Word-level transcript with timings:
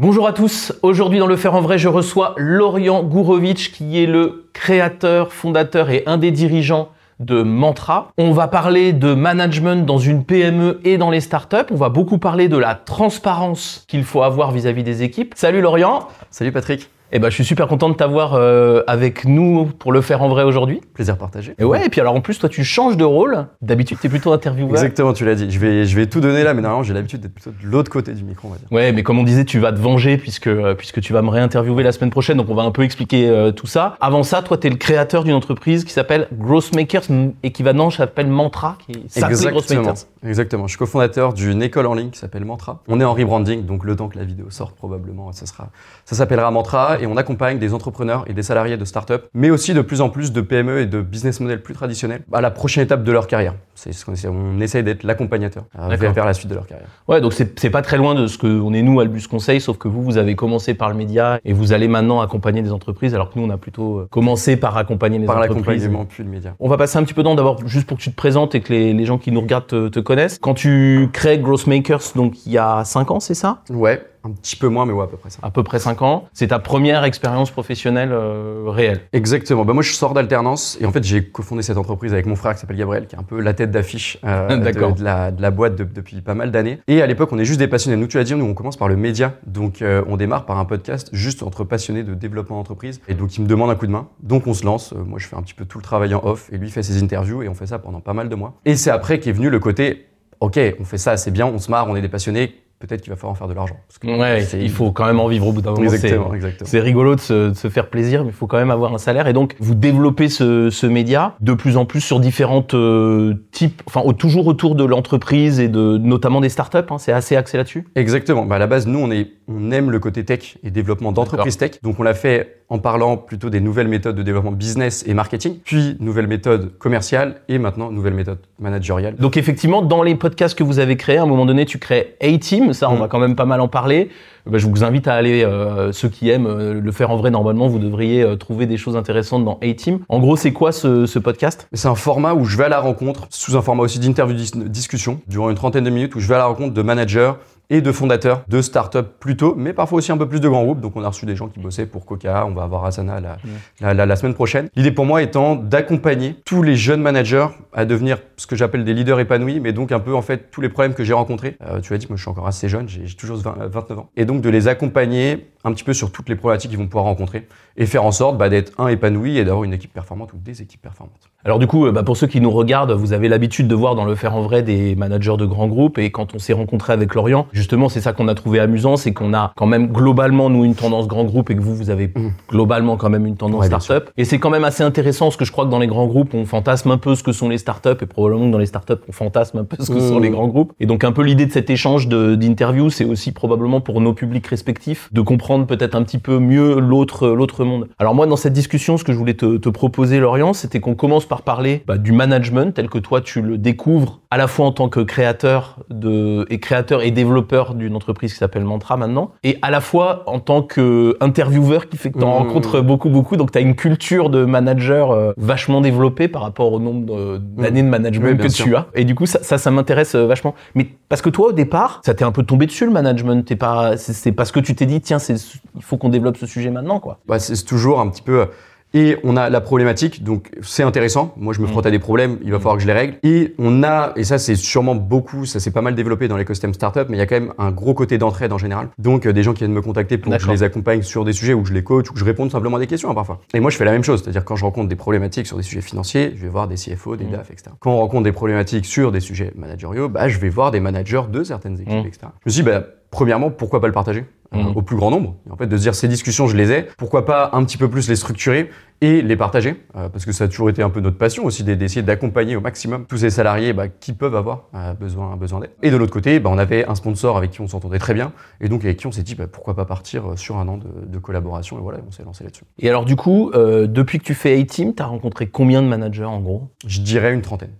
Bonjour 0.00 0.26
à 0.26 0.32
tous. 0.32 0.72
Aujourd'hui 0.80 1.18
dans 1.18 1.26
le 1.26 1.36
Faire 1.36 1.54
en 1.54 1.60
vrai, 1.60 1.76
je 1.76 1.86
reçois 1.86 2.32
Lorian 2.38 3.02
Gourovitch 3.02 3.70
qui 3.70 4.02
est 4.02 4.06
le 4.06 4.46
créateur, 4.54 5.30
fondateur 5.30 5.90
et 5.90 6.04
un 6.06 6.16
des 6.16 6.30
dirigeants 6.30 6.88
de 7.18 7.42
Mantra. 7.42 8.10
On 8.16 8.32
va 8.32 8.48
parler 8.48 8.94
de 8.94 9.12
management 9.12 9.84
dans 9.84 9.98
une 9.98 10.24
PME 10.24 10.80
et 10.84 10.96
dans 10.96 11.10
les 11.10 11.20
startups. 11.20 11.70
On 11.70 11.76
va 11.76 11.90
beaucoup 11.90 12.16
parler 12.16 12.48
de 12.48 12.56
la 12.56 12.74
transparence 12.76 13.84
qu'il 13.88 14.04
faut 14.04 14.22
avoir 14.22 14.52
vis-à-vis 14.52 14.84
des 14.84 15.02
équipes. 15.02 15.34
Salut 15.36 15.60
Lorian. 15.60 16.08
Salut 16.30 16.50
Patrick. 16.50 16.88
Eh 17.12 17.18
ben, 17.18 17.28
je 17.28 17.34
suis 17.34 17.44
super 17.44 17.66
content 17.66 17.88
de 17.88 17.94
t'avoir 17.94 18.34
euh, 18.34 18.82
avec 18.86 19.24
nous 19.24 19.66
pour 19.66 19.92
le 19.92 20.00
faire 20.00 20.22
en 20.22 20.28
vrai 20.28 20.44
aujourd'hui. 20.44 20.80
Plaisir 20.94 21.16
partagé. 21.16 21.54
Et 21.58 21.64
ouais, 21.64 21.86
et 21.86 21.88
puis 21.88 22.00
alors 22.00 22.14
en 22.14 22.20
plus, 22.20 22.38
toi, 22.38 22.48
tu 22.48 22.62
changes 22.62 22.96
de 22.96 23.04
rôle. 23.04 23.46
D'habitude, 23.62 23.98
tu 24.00 24.06
es 24.06 24.10
plutôt 24.10 24.32
intervieweur. 24.32 24.70
Exactement, 24.70 25.12
tu 25.12 25.24
l'as 25.24 25.34
dit. 25.34 25.50
Je 25.50 25.58
vais, 25.58 25.84
je 25.86 25.96
vais 25.96 26.06
tout 26.06 26.20
donner 26.20 26.44
là, 26.44 26.54
mais 26.54 26.62
normalement, 26.62 26.84
j'ai 26.84 26.94
l'habitude 26.94 27.20
d'être 27.20 27.34
plutôt 27.34 27.50
de 27.50 27.66
l'autre 27.66 27.90
côté 27.90 28.12
du 28.12 28.22
micro, 28.22 28.48
on 28.48 28.52
va 28.52 28.58
dire. 28.58 28.68
Ouais, 28.70 28.92
mais 28.92 29.02
comme 29.02 29.18
on 29.18 29.24
disait, 29.24 29.44
tu 29.44 29.58
vas 29.58 29.72
te 29.72 29.78
venger 29.78 30.18
puisque, 30.18 30.46
euh, 30.46 30.74
puisque 30.74 31.00
tu 31.00 31.12
vas 31.12 31.22
me 31.22 31.30
réinterviewer 31.30 31.82
la 31.82 31.92
semaine 31.92 32.10
prochaine, 32.10 32.36
donc 32.36 32.48
on 32.48 32.54
va 32.54 32.62
un 32.62 32.70
peu 32.70 32.84
expliquer 32.84 33.28
euh, 33.28 33.50
tout 33.50 33.66
ça. 33.66 33.96
Avant 34.00 34.22
ça, 34.22 34.42
toi, 34.42 34.56
tu 34.56 34.68
es 34.68 34.70
le 34.70 34.76
créateur 34.76 35.24
d'une 35.24 35.34
entreprise 35.34 35.84
qui 35.84 35.92
s'appelle 35.92 36.28
Growthmakers 36.32 37.04
et 37.42 37.50
qui 37.50 37.64
maintenant 37.64 37.90
s'appelle 37.90 38.28
Mantra, 38.28 38.78
qui 38.86 39.02
s'appelle 39.08 39.30
Exactement. 39.30 39.94
Exactement. 40.24 40.66
Je 40.66 40.70
suis 40.72 40.78
cofondateur 40.78 41.32
d'une 41.32 41.62
école 41.62 41.86
en 41.86 41.94
ligne 41.94 42.10
qui 42.10 42.18
s'appelle 42.18 42.44
Mantra. 42.44 42.82
On 42.88 43.00
est 43.00 43.04
en 43.04 43.14
rebranding, 43.14 43.64
donc 43.64 43.84
le 43.84 43.96
temps 43.96 44.08
que 44.08 44.18
la 44.18 44.24
vidéo 44.24 44.46
sorte, 44.50 44.74
probablement, 44.76 45.32
ça 45.32 45.46
sera, 45.46 45.68
ça 46.04 46.14
s'appellera 46.14 46.50
Mantra 46.50 47.00
et 47.00 47.06
on 47.06 47.16
accompagne 47.16 47.58
des 47.58 47.72
entrepreneurs 47.74 48.24
et 48.26 48.32
des 48.34 48.42
salariés 48.42 48.76
de 48.76 48.84
start-up, 48.84 49.26
mais 49.34 49.50
aussi 49.50 49.74
de 49.74 49.80
plus 49.80 50.00
en 50.00 50.08
plus 50.10 50.32
de 50.32 50.40
PME 50.40 50.80
et 50.80 50.86
de 50.86 51.00
business 51.00 51.40
models 51.40 51.62
plus 51.62 51.74
traditionnels 51.74 52.22
à 52.32 52.40
la 52.40 52.50
prochaine 52.50 52.84
étape 52.84 53.02
de 53.04 53.12
leur 53.12 53.26
carrière. 53.26 53.54
C'est 53.74 53.92
ce 53.92 54.04
qu'on 54.04 54.12
essaie. 54.12 54.28
On 54.28 54.60
essaye 54.60 54.82
d'être 54.82 55.04
l'accompagnateur 55.04 55.64
euh, 55.78 55.96
vers, 55.96 56.12
vers 56.12 56.26
la 56.26 56.34
suite 56.34 56.48
de 56.50 56.54
leur 56.54 56.66
carrière. 56.66 56.88
Ouais, 57.08 57.20
donc 57.22 57.32
c'est 57.32 57.70
pas 57.70 57.80
très 57.82 57.96
loin 57.96 58.14
de 58.14 58.26
ce 58.26 58.36
que 58.36 58.46
on 58.46 58.74
est 58.74 58.82
nous, 58.82 59.00
Albus 59.00 59.26
Conseil, 59.26 59.60
sauf 59.60 59.78
que 59.78 59.88
vous, 59.88 60.02
vous 60.02 60.18
avez 60.18 60.36
commencé 60.36 60.74
par 60.74 60.90
le 60.90 60.94
média 60.96 61.40
et 61.44 61.52
vous 61.54 61.72
allez 61.72 61.88
maintenant 61.88 62.20
accompagner 62.20 62.60
des 62.60 62.72
entreprises, 62.72 63.14
alors 63.14 63.30
que 63.30 63.38
nous, 63.38 63.46
on 63.46 63.50
a 63.50 63.56
plutôt 63.56 64.00
euh, 64.00 64.08
commencé 64.10 64.56
par 64.56 64.76
accompagner 64.76 65.18
les 65.18 65.24
Par 65.24 65.38
entreprises. 65.38 65.84
l'accompagnement, 65.84 66.04
puis 66.04 66.24
le 66.24 66.28
média. 66.30 66.54
On 66.60 66.68
va 66.68 66.76
passer 66.76 66.98
un 66.98 67.04
petit 67.04 67.14
peu 67.14 67.22
de 67.22 67.28
temps 67.28 67.34
d'abord 67.34 67.66
juste 67.66 67.86
pour 67.86 67.96
que 67.96 68.02
tu 68.02 68.10
te 68.10 68.16
présentes 68.16 68.54
et 68.54 68.60
que 68.60 68.70
les, 68.72 68.92
les 68.92 69.04
gens 69.06 69.16
qui 69.16 69.32
nous 69.32 69.40
regardent 69.40 69.66
te, 69.66 69.88
te 69.88 70.00
Quand 70.40 70.54
tu 70.54 71.08
crées 71.12 71.38
Growthmakers, 71.38 72.02
donc 72.14 72.46
il 72.46 72.52
y 72.52 72.58
a 72.58 72.84
5 72.84 73.10
ans, 73.10 73.20
c'est 73.20 73.34
ça? 73.34 73.62
Ouais, 73.70 74.04
un 74.22 74.32
petit 74.32 74.56
peu 74.56 74.68
moins, 74.68 74.84
mais 74.86 74.92
ouais, 74.92 75.04
à 75.04 75.06
peu 75.06 75.16
près 75.16 75.30
ça. 75.30 75.38
À 75.42 75.50
peu 75.50 75.62
près 75.62 75.78
5 75.78 76.02
ans. 76.02 76.28
C'est 76.32 76.48
ta 76.48 76.58
première 76.58 77.04
expérience 77.04 77.50
professionnelle 77.50 78.10
euh, 78.12 78.64
réelle. 78.66 79.00
Exactement. 79.12 79.64
Bah 79.64 79.72
moi, 79.72 79.82
je 79.82 79.92
sors 79.92 80.12
d'alternance 80.14 80.76
et 80.80 80.84
en 80.86 80.92
fait, 80.92 81.02
j'ai 81.04 81.24
cofondé 81.24 81.62
cette 81.62 81.78
entreprise 81.78 82.12
avec 82.12 82.26
mon 82.26 82.36
frère 82.36 82.54
qui 82.54 82.60
s'appelle 82.60 82.76
Gabriel, 82.76 83.06
qui 83.06 83.16
est 83.16 83.18
un 83.18 83.22
peu 83.22 83.40
la 83.40 83.54
tête 83.54 83.70
d'affiche 83.70 84.18
euh, 84.24 84.48
de, 84.56 84.94
de 84.98 85.04
la, 85.04 85.30
de 85.30 85.40
la 85.40 85.50
boîte 85.50 85.76
de- 85.76 85.84
depuis 85.84 86.20
pas 86.20 86.34
mal 86.34 86.50
d'années. 86.50 86.80
Et 86.86 87.00
à 87.02 87.06
l'époque, 87.06 87.30
on 87.32 87.38
est 87.38 87.44
juste 87.44 87.58
des 87.58 87.68
passionnés. 87.68 87.96
Nous, 87.96 88.06
tu 88.08 88.18
l'as 88.18 88.24
dit, 88.24 88.34
nous, 88.34 88.44
on 88.44 88.54
commence 88.54 88.76
par 88.76 88.88
le 88.88 88.96
média. 88.96 89.34
Donc, 89.46 89.80
euh, 89.82 90.02
on 90.06 90.16
démarre 90.16 90.44
par 90.46 90.58
un 90.58 90.64
podcast 90.66 91.08
juste 91.12 91.42
entre 91.42 91.64
passionnés 91.64 92.02
de 92.02 92.14
développement 92.14 92.56
d'entreprise. 92.58 93.00
Et 93.08 93.14
donc, 93.14 93.36
il 93.38 93.42
me 93.42 93.46
demande 93.46 93.70
un 93.70 93.74
coup 93.74 93.86
de 93.86 93.92
main. 93.92 94.08
Donc, 94.22 94.46
on 94.46 94.54
se 94.54 94.64
lance. 94.66 94.92
Euh, 94.92 95.02
moi, 95.02 95.18
je 95.18 95.26
fais 95.26 95.36
un 95.36 95.42
petit 95.42 95.54
peu 95.54 95.64
tout 95.64 95.78
le 95.78 95.84
travail 95.84 96.14
en 96.14 96.22
off 96.24 96.50
et 96.52 96.58
lui 96.58 96.70
fait 96.70 96.82
ses 96.82 97.02
interviews 97.02 97.42
et 97.42 97.48
on 97.48 97.54
fait 97.54 97.66
ça 97.66 97.78
pendant 97.78 98.00
pas 98.00 98.12
mal 98.12 98.28
de 98.28 98.34
mois. 98.34 98.54
Et 98.66 98.76
c'est 98.76 98.90
après 98.90 99.18
qu'est 99.18 99.32
venu 99.32 99.48
le 99.50 99.58
côté, 99.58 100.06
OK, 100.40 100.58
on 100.78 100.84
fait 100.84 100.98
ça, 100.98 101.16
c'est 101.16 101.30
bien, 101.30 101.46
on 101.46 101.58
se 101.58 101.70
marre, 101.70 101.88
on 101.88 101.96
est 101.96 102.02
des 102.02 102.08
passionnés. 102.08 102.54
Peut-être 102.80 103.02
qu'il 103.02 103.10
va 103.10 103.16
falloir 103.16 103.32
en 103.32 103.34
faire 103.34 103.46
de 103.46 103.52
l'argent. 103.52 103.76
Ouais, 104.04 104.42
il 104.54 104.70
faut 104.70 104.90
quand 104.90 105.04
même 105.04 105.20
en 105.20 105.28
vivre 105.28 105.46
au 105.46 105.52
bout 105.52 105.60
d'un 105.60 105.72
moment. 105.72 105.82
Exactement, 105.82 106.32
exactement. 106.32 106.66
C'est 106.68 106.80
rigolo 106.80 107.14
de 107.14 107.20
se, 107.20 107.50
de 107.50 107.54
se 107.54 107.68
faire 107.68 107.90
plaisir, 107.90 108.22
mais 108.24 108.30
il 108.30 108.34
faut 108.34 108.46
quand 108.46 108.56
même 108.56 108.70
avoir 108.70 108.94
un 108.94 108.98
salaire. 108.98 109.28
Et 109.28 109.34
donc, 109.34 109.54
vous 109.60 109.74
développez 109.74 110.30
ce, 110.30 110.70
ce 110.70 110.86
média 110.86 111.34
de 111.40 111.52
plus 111.52 111.76
en 111.76 111.84
plus 111.84 112.00
sur 112.00 112.20
différentes 112.20 112.72
euh, 112.72 113.34
types, 113.52 113.82
enfin, 113.86 114.00
au- 114.00 114.14
toujours 114.14 114.46
autour 114.46 114.76
de 114.76 114.84
l'entreprise 114.84 115.60
et 115.60 115.68
de 115.68 115.98
notamment 115.98 116.40
des 116.40 116.48
startups. 116.48 116.78
Hein, 116.88 116.96
c'est 116.96 117.12
assez 117.12 117.36
axé 117.36 117.58
là-dessus? 117.58 117.86
Exactement. 117.96 118.46
Bah, 118.46 118.56
à 118.56 118.58
la 118.58 118.66
base, 118.66 118.86
nous, 118.86 118.98
on, 118.98 119.10
est, 119.10 119.28
on 119.46 119.70
aime 119.72 119.90
le 119.90 119.98
côté 119.98 120.24
tech 120.24 120.56
et 120.62 120.70
développement 120.70 121.12
d'entreprise 121.12 121.58
tech. 121.58 121.72
Donc, 121.82 122.00
on 122.00 122.02
l'a 122.02 122.14
fait 122.14 122.59
en 122.70 122.78
parlant 122.78 123.16
plutôt 123.16 123.50
des 123.50 123.60
nouvelles 123.60 123.88
méthodes 123.88 124.16
de 124.16 124.22
développement 124.22 124.52
business 124.52 125.04
et 125.06 125.12
marketing, 125.12 125.58
puis 125.64 125.96
nouvelles 126.00 126.28
méthodes 126.28 126.70
commerciales 126.78 127.42
et 127.48 127.58
maintenant 127.58 127.90
nouvelles 127.90 128.14
méthodes 128.14 128.38
managériales. 128.60 129.16
Donc, 129.16 129.36
effectivement, 129.36 129.82
dans 129.82 130.02
les 130.02 130.14
podcasts 130.14 130.56
que 130.56 130.62
vous 130.64 130.78
avez 130.78 130.96
créés, 130.96 131.18
à 131.18 131.24
un 131.24 131.26
moment 131.26 131.46
donné, 131.46 131.66
tu 131.66 131.78
crées 131.78 132.16
A-Team. 132.22 132.72
Ça, 132.72 132.88
on 132.88 132.96
Mm. 132.96 133.00
va 133.00 133.08
quand 133.08 133.18
même 133.18 133.34
pas 133.36 133.44
mal 133.44 133.60
en 133.60 133.68
parler. 133.68 134.08
Bah, 134.46 134.56
je 134.58 134.66
vous 134.66 134.84
invite 134.84 135.06
à 135.08 135.14
aller, 135.14 135.44
euh, 135.44 135.92
ceux 135.92 136.08
qui 136.08 136.30
aiment 136.30 136.46
euh, 136.46 136.80
le 136.80 136.92
faire 136.92 137.10
en 137.10 137.16
vrai, 137.16 137.30
normalement, 137.30 137.68
vous 137.68 137.78
devriez 137.78 138.22
euh, 138.22 138.36
trouver 138.36 138.66
des 138.66 138.76
choses 138.78 138.96
intéressantes 138.96 139.44
dans 139.44 139.58
A-Team. 139.62 139.98
En 140.08 140.18
gros, 140.20 140.36
c'est 140.36 140.52
quoi 140.52 140.72
ce, 140.72 141.04
ce 141.06 141.18
podcast? 141.18 141.68
C'est 141.72 141.88
un 141.88 141.94
format 141.94 142.34
où 142.34 142.44
je 142.44 142.56
vais 142.56 142.64
à 142.64 142.68
la 142.68 142.80
rencontre, 142.80 143.26
sous 143.30 143.56
un 143.56 143.62
format 143.62 143.82
aussi 143.82 143.98
d'interview 143.98 144.34
dis- 144.36 144.52
discussion, 144.66 145.20
durant 145.26 145.50
une 145.50 145.56
trentaine 145.56 145.84
de 145.84 145.90
minutes, 145.90 146.14
où 146.14 146.20
je 146.20 146.28
vais 146.28 146.36
à 146.36 146.38
la 146.38 146.46
rencontre 146.46 146.72
de 146.72 146.82
managers 146.82 147.32
et 147.70 147.80
de 147.80 147.92
fondateurs 147.92 148.42
de 148.48 148.60
startups 148.60 148.98
plutôt, 149.20 149.54
mais 149.56 149.72
parfois 149.72 149.98
aussi 149.98 150.12
un 150.12 150.18
peu 150.18 150.28
plus 150.28 150.40
de 150.40 150.48
grands 150.48 150.64
groupes. 150.64 150.80
Donc 150.80 150.96
on 150.96 151.04
a 151.04 151.08
reçu 151.08 151.24
des 151.26 151.36
gens 151.36 151.48
qui 151.48 151.60
bossaient 151.60 151.86
pour 151.86 152.04
Coca, 152.04 152.44
on 152.46 152.52
va 152.54 152.64
avoir 152.64 152.84
Asana 152.84 153.20
la, 153.20 153.36
la, 153.80 153.94
la- 153.94 154.06
la 154.06 154.16
semaine 154.16 154.34
prochaine. 154.34 154.68
L'idée 154.76 154.90
pour 154.90 155.06
moi 155.06 155.22
étant 155.22 155.54
d'accompagner 155.54 156.36
tous 156.44 156.62
les 156.62 156.76
jeunes 156.76 157.00
managers 157.00 157.46
à 157.72 157.84
devenir 157.84 158.18
ce 158.36 158.46
que 158.46 158.56
j'appelle 158.56 158.84
des 158.84 158.92
leaders 158.94 159.20
épanouis, 159.20 159.60
mais 159.60 159.72
donc 159.72 159.92
un 159.92 160.00
peu 160.00 160.14
en 160.14 160.22
fait 160.22 160.50
tous 160.50 160.60
les 160.60 160.68
problèmes 160.68 160.94
que 160.94 161.04
j'ai 161.04 161.12
rencontrés. 161.12 161.56
Euh, 161.64 161.80
tu 161.80 161.94
as 161.94 161.98
dit, 161.98 162.06
moi 162.08 162.16
je 162.16 162.22
suis 162.22 162.30
encore 162.30 162.46
assez 162.48 162.68
jeune, 162.68 162.88
j'ai 162.88 163.04
toujours 163.14 163.36
20 163.38 163.54
euh, 163.60 163.68
29 163.68 163.98
ans. 164.00 164.10
Et 164.16 164.24
donc 164.24 164.40
de 164.42 164.50
les 164.50 164.66
accompagner 164.68 165.46
un 165.64 165.72
petit 165.72 165.84
peu 165.84 165.92
sur 165.92 166.10
toutes 166.10 166.28
les 166.28 166.36
problématiques 166.36 166.70
qu'ils 166.70 166.78
vont 166.78 166.86
pouvoir 166.86 167.04
rencontrer 167.04 167.46
et 167.76 167.86
faire 167.86 168.04
en 168.04 168.12
sorte 168.12 168.38
bah, 168.38 168.48
d'être 168.48 168.72
un 168.78 168.88
épanoui 168.88 169.38
et 169.38 169.44
d'avoir 169.44 169.64
une 169.64 169.72
équipe 169.74 169.92
performante 169.92 170.32
ou 170.32 170.36
des 170.38 170.62
équipes 170.62 170.80
performantes. 170.82 171.20
Alors 171.44 171.58
du 171.58 171.66
coup, 171.66 171.86
euh, 171.86 171.92
bah, 171.92 172.02
pour 172.02 172.16
ceux 172.16 172.26
qui 172.26 172.40
nous 172.40 172.50
regardent, 172.50 172.92
vous 172.92 173.12
avez 173.12 173.28
l'habitude 173.28 173.68
de 173.68 173.74
voir 173.74 173.94
dans 173.94 174.04
le 174.04 174.14
faire 174.14 174.34
en 174.34 174.42
vrai 174.42 174.62
des 174.62 174.94
managers 174.94 175.36
de 175.38 175.46
grands 175.46 175.68
groupes 175.68 175.98
et 175.98 176.10
quand 176.10 176.34
on 176.34 176.38
s'est 176.38 176.52
rencontré 176.52 176.92
avec 176.92 177.14
Lorient, 177.14 177.46
justement 177.52 177.88
c'est 177.88 178.00
ça 178.00 178.12
qu'on 178.12 178.28
a 178.28 178.34
trouvé 178.34 178.58
amusant, 178.60 178.96
c'est 178.96 179.12
qu'on 179.12 179.32
a 179.34 179.52
quand 179.56 179.66
même 179.66 179.88
globalement 179.88 180.50
nous 180.50 180.64
une 180.64 180.74
tendance 180.74 181.06
grand 181.08 181.24
groupe 181.24 181.50
et 181.50 181.56
que 181.56 181.60
vous 181.62 181.74
vous 181.74 181.90
avez 181.90 182.10
Mhm. 182.14 182.32
globalement 182.48 182.96
quand 182.96 183.10
même 183.10 183.26
une 183.26 183.36
tendance 183.36 183.60
Ouais, 183.60 183.66
start-up. 183.66 184.10
Et 184.16 184.24
c'est 184.24 184.38
quand 184.38 184.50
même 184.50 184.64
assez 184.64 184.82
intéressant 184.82 185.26
parce 185.26 185.36
que 185.36 185.44
je 185.44 185.52
crois 185.52 185.64
que 185.66 185.70
dans 185.70 185.78
les 185.78 185.86
grands 185.86 186.06
groupes 186.06 186.34
on 186.34 186.44
fantasme 186.46 186.90
un 186.90 186.98
peu 186.98 187.14
ce 187.14 187.22
que 187.22 187.32
sont 187.32 187.48
les 187.48 187.58
start-up 187.58 188.02
et 188.02 188.06
probablement 188.06 188.46
que 188.46 188.52
dans 188.52 188.58
les 188.58 188.66
start-up 188.66 189.02
on 189.08 189.12
fantasme 189.12 189.58
un 189.58 189.64
peu 189.64 189.76
ce 189.82 189.88
que 189.90 189.94
Mhm. 189.98 190.08
sont 190.08 190.18
les 190.20 190.30
grands 190.30 190.48
groupes. 190.48 190.72
Et 190.80 190.86
donc 190.86 191.04
un 191.04 191.12
peu 191.12 191.22
l'idée 191.22 191.46
de 191.46 191.52
cet 191.52 191.70
échange 191.70 192.08
d'interviews, 192.08 192.90
c'est 192.90 193.04
aussi 193.04 193.32
probablement 193.32 193.80
pour 193.80 194.00
nos 194.00 194.12
publics 194.12 194.46
respectifs 194.46 195.08
de 195.12 195.20
comprendre 195.20 195.49
peut-être 195.58 195.94
un 195.94 196.02
petit 196.02 196.18
peu 196.18 196.38
mieux 196.38 196.78
l'autre 196.80 197.28
l'autre 197.28 197.64
monde. 197.64 197.88
Alors 197.98 198.14
moi 198.14 198.26
dans 198.26 198.36
cette 198.36 198.52
discussion, 198.52 198.96
ce 198.96 199.04
que 199.04 199.12
je 199.12 199.18
voulais 199.18 199.34
te, 199.34 199.56
te 199.56 199.68
proposer 199.68 200.18
Lorient, 200.20 200.52
c'était 200.52 200.80
qu'on 200.80 200.94
commence 200.94 201.26
par 201.26 201.42
parler 201.42 201.82
bah, 201.86 201.98
du 201.98 202.12
management 202.12 202.72
tel 202.74 202.88
que 202.88 202.98
toi 202.98 203.20
tu 203.20 203.42
le 203.42 203.58
découvres 203.58 204.20
à 204.30 204.38
la 204.38 204.46
fois 204.46 204.66
en 204.66 204.72
tant 204.72 204.88
que 204.88 205.00
créateur 205.00 205.78
de 205.90 206.46
et 206.50 206.60
créateur 206.60 207.02
et 207.02 207.10
développeur 207.10 207.74
d'une 207.74 207.96
entreprise 207.96 208.32
qui 208.32 208.38
s'appelle 208.38 208.64
Mantra 208.64 208.96
maintenant 208.96 209.32
et 209.42 209.58
à 209.62 209.70
la 209.70 209.80
fois 209.80 210.22
en 210.26 210.38
tant 210.40 210.62
que 210.62 211.16
intervieweur 211.20 211.88
qui 211.88 211.96
fait 211.96 212.10
que 212.10 212.18
tu 212.18 212.24
en 212.24 212.30
Mmh. 212.30 212.32
rencontres 212.46 212.80
beaucoup 212.80 213.08
beaucoup. 213.10 213.36
Donc 213.36 213.50
tu 213.52 213.58
as 213.58 213.60
une 213.60 213.74
culture 213.74 214.30
de 214.30 214.44
manager 214.44 215.10
euh, 215.10 215.32
vachement 215.36 215.80
développée 215.80 216.28
par 216.28 216.42
rapport 216.42 216.72
au 216.72 216.78
nombre 216.78 217.06
de- 217.06 217.38
d'années 217.38 217.82
de 217.82 217.88
management 217.88 218.38
que 218.40 218.46
tu 218.48 218.76
as. 218.76 218.86
Et 218.94 219.04
du 219.04 219.14
coup 219.14 219.26
ça 219.26 219.40
ça, 219.42 219.58
ça 219.58 219.70
m'intéresse 219.70 220.14
euh, 220.14 220.26
vachement. 220.26 220.54
Mais 220.74 220.86
parce 221.08 221.22
que 221.22 221.30
toi 221.30 221.48
au 221.48 221.52
départ 221.52 222.00
ça 222.04 222.14
t'est 222.14 222.24
un 222.24 222.30
peu 222.32 222.42
tombé 222.44 222.66
dessus 222.66 222.84
le 222.86 222.92
management. 222.92 223.44
T'es 223.44 223.56
pas 223.56 223.96
c'est 223.96 224.32
parce 224.32 224.52
que 224.52 224.60
tu 224.60 224.74
t'es 224.74 224.86
dit 224.86 225.00
tiens 225.00 225.18
c'est 225.18 225.36
il 225.76 225.82
faut 225.82 225.96
qu'on 225.96 226.08
développe 226.08 226.36
ce 226.36 226.46
sujet 226.46 226.70
maintenant 226.70 227.00
quoi 227.00 227.18
Bah, 227.26 227.38
c'est 227.38 227.62
toujours 227.64 228.00
un 228.00 228.08
petit 228.08 228.22
peu. 228.22 228.46
Et 228.92 229.18
on 229.22 229.36
a 229.36 229.50
la 229.50 229.60
problématique, 229.60 230.24
donc 230.24 230.50
c'est 230.62 230.82
intéressant. 230.82 231.32
Moi, 231.36 231.54
je 231.54 231.60
me 231.60 231.68
frotte 231.68 231.86
à 231.86 231.92
des 231.92 232.00
problèmes, 232.00 232.38
il 232.42 232.50
va 232.50 232.58
falloir 232.58 232.74
que 232.74 232.82
je 232.82 232.88
les 232.88 232.92
règle. 232.92 233.18
Et 233.22 233.54
on 233.56 233.84
a, 233.84 234.12
et 234.16 234.24
ça, 234.24 234.36
c'est 234.36 234.56
sûrement 234.56 234.96
beaucoup, 234.96 235.44
ça 235.46 235.60
s'est 235.60 235.70
pas 235.70 235.80
mal 235.80 235.94
développé 235.94 236.26
dans 236.26 236.36
l'écosystème 236.36 236.74
startup, 236.74 237.06
mais 237.08 237.16
il 237.16 237.20
y 237.20 237.22
a 237.22 237.26
quand 237.26 237.38
même 237.38 237.52
un 237.58 237.70
gros 237.70 237.94
côté 237.94 238.18
d'entraide 238.18 238.52
en 238.52 238.58
général. 238.58 238.88
Donc, 238.98 239.26
euh, 239.26 239.32
des 239.32 239.44
gens 239.44 239.52
qui 239.52 239.60
viennent 239.60 239.70
me 239.72 239.80
contacter 239.80 240.18
pour 240.18 240.32
que 240.32 240.42
je 240.42 240.50
les 240.50 240.64
accompagne 240.64 241.02
sur 241.02 241.24
des 241.24 241.32
sujets 241.32 241.52
ou 241.54 241.62
que 241.62 241.68
je 241.68 241.72
les 241.74 241.84
coach 241.84 242.10
ou 242.10 242.14
que 242.14 242.18
je 242.18 242.24
réponde 242.24 242.50
simplement 242.50 242.78
à 242.78 242.80
des 242.80 242.88
questions 242.88 243.08
hein, 243.08 243.14
parfois. 243.14 243.40
Et 243.54 243.60
moi, 243.60 243.70
je 243.70 243.76
fais 243.76 243.84
la 243.84 243.92
même 243.92 244.02
chose, 244.02 244.24
c'est-à-dire 244.24 244.44
quand 244.44 244.56
je 244.56 244.64
rencontre 244.64 244.88
des 244.88 244.96
problématiques 244.96 245.46
sur 245.46 245.56
des 245.56 245.62
sujets 245.62 245.82
financiers, 245.82 246.32
je 246.34 246.42
vais 246.42 246.48
voir 246.48 246.66
des 246.66 246.74
CFO, 246.74 247.14
des 247.14 247.26
Mhm. 247.26 247.30
DAF, 247.30 247.50
etc. 247.52 247.70
Quand 247.78 247.92
on 247.92 247.98
rencontre 247.98 248.24
des 248.24 248.32
problématiques 248.32 248.86
sur 248.86 249.12
des 249.12 249.20
sujets 249.20 249.52
managériaux, 249.54 250.08
bah, 250.08 250.28
je 250.28 250.40
vais 250.40 250.48
voir 250.48 250.72
des 250.72 250.80
managers 250.80 251.22
de 251.30 251.44
certaines 251.44 251.80
équipes, 251.80 252.06
etc. 252.06 252.22
Je 252.22 252.26
me 252.46 252.50
suis 252.50 252.62
dit, 252.64 252.68
bah, 252.68 252.82
premièrement, 253.10 253.50
pourquoi 253.50 253.80
pas 253.80 253.86
le 253.86 253.92
partager 253.92 254.24
euh, 254.54 254.58
Mhm. 254.58 254.76
au 254.76 254.82
plus 254.82 254.96
grand 254.96 255.10
nombre? 255.10 255.36
Et 255.48 255.52
En 255.52 255.56
fait, 255.56 255.66
de 255.66 255.76
se 255.76 255.82
dire, 255.82 255.94
ces 255.94 256.08
discussions, 256.08 256.46
je 256.48 256.56
les 256.56 256.72
ai, 256.72 256.86
pourquoi 256.98 257.24
pas 257.24 257.50
un 257.52 257.64
petit 257.64 257.76
peu 257.78 257.88
plus 257.88 258.08
les 258.08 258.16
structurer 258.16 258.68
et 259.00 259.22
les 259.22 259.36
partager? 259.36 259.76
Euh, 259.96 260.08
Parce 260.08 260.24
que 260.24 260.32
ça 260.32 260.44
a 260.44 260.48
toujours 260.48 260.70
été 260.70 260.82
un 260.82 260.90
peu 260.90 261.00
notre 261.00 261.16
passion 261.18 261.44
aussi 261.44 261.62
d'e- 261.64 261.74
d'essayer 261.76 262.02
d'accompagner 262.02 262.56
au 262.56 262.60
maximum 262.60 263.06
tous 263.06 263.18
ces 263.18 263.30
salariés 263.30 263.72
bah, 263.72 263.88
qui 263.88 264.12
peuvent 264.12 264.34
avoir 264.34 264.64
euh, 264.74 264.92
besoin, 264.94 265.36
besoin 265.36 265.60
d'aide. 265.60 265.70
Et 265.82 265.90
de 265.90 265.96
l'autre 265.96 266.12
côté, 266.12 266.40
bah, 266.40 266.50
on 266.52 266.58
avait 266.58 266.84
un 266.86 266.94
sponsor 266.96 267.36
avec 267.36 267.52
qui 267.52 267.60
on 267.60 267.68
s'entendait 267.68 267.98
très 268.00 268.14
bien 268.14 268.32
et 268.60 268.68
donc 268.68 268.84
avec 268.84 268.96
qui 268.96 269.06
on 269.06 269.12
s'est 269.12 269.22
dit, 269.22 269.34
bah, 269.36 269.46
pourquoi 269.46 269.74
pas 269.76 269.84
partir 269.84 270.24
sur 270.36 270.56
un 270.58 270.66
an 270.68 270.76
de, 270.78 271.06
de 271.06 271.18
collaboration 271.18 271.78
et 271.78 271.80
voilà, 271.82 272.00
on 272.06 272.10
s'est 272.10 272.24
lancé 272.24 272.42
là-dessus. 272.44 272.64
et 272.78 272.88
alors 272.88 273.04
du 273.04 273.16
coup 273.16 273.50
depuis 273.54 274.18
que 274.18 274.24
tu 274.24 274.34
fais 274.34 274.58
A-Team 274.60 274.94
t'as 274.94 275.04
rencontré 275.06 275.46
combien 275.46 275.80
de 275.82 275.86
managers 275.88 276.24
en 276.24 276.40
gros? 276.40 276.68
Je 276.86 277.00
dirais 277.00 277.32
une 277.32 277.42
trentaine. 277.42 277.70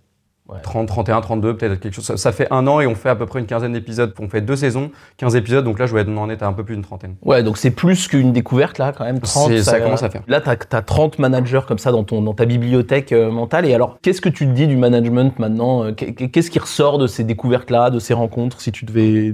30, 0.63 0.87
31, 0.87 1.21
32, 1.21 1.57
peut-être 1.57 1.79
quelque 1.79 1.93
chose. 1.93 2.05
Ça, 2.05 2.17
ça, 2.17 2.31
fait 2.31 2.47
un 2.51 2.67
an 2.67 2.79
et 2.79 2.87
on 2.87 2.95
fait 2.95 3.09
à 3.09 3.15
peu 3.15 3.25
près 3.25 3.39
une 3.39 3.45
quinzaine 3.45 3.73
d'épisodes. 3.73 4.13
On 4.19 4.29
fait 4.29 4.41
deux 4.41 4.55
saisons, 4.55 4.91
15 5.17 5.35
épisodes, 5.35 5.63
donc 5.63 5.79
là 5.79 5.85
je 5.85 5.95
vais 5.95 6.07
en 6.09 6.29
être 6.29 6.43
à 6.43 6.47
un 6.47 6.53
peu 6.53 6.63
plus 6.63 6.75
d'une 6.75 6.83
trentaine. 6.83 7.15
Ouais, 7.23 7.43
donc 7.43 7.57
c'est 7.57 7.71
plus 7.71 8.07
qu'une 8.07 8.33
découverte 8.33 8.77
là, 8.77 8.91
quand 8.91 9.05
même. 9.05 9.19
30, 9.19 9.57
ça, 9.57 9.71
ça 9.71 9.79
commence 9.79 10.03
à 10.03 10.09
faire. 10.09 10.23
Là, 10.27 10.41
tu 10.41 10.49
as, 10.49 10.81
30 10.81 11.19
managers 11.19 11.61
comme 11.67 11.79
ça 11.79 11.91
dans, 11.91 12.03
ton, 12.03 12.21
dans 12.21 12.33
ta 12.33 12.45
bibliothèque 12.45 13.11
euh, 13.11 13.31
mentale. 13.31 13.65
Et 13.65 13.73
alors, 13.73 13.97
qu'est-ce 14.01 14.21
que 14.21 14.29
tu 14.29 14.45
te 14.45 14.51
dis 14.51 14.67
du 14.67 14.77
management 14.77 15.37
maintenant 15.39 15.85
euh, 15.85 15.91
Qu'est-ce 15.91 16.51
qui 16.51 16.59
ressort 16.59 16.97
de 16.97 17.07
ces 17.07 17.23
découvertes-là, 17.23 17.89
de 17.89 17.99
ces 17.99 18.13
rencontres, 18.13 18.61
si 18.61 18.71
tu 18.71 18.85
devais 18.85 19.33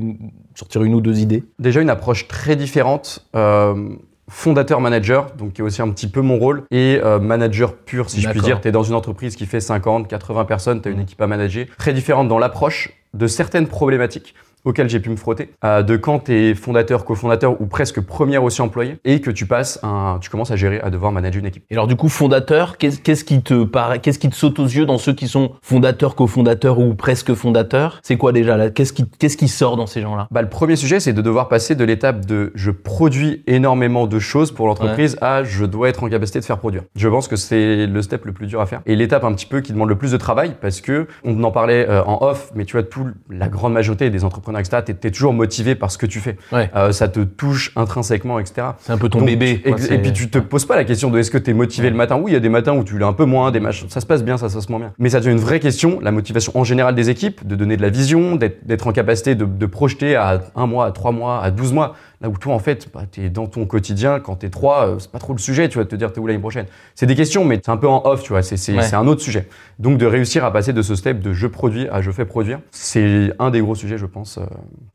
sortir 0.55 0.83
une 0.83 0.93
ou 0.93 1.01
deux 1.01 1.19
idées? 1.19 1.43
Déjà, 1.59 1.81
une 1.81 1.89
approche 1.89 2.27
très 2.27 2.55
différente. 2.55 3.25
Euh, 3.35 3.95
fondateur-manager, 4.29 5.31
donc 5.37 5.53
qui 5.53 5.61
est 5.61 5.63
aussi 5.63 5.81
un 5.81 5.89
petit 5.89 6.07
peu 6.07 6.21
mon 6.21 6.37
rôle, 6.37 6.63
et 6.71 6.99
euh, 7.03 7.19
manager 7.19 7.75
pur, 7.75 8.09
si 8.09 8.21
je 8.21 8.29
puis 8.29 8.41
dire. 8.41 8.61
Tu 8.61 8.67
es 8.67 8.71
dans 8.71 8.83
une 8.83 8.95
entreprise 8.95 9.35
qui 9.35 9.45
fait 9.45 9.61
50, 9.61 10.07
80 10.07 10.45
personnes, 10.45 10.81
tu 10.81 10.89
as 10.89 10.91
une 10.91 10.99
mmh. 10.99 11.01
équipe 11.01 11.21
à 11.21 11.27
manager. 11.27 11.65
Très 11.77 11.93
différente 11.93 12.27
dans 12.27 12.39
l'approche 12.39 12.91
de 13.13 13.27
certaines 13.27 13.67
problématiques 13.67 14.35
auquel 14.67 14.89
j'ai 14.89 14.99
pu 14.99 15.09
me 15.09 15.15
frotter, 15.15 15.49
euh, 15.63 15.81
de 15.81 15.95
quand 15.95 16.25
tu 16.25 16.33
es 16.33 16.55
fondateur, 16.55 17.05
cofondateur 17.05 17.59
ou 17.61 17.65
presque 17.67 18.01
premier 18.01 18.37
aussi 18.37 18.61
employé 18.61 18.97
et 19.05 19.21
que 19.21 19.31
tu 19.31 19.45
passes 19.45 19.79
un, 19.81 20.19
tu 20.21 20.29
commences 20.29 20.51
à 20.51 20.55
gérer, 20.55 20.79
à 20.81 20.89
devoir 20.89 21.11
manager 21.11 21.39
une 21.39 21.45
équipe. 21.45 21.63
Et 21.69 21.73
alors 21.73 21.87
du 21.87 21.95
coup, 21.95 22.09
fondateur, 22.09 22.77
qu'est-ce 22.77 23.23
qui 23.23 23.41
te 23.41 23.63
paraît, 23.63 23.99
qu'est-ce 23.99 24.19
qui 24.19 24.29
te 24.29 24.35
saute 24.35 24.59
aux 24.59 24.65
yeux 24.65 24.85
dans 24.85 24.97
ceux 24.97 25.13
qui 25.13 25.27
sont 25.27 25.51
fondateurs, 25.61 26.15
cofondateurs 26.15 26.79
ou 26.79 26.95
presque 26.95 27.33
fondateurs? 27.33 27.99
C'est 28.03 28.17
quoi 28.17 28.33
déjà 28.33 28.57
là? 28.57 28.69
Qu'est-ce 28.69 28.91
qui, 28.91 29.05
qu'est-ce 29.19 29.37
qui 29.37 29.47
sort 29.47 29.77
dans 29.77 29.87
ces 29.87 30.01
gens-là? 30.01 30.27
Bah, 30.31 30.41
Le 30.41 30.49
premier 30.49 30.75
sujet, 30.75 30.99
c'est 30.99 31.13
de 31.13 31.21
devoir 31.21 31.47
passer 31.47 31.75
de 31.75 31.85
l'étape 31.85 32.25
de 32.25 32.51
je 32.55 32.71
produis 32.71 33.43
énormément 33.47 34.05
de 34.05 34.19
choses 34.19 34.51
pour 34.51 34.67
l'entreprise 34.67 35.17
à 35.21 35.43
je 35.43 35.65
dois 35.65 35.87
être 35.87 36.03
en 36.03 36.09
capacité 36.09 36.39
de 36.39 36.45
faire 36.45 36.59
produire. 36.59 36.83
Je 36.95 37.07
pense 37.07 37.29
que 37.29 37.37
c'est 37.37 37.87
le 37.87 38.01
step 38.01 38.25
le 38.25 38.33
plus 38.33 38.47
dur 38.47 38.59
à 38.59 38.65
faire. 38.65 38.81
Et 38.85 38.95
l'étape 38.95 39.23
un 39.23 39.33
petit 39.33 39.45
peu 39.45 39.61
qui 39.61 39.71
demande 39.71 39.89
le 39.89 39.97
plus 39.97 40.11
de 40.11 40.17
travail 40.17 40.55
parce 40.59 40.81
que 40.81 41.07
on 41.23 41.41
en 41.43 41.51
parlait 41.51 41.87
euh, 41.87 42.03
en 42.03 42.21
off, 42.21 42.51
mais 42.53 42.65
tu 42.65 42.73
vois, 42.73 42.83
tout, 42.83 43.07
la 43.29 43.47
grande 43.47 43.73
majorité 43.73 44.09
des 44.09 44.25
entrepreneurs 44.25 44.56
tu 44.63 45.07
es, 45.07 45.11
toujours 45.11 45.33
motivé 45.33 45.75
par 45.75 45.91
ce 45.91 45.97
que 45.97 46.05
tu 46.05 46.19
fais. 46.19 46.37
Euh, 46.53 46.91
ça 46.91 47.07
te 47.07 47.21
touche 47.21 47.71
intrinsèquement, 47.75 48.39
etc. 48.39 48.67
C'est 48.79 48.91
un 48.91 48.97
peu 48.97 49.09
ton 49.09 49.21
bébé. 49.21 49.61
et 49.65 49.97
puis 49.99 50.13
tu 50.13 50.29
te 50.29 50.39
poses 50.39 50.65
pas 50.65 50.75
la 50.75 50.85
question 50.85 51.09
de 51.09 51.19
est-ce 51.19 51.31
que 51.31 51.37
tu 51.37 51.51
es 51.51 51.53
motivé 51.53 51.89
le 51.89 51.95
matin. 51.95 52.15
Oui, 52.15 52.31
il 52.31 52.33
y 52.33 52.37
a 52.37 52.41
des 52.41 52.49
matins 52.49 52.73
où 52.73 52.83
tu 52.83 52.97
l'es 52.97 53.05
un 53.05 53.13
peu 53.13 53.25
moins, 53.25 53.51
des 53.51 53.59
matchs, 53.59 53.85
ça 53.89 54.01
se 54.01 54.05
passe 54.05 54.23
bien, 54.23 54.37
ça, 54.37 54.49
ça 54.49 54.61
se 54.61 54.69
moins 54.69 54.79
bien. 54.79 54.93
Mais 54.99 55.09
ça 55.09 55.19
devient 55.19 55.31
une 55.31 55.39
vraie 55.39 55.59
question, 55.59 55.99
la 56.01 56.11
motivation 56.11 56.51
en 56.55 56.63
général 56.63 56.95
des 56.95 57.09
équipes, 57.09 57.45
de 57.45 57.55
donner 57.55 57.77
de 57.77 57.81
la 57.81 57.89
vision, 57.89 58.35
d'être 58.35 58.87
en 58.87 58.91
capacité 58.91 59.35
de, 59.35 59.45
de 59.45 59.65
projeter 59.65 60.15
à 60.15 60.41
un 60.55 60.67
mois, 60.67 60.85
à 60.85 60.91
trois 60.91 61.11
mois, 61.11 61.41
à 61.41 61.51
douze 61.51 61.73
mois. 61.73 61.95
Là 62.19 62.29
où 62.29 62.37
toi, 62.37 62.55
en 62.55 62.59
fait, 62.59 62.87
bah, 62.91 63.03
tu 63.11 63.23
es 63.23 63.29
dans 63.29 63.45
ton 63.45 63.65
quotidien, 63.67 64.19
quand 64.19 64.37
tu 64.37 64.47
es 64.47 64.49
trois, 64.49 64.87
euh, 64.87 64.95
c'est 64.99 65.11
pas 65.11 65.19
trop 65.19 65.33
le 65.33 65.39
sujet, 65.39 65.69
tu 65.69 65.77
vas 65.77 65.85
te 65.85 65.95
dire 65.95 66.11
t'es 66.11 66.19
où 66.19 66.25
l'année 66.25 66.39
prochaine. 66.39 66.65
C'est 66.95 67.05
des 67.05 67.15
questions, 67.15 67.45
mais 67.45 67.59
c'est 67.63 67.69
un 67.69 67.77
peu 67.77 67.87
en 67.87 68.01
off, 68.05 68.23
tu 68.23 68.29
vois, 68.29 68.41
c'est 68.41 68.93
un 68.95 69.07
autre 69.07 69.21
sujet. 69.21 69.47
Donc 69.77 69.99
de 69.99 70.05
réussir 70.07 70.43
à 70.43 70.51
passer 70.51 70.73
de 70.73 70.81
ce 70.81 70.95
step 70.95 71.19
de 71.19 71.33
je 71.33 71.45
produis 71.45 71.87
à 71.89 72.01
je 72.01 72.09
fais 72.09 72.25
produire, 72.25 72.59
c'est 72.71 73.31
un 73.37 73.51
des 73.51 73.61
gros 73.61 73.75
sujets, 73.75 73.99
je 73.99 74.07
pense. 74.07 74.39
Euh. 74.39 74.45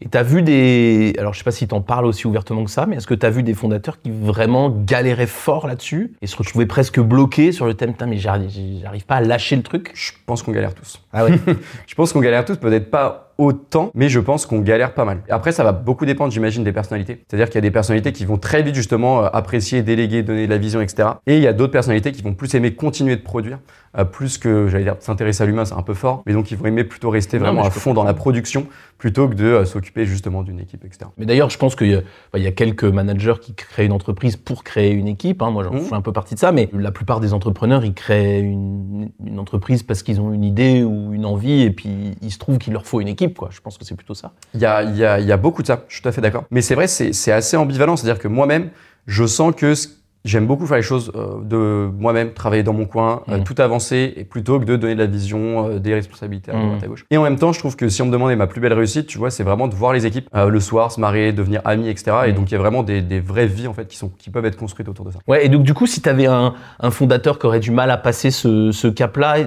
Et 0.00 0.08
tu 0.08 0.19
as 0.19 0.24
vu 0.24 0.42
des. 0.42 1.14
Alors 1.19 1.32
je 1.32 1.38
sais 1.38 1.44
pas 1.44 1.52
si 1.52 1.69
tu 1.69 1.74
en 1.74 1.80
parles 1.80 2.06
aussi 2.06 2.26
ouvertement 2.26 2.64
que 2.64 2.70
ça, 2.70 2.86
mais 2.86 2.96
est-ce 2.96 3.06
que 3.06 3.14
tu 3.14 3.24
as 3.24 3.30
vu 3.30 3.44
des 3.44 3.54
fondateurs 3.54 4.00
qui 4.00 4.10
vraiment 4.10 4.70
galéraient 4.70 5.26
fort 5.26 5.69
là-dessus 5.69 6.14
et 6.22 6.26
se 6.26 6.36
retrouvaient 6.36 6.66
presque 6.66 6.98
bloqués 6.98 7.52
sur 7.52 7.66
le 7.66 7.74
thème, 7.74 7.94
mais 8.08 8.16
j'arrive 8.16 9.06
pas 9.06 9.16
à 9.16 9.20
lâcher 9.20 9.54
le 9.54 9.62
truc? 9.62 9.92
Je 9.94 10.10
pense 10.26 10.42
qu'on 10.42 10.52
galère 10.52 10.74
tous. 10.74 11.00
Ah 11.12 11.24
ouais 11.24 11.38
Je 11.86 11.94
pense 11.94 12.12
qu'on 12.12 12.20
galère 12.20 12.44
tous, 12.44 12.56
peut-être 12.56 12.90
pas 12.90 13.31
autant, 13.38 13.90
mais 13.94 14.08
je 14.08 14.20
pense 14.20 14.46
qu'on 14.46 14.61
galère 14.61 14.94
pas 14.94 15.05
mal. 15.05 15.23
Après, 15.29 15.52
ça 15.52 15.64
va 15.64 15.73
beaucoup 15.73 16.06
dépendre, 16.06 16.32
j'imagine, 16.32 16.64
des 16.64 16.73
personnalités. 16.73 17.25
C'est-à-dire 17.29 17.46
qu'il 17.46 17.56
y 17.56 17.58
a 17.58 17.62
des 17.62 17.70
personnalités 17.70 18.12
qui 18.12 18.25
vont 18.25 18.38
très 18.38 18.62
vite 18.62 18.75
justement 18.75 19.25
euh, 19.25 19.29
apprécier, 19.32 19.82
déléguer, 19.82 20.23
donner 20.23 20.46
de 20.46 20.50
la 20.50 20.58
vision, 20.58 20.81
etc. 20.81 21.08
Et 21.26 21.37
il 21.37 21.43
y 21.43 21.46
a 21.46 21.52
d'autres 21.52 21.73
personnalités 21.73 22.12
qui 22.12 22.23
vont 22.23 22.34
plus 22.34 22.55
aimer 22.55 22.75
continuer 22.75 23.17
de 23.17 23.23
produire, 23.23 23.58
euh, 23.99 24.05
plus 24.05 24.38
que, 24.38 24.69
j'allais 24.69 24.84
dire, 24.84 24.96
s'intéresser 25.00 25.43
à 25.43 25.46
l'humain, 25.46 25.64
c'est 25.64 25.75
un 25.75 25.82
peu 25.82 25.94
fort, 25.94 26.23
mais 26.26 26.32
donc 26.32 26.50
ils 26.50 26.56
vont 26.56 26.67
aimer 26.67 26.84
plutôt 26.84 27.11
rester 27.11 27.38
vraiment 27.38 27.62
à 27.62 27.70
fond 27.70 27.93
dans 27.93 28.05
la 28.05 28.14
production 28.14 28.67
plutôt 28.96 29.29
que 29.29 29.34
de 29.34 29.44
euh, 29.44 29.64
s'occuper 29.64 30.06
justement 30.06 30.43
d'une 30.43 30.61
équipe, 30.61 30.84
etc. 30.84 31.11
Mais 31.19 31.26
d'ailleurs, 31.26 31.50
je 31.50 31.58
pense 31.58 31.76
qu'il 31.76 32.02
y, 32.34 32.40
y, 32.40 32.46
a 32.46 32.52
quelques 32.52 32.84
managers 32.84 33.34
qui 33.40 33.55
créent 33.55 33.87
une 33.87 33.93
entreprise 33.93 34.37
pour 34.37 34.64
créer 34.64 34.93
une 34.93 35.08
équipe. 35.08 35.43
Hein. 35.43 35.50
Moi, 35.50 35.64
j'en 35.64 35.75
mmh. 35.75 35.81
fais 35.81 35.94
un 35.94 36.00
peu 36.00 36.12
partie 36.12 36.34
de 36.34 36.40
ça, 36.40 36.52
mais 36.52 36.70
la 36.73 36.93
plupart 36.93 37.20
des 37.20 37.34
entrepreneurs, 37.34 37.84
ils 37.84 37.94
créent 37.94 38.40
une, 38.40 39.11
une 39.25 39.38
entreprise 39.38 39.82
parce 39.82 40.02
qu'ils 40.02 40.20
ont 40.20 40.32
une 40.32 40.44
idée 40.44 40.82
ou 40.82 41.12
une 41.12 41.26
envie, 41.26 41.62
et 41.62 41.70
puis 41.70 42.12
il 42.23 42.31
se 42.31 42.38
trouve 42.38 42.58
qu'il 42.58 42.73
leur 42.73 42.87
faut 42.87 43.00
une 43.00 43.08
équipe. 43.08 43.21
Quoi. 43.30 43.48
Je 43.52 43.60
pense 43.60 43.78
que 43.78 43.84
c'est 43.84 43.94
plutôt 43.94 44.14
ça. 44.14 44.32
Il 44.54 44.60
y 44.60 44.66
a, 44.66 44.82
y, 44.82 45.04
a, 45.04 45.20
y 45.20 45.32
a, 45.32 45.36
beaucoup 45.36 45.62
de 45.62 45.66
ça, 45.66 45.84
je 45.88 45.94
suis 45.94 46.02
tout 46.02 46.08
à 46.08 46.12
fait 46.12 46.20
d'accord. 46.20 46.44
Mais 46.50 46.62
c'est 46.62 46.74
vrai, 46.74 46.86
c'est 46.86 47.32
assez 47.32 47.56
ambivalent. 47.56 47.96
C'est-à-dire 47.96 48.20
que 48.20 48.28
moi-même, 48.28 48.70
je 49.06 49.26
sens 49.26 49.54
que 49.54 49.74
J'aime 50.24 50.46
beaucoup 50.46 50.66
faire 50.66 50.76
les 50.76 50.84
choses 50.84 51.10
euh, 51.16 51.40
de 51.42 51.90
moi-même, 51.98 52.32
travailler 52.32 52.62
dans 52.62 52.72
mon 52.72 52.84
coin, 52.84 53.22
euh, 53.28 53.38
mmh. 53.38 53.44
tout 53.44 53.56
avancer, 53.58 54.14
et 54.16 54.24
plutôt 54.24 54.60
que 54.60 54.64
de 54.64 54.76
donner 54.76 54.94
de 54.94 55.00
la 55.00 55.06
vision, 55.06 55.69
euh, 55.69 55.78
des 55.80 55.94
responsabilités 55.94 56.52
à 56.52 56.54
droite 56.54 56.80
mmh. 56.80 56.84
à 56.84 56.86
gauche. 56.86 57.04
Et 57.10 57.16
en 57.16 57.24
même 57.24 57.36
temps, 57.36 57.52
je 57.52 57.58
trouve 57.58 57.74
que 57.74 57.88
si 57.88 58.02
on 58.02 58.06
me 58.06 58.12
demandait 58.12 58.36
ma 58.36 58.46
plus 58.46 58.60
belle 58.60 58.72
réussite, 58.72 59.08
tu 59.08 59.19
vois, 59.19 59.32
c'est 59.32 59.42
vraiment 59.42 59.66
de 59.66 59.74
voir 59.74 59.92
les 59.92 60.06
équipes 60.06 60.28
le 60.32 60.60
soir, 60.60 60.92
se 60.92 61.00
marrer, 61.00 61.32
devenir 61.32 61.60
amis, 61.64 61.88
etc. 61.88 62.12
Et 62.26 62.32
mmh. 62.32 62.34
donc 62.36 62.50
il 62.50 62.54
y 62.54 62.56
a 62.56 62.60
vraiment 62.60 62.84
des, 62.84 63.02
des, 63.02 63.19
vraies 63.19 63.46
vies 63.46 63.66
en 63.66 63.74
fait 63.74 63.88
qui 63.88 63.96
sont 63.96 64.10
qui 64.10 64.30
peuvent 64.30 64.44
être 64.44 64.56
construites 64.56 64.88
autour 64.88 65.04
de 65.04 65.10
ça. 65.10 65.19
Ouais. 65.26 65.44
Et 65.44 65.48
donc 65.48 65.64
du 65.64 65.74
coup, 65.74 65.86
si 65.86 66.00
tu 66.00 66.08
avais 66.08 66.26
un, 66.26 66.54
un, 66.78 66.90
fondateur 66.90 67.38
qui 67.38 67.46
aurait 67.46 67.60
du 67.60 67.72
mal 67.72 67.90
à 67.90 67.96
passer 67.96 68.30
ce, 68.30 68.70
ce 68.70 68.86
cap-là, 68.86 69.38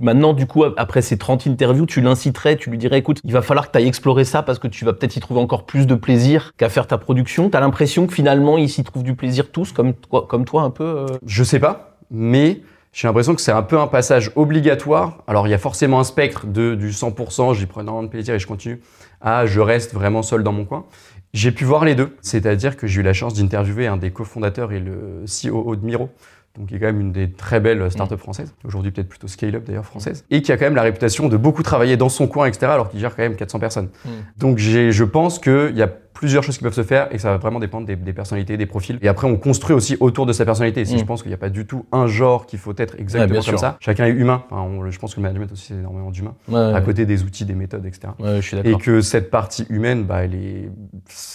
maintenant 0.00 0.34
du 0.34 0.46
coup 0.46 0.64
après 0.76 1.00
ces 1.00 1.16
30 1.16 1.46
interviews, 1.46 1.86
tu 1.86 2.02
l'inciterais, 2.02 2.56
tu 2.56 2.70
lui 2.70 2.78
dirais, 2.78 2.98
écoute, 2.98 3.20
il 3.24 3.32
va 3.32 3.40
falloir 3.40 3.68
que 3.68 3.72
tu 3.72 3.78
ailles 3.78 3.88
explorer 3.88 4.24
ça 4.24 4.42
parce 4.42 4.58
que 4.58 4.68
tu 4.68 4.84
vas 4.84 4.92
peut-être 4.92 5.16
y 5.16 5.20
trouver 5.20 5.40
encore 5.40 5.64
plus 5.64 5.86
de 5.86 5.94
plaisir 5.94 6.52
qu'à 6.58 6.68
faire 6.68 6.86
ta 6.86 6.98
production. 6.98 7.48
T'as 7.48 7.60
l'impression 7.60 8.06
que 8.06 8.12
finalement 8.12 8.58
ils 8.58 8.68
s'y 8.68 8.84
trouvent 8.84 9.04
du 9.04 9.14
plaisir 9.14 9.50
tous, 9.50 9.72
comme 9.72 9.94
toi, 10.08 10.26
comme 10.28 10.44
toi 10.44 10.62
un 10.62 10.70
peu 10.70 10.84
euh, 10.84 11.06
Je 11.26 11.44
sais 11.44 11.58
pas, 11.58 11.96
mais 12.10 12.62
j'ai 12.92 13.08
l'impression 13.08 13.34
que 13.34 13.40
c'est 13.40 13.52
un 13.52 13.62
peu 13.62 13.78
un 13.78 13.86
passage 13.86 14.30
obligatoire. 14.36 15.22
Alors 15.26 15.46
il 15.46 15.50
y 15.50 15.54
a 15.54 15.58
forcément 15.58 16.00
un 16.00 16.04
spectre 16.04 16.46
de, 16.46 16.74
du 16.74 16.90
100%, 16.90 17.54
j'y 17.54 17.66
prends 17.66 17.80
énormément 17.80 18.04
de 18.04 18.10
plaisir 18.10 18.34
et 18.34 18.38
je 18.38 18.46
continue, 18.46 18.80
à 19.20 19.46
je 19.46 19.60
reste 19.60 19.94
vraiment 19.94 20.22
seul 20.22 20.42
dans 20.42 20.52
mon 20.52 20.64
coin. 20.64 20.84
J'ai 21.32 21.50
pu 21.50 21.64
voir 21.64 21.86
les 21.86 21.94
deux, 21.94 22.16
c'est-à-dire 22.20 22.76
que 22.76 22.86
j'ai 22.86 23.00
eu 23.00 23.02
la 23.02 23.14
chance 23.14 23.32
d'interviewer 23.32 23.86
un 23.86 23.96
des 23.96 24.10
cofondateurs 24.10 24.72
et 24.72 24.80
le 24.80 25.24
CEO 25.24 25.74
de 25.76 25.84
Miro, 25.84 26.10
donc 26.58 26.68
qui 26.68 26.74
est 26.74 26.78
quand 26.78 26.86
même 26.86 27.00
une 27.00 27.12
des 27.12 27.30
très 27.30 27.58
belles 27.58 27.90
startups 27.90 28.14
mm. 28.14 28.18
françaises, 28.18 28.54
aujourd'hui 28.64 28.90
peut-être 28.90 29.08
plutôt 29.08 29.28
scale-up 29.28 29.64
d'ailleurs 29.64 29.86
française, 29.86 30.26
et 30.30 30.42
qui 30.42 30.52
a 30.52 30.58
quand 30.58 30.66
même 30.66 30.74
la 30.74 30.82
réputation 30.82 31.28
de 31.28 31.38
beaucoup 31.38 31.62
travailler 31.62 31.96
dans 31.96 32.10
son 32.10 32.26
coin, 32.26 32.46
etc., 32.46 32.66
alors 32.66 32.90
qu'il 32.90 33.00
gère 33.00 33.16
quand 33.16 33.22
même 33.22 33.36
400 33.36 33.58
personnes. 33.58 33.88
Mm. 34.04 34.08
Donc 34.36 34.58
je 34.58 35.04
pense 35.04 35.38
qu'il 35.38 35.74
y 35.74 35.82
a 35.82 35.88
plusieurs 36.22 36.44
choses 36.44 36.56
qui 36.56 36.62
peuvent 36.62 36.72
se 36.72 36.84
faire 36.84 37.12
et 37.12 37.18
ça 37.18 37.30
va 37.30 37.38
vraiment 37.38 37.58
dépendre 37.58 37.84
des, 37.84 38.12
personnalités, 38.12 38.56
des 38.56 38.66
profils. 38.66 38.96
Et 39.02 39.08
après, 39.08 39.26
on 39.26 39.36
construit 39.36 39.74
aussi 39.74 39.96
autour 39.98 40.24
de 40.24 40.32
sa 40.32 40.44
personnalité. 40.44 40.84
Si 40.84 40.94
mm. 40.94 40.98
je 41.00 41.04
pense 41.04 41.20
qu'il 41.22 41.30
n'y 41.30 41.34
a 41.34 41.38
pas 41.38 41.48
du 41.48 41.66
tout 41.66 41.84
un 41.90 42.06
genre 42.06 42.46
qu'il 42.46 42.60
faut 42.60 42.74
être 42.76 42.94
exactement 42.96 43.42
comme 43.42 43.58
ça, 43.58 43.76
chacun 43.80 44.06
est 44.06 44.12
humain. 44.12 44.44
je 44.88 44.98
pense 45.00 45.16
que 45.16 45.20
le 45.20 45.24
management 45.24 45.50
aussi, 45.50 45.66
c'est 45.66 45.74
énormément 45.74 46.12
d'humain. 46.12 46.36
à 46.52 46.80
côté 46.80 47.06
des 47.06 47.24
outils, 47.24 47.44
des 47.44 47.56
méthodes, 47.56 47.84
etc. 47.86 48.12
Je 48.20 48.40
suis 48.40 48.56
et 48.56 48.76
que 48.76 49.00
cette 49.00 49.30
partie 49.30 49.66
humaine, 49.68 50.04
bah, 50.04 50.22
elle, 50.22 50.36
est, 50.36 50.70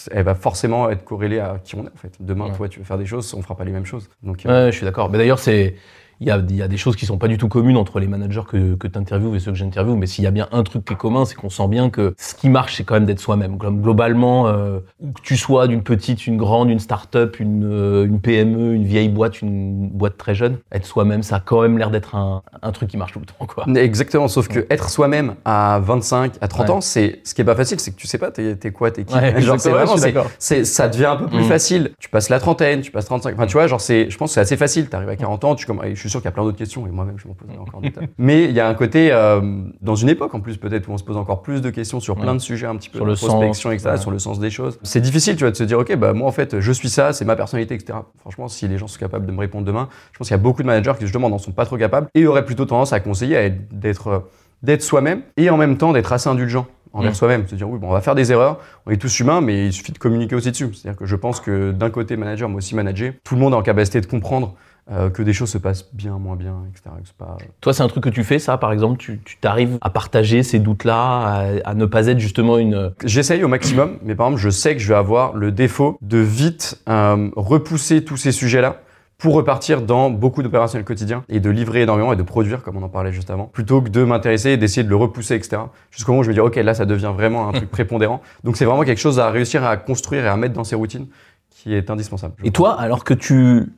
elle 0.10 0.24
va 0.24 0.36
forcément 0.36 0.90
être 0.90 1.04
corrélée 1.04 1.40
à 1.40 1.60
qui 1.62 1.76
on 1.76 1.84
est 1.84 1.92
en 1.94 1.98
fait. 1.98 2.14
Demain, 2.22 2.50
toi, 2.52 2.70
tu 2.70 2.80
veux 2.80 2.86
faire 2.86 2.98
des 2.98 3.06
choses, 3.06 3.34
on 3.34 3.42
fera 3.42 3.58
pas 3.58 3.66
les 3.66 3.74
mêmes 3.74 3.86
choses. 3.86 4.10
Donc, 4.24 4.46
euh, 4.46 4.72
je 4.72 4.78
suis 4.78 4.86
d'accord. 4.86 5.10
Mais 5.10 5.18
d'ailleurs, 5.18 5.40
c'est 5.40 5.76
il 6.20 6.28
y, 6.28 6.32
a, 6.32 6.38
il 6.38 6.56
y 6.56 6.62
a, 6.62 6.68
des 6.68 6.78
choses 6.78 6.96
qui 6.96 7.06
sont 7.06 7.18
pas 7.18 7.28
du 7.28 7.38
tout 7.38 7.48
communes 7.48 7.78
entre 7.78 8.00
les 8.00 8.08
managers 8.08 8.42
que, 8.48 8.76
que 8.76 8.88
tu 8.88 8.98
interviews 8.98 9.36
et 9.36 9.40
ceux 9.40 9.52
que 9.52 9.58
j'interviewe, 9.58 9.96
mais 9.96 10.08
s'il 10.08 10.24
y 10.24 10.28
a 10.28 10.32
bien 10.32 10.48
un 10.52 10.64
truc 10.64 10.84
qui 10.84 10.94
est 10.94 10.98
commun, 10.98 11.26
c'est 11.26 11.36
qu'on 11.36 11.50
sent 11.50 11.68
bien 11.68 11.90
que 11.90 12.16
ce 12.18 12.34
qui 12.34 12.50
marche, 12.50 12.76
c'est 12.78 12.84
quand 12.84 12.96
même 12.96 13.06
d'être 13.06 13.20
soi-même. 13.20 13.58
Globalement, 13.58 14.48
euh, 14.48 14.80
où 15.00 15.12
que 15.12 15.22
tu 15.22 15.38
sois 15.38 15.68
d'une 15.68 15.84
petite, 15.84 16.26
une 16.26 16.38
grande, 16.38 16.70
une 16.70 16.80
start-up, 16.80 17.40
une, 17.40 17.64
euh, 17.64 18.06
une, 18.06 18.20
PME, 18.20 18.74
une 18.74 18.86
vieille 18.86 19.10
boîte, 19.10 19.42
une 19.42 19.90
boîte 19.90 20.18
très 20.18 20.34
jeune, 20.34 20.58
être 20.72 20.86
soi-même, 20.86 21.22
ça 21.22 21.38
a 21.38 21.40
quand 21.40 21.62
même 21.62 21.78
l'air 21.78 21.92
d'être 21.92 22.16
un, 22.16 22.42
un, 22.62 22.72
truc 22.72 22.90
qui 22.90 22.98
marche 22.98 23.14
tout 23.14 23.20
le 23.20 23.26
temps. 23.26 23.46
Quoi. 23.46 23.66
Exactement, 23.76 24.28
sauf 24.28 24.48
que 24.48 24.66
être 24.70 24.90
soi-même 24.90 25.36
à 25.46 25.80
25, 25.84 26.34
à 26.42 26.48
30 26.48 26.70
ans, 26.70 26.82
c'est 26.82 27.20
ce 27.24 27.36
qui 27.36 27.42
est 27.42 27.46
pas 27.46 27.56
facile, 27.56 27.80
c'est 27.80 27.92
que 27.92 27.98
tu 27.98 28.08
sais 28.08 28.18
pas 28.18 28.32
t'es, 28.32 28.58
es 28.62 28.72
quoi, 28.72 28.90
t'es 28.92 29.04
qui. 29.04 29.14
genre, 29.42 29.60
c'est 29.60 29.70
vraiment, 29.70 29.96
c'est, 30.40 30.66
ça 30.66 30.88
devient 30.88 31.06
un 31.06 31.16
peu 31.16 31.28
plus 31.28 31.44
mm. 31.44 31.48
facile. 31.48 31.92
Tu 32.00 32.10
passes 32.10 32.30
la 32.30 32.40
trentaine, 32.40 32.82
tu 32.82 32.92
passes 32.92 33.06
35, 33.06 33.36
enfin 33.36 33.46
tu 33.46 33.54
vois, 33.54 33.68
genre 33.68 33.82
c'est, 33.82 34.10
je 34.10 34.18
pense 34.18 34.32
que 34.32 34.34
c'est 34.36 34.42
assez 34.42 34.58
facile. 34.58 34.90
T'arrives 34.90 35.10
à 35.10 35.16
40 35.16 35.44
ans, 35.44 35.56
tu, 35.56 35.66
comme, 35.66 35.82
je 35.94 36.07
suis 36.08 36.12
sûr 36.12 36.20
qu'il 36.22 36.28
y 36.28 36.30
a 36.30 36.32
plein 36.32 36.44
d'autres 36.44 36.58
questions 36.58 36.88
et 36.88 36.92
moi-même 36.92 37.18
je 37.18 37.28
m'en 37.28 37.34
pose 37.34 37.50
encore 37.60 37.82
des 37.82 37.92
tas. 37.92 38.02
Mais 38.18 38.46
il 38.46 38.52
y 38.52 38.60
a 38.60 38.68
un 38.68 38.74
côté, 38.74 39.12
euh, 39.12 39.42
dans 39.82 39.96
une 39.96 40.10
époque 40.10 40.34
en 40.34 40.40
plus 40.40 40.58
peut-être, 40.58 40.90
où 40.90 40.94
on 40.94 40.98
se 40.98 41.04
pose 41.04 41.18
encore 41.18 41.42
plus 41.42 41.62
de 41.62 41.70
questions 41.70 42.00
sur 42.00 42.16
plein 42.16 42.34
de 42.34 42.40
sujets 42.40 42.68
un 42.68 42.76
petit 42.76 42.90
peu, 42.90 42.98
sur 42.98 43.06
le 43.06 43.16
prospection, 43.16 43.72
etc., 43.72 43.98
sur 43.98 44.12
le 44.12 44.20
sens 44.20 44.40
des 44.40 44.50
choses. 44.50 44.80
C'est 44.84 45.02
difficile, 45.02 45.36
tu 45.36 45.44
vois, 45.44 45.52
de 45.52 45.56
se 45.56 45.64
dire, 45.64 45.80
ok, 45.80 45.96
bah 45.96 46.14
moi 46.14 46.28
en 46.28 46.32
fait, 46.32 46.60
je 46.60 46.72
suis 46.72 46.90
ça, 46.90 47.14
c'est 47.14 47.26
ma 47.26 47.36
personnalité, 47.36 47.76
etc. 47.76 48.00
Franchement, 48.20 48.48
si 48.48 48.68
les 48.68 48.78
gens 48.78 48.88
sont 48.88 49.00
capables 49.00 49.26
de 49.26 49.32
me 49.32 49.40
répondre 49.40 49.66
demain, 49.66 49.90
je 50.12 50.18
pense 50.18 50.28
qu'il 50.28 50.36
y 50.36 50.40
a 50.40 50.42
beaucoup 50.42 50.62
de 50.62 50.68
managers 50.68 50.94
qui 50.98 51.06
justement 51.06 51.30
n'en 51.30 51.38
sont 51.38 51.52
pas 51.52 51.66
trop 51.66 51.78
capables 51.78 52.08
et 52.16 52.26
auraient 52.28 52.46
plutôt 52.46 52.66
tendance 52.66 52.94
à 52.94 53.00
conseiller 53.00 53.52
d'être 53.72 54.24
d'être 54.64 54.82
soi-même 54.82 55.22
et 55.38 55.50
en 55.52 55.58
même 55.58 55.78
temps 55.78 55.94
d'être 55.94 56.12
assez 56.14 56.30
indulgent 56.30 56.66
envers 56.94 57.12
mm. 57.12 57.16
soi-même, 57.16 57.48
se 57.48 57.56
dire 57.56 57.70
oui, 57.70 57.80
bon, 57.80 57.90
on 57.90 57.92
va 57.92 58.02
faire 58.02 58.16
des 58.16 58.32
erreurs, 58.32 58.60
on 58.86 58.92
est 58.92 58.98
tous 58.98 59.20
humains, 59.20 59.42
mais 59.42 59.68
il 59.68 59.74
suffit 59.74 59.92
de 59.92 59.98
communiquer 59.98 60.36
aussi 60.36 60.52
dessus. 60.52 60.70
C'est-à-dire 60.74 60.98
que 60.98 61.06
je 61.06 61.16
pense 61.16 61.40
que 61.40 61.72
d'un 61.72 61.90
côté 61.90 62.18
manager, 62.18 62.50
moi 62.50 62.58
aussi 62.58 62.76
manager, 62.76 63.14
tout 63.24 63.36
le 63.36 63.42
monde 63.42 63.54
est 63.54 63.58
en 63.58 63.62
capacité 63.62 64.02
de 64.02 64.08
comprendre 64.08 64.56
euh, 64.90 65.10
que 65.10 65.22
des 65.22 65.34
choses 65.34 65.50
se 65.50 65.58
passent 65.58 65.90
bien, 65.94 66.18
moins 66.18 66.36
bien, 66.36 66.64
etc. 66.70 66.96
Pas... 67.18 67.38
Toi, 67.60 67.74
c'est 67.74 67.84
un 67.84 67.88
truc 67.90 68.04
que 68.06 68.10
tu 68.10 68.24
fais, 68.24 68.40
ça, 68.40 68.58
par 68.58 68.72
exemple 68.72 68.98
Tu 68.98 69.20
t'arrives 69.42 69.78
à 69.82 69.90
partager 69.90 70.44
ces 70.44 70.60
doutes-là, 70.60 71.44
à, 71.66 71.74
ne 71.74 71.86
pas 71.86 72.08
être 72.08 72.20
justement 72.20 72.58
une... 72.58 72.94
J'essaye 73.04 73.44
au 73.44 73.50
maximum, 73.50 73.98
mais 74.04 74.16
par 74.16 74.28
exemple, 74.28 74.42
je 74.42 74.50
sais 74.50 74.76
que 74.76 74.82
je 74.82 74.88
vais 74.88 74.96
avoir 74.96 75.34
le 75.34 75.52
défaut 75.52 75.98
de 76.02 76.20
vite 76.20 76.82
euh, 76.88 77.30
repousser 77.36 78.06
tous 78.06 78.18
ces 78.18 78.32
sujets-là 78.32 78.82
pour 79.18 79.34
repartir 79.34 79.82
dans 79.82 80.10
beaucoup 80.10 80.44
d'opérationnels 80.44 80.86
quotidiens 80.86 81.24
et 81.28 81.40
de 81.40 81.50
livrer 81.50 81.82
énormément 81.82 82.14
et 82.14 82.16
de 82.16 82.24
produire, 82.24 82.62
comme 82.62 82.78
on 82.78 82.84
en 82.84 82.90
parlait 82.90 83.12
juste 83.12 83.30
avant, 83.30 83.46
plutôt 83.46 83.82
que 83.82 83.90
de 83.90 84.04
m'intéresser 84.04 84.52
et 84.52 84.58
d'essayer 84.58 84.84
de 84.84 84.90
le 84.90 84.96
repousser, 84.96 85.36
etc. 85.36 85.64
Jusqu'au 85.92 86.12
moment 86.12 86.22
où 86.22 86.24
je 86.24 86.30
me 86.30 86.34
dis, 86.34 86.40
OK, 86.40 86.56
là, 86.56 86.74
ça 86.74 86.86
devient 86.86 87.12
vraiment 87.14 87.50
un 87.50 87.52
truc 87.52 87.70
prépondérant. 87.72 88.22
Donc, 88.44 88.58
c'est 88.58 88.66
vraiment 88.66 88.84
quelque 88.84 89.02
chose 89.02 89.20
à 89.20 89.32
réussir 89.32 89.64
à 89.64 89.76
construire 89.76 90.26
et 90.26 90.30
à 90.30 90.38
mettre 90.38 90.54
dans 90.54 90.64
ses 90.64 90.76
routines 90.76 91.08
qui 91.50 91.74
est 91.74 91.90
indispensable. 91.90 92.36
Et 92.44 92.52
toi, 92.52 92.80
alors 92.80 93.04
que 93.04 93.16
tu 93.16 93.74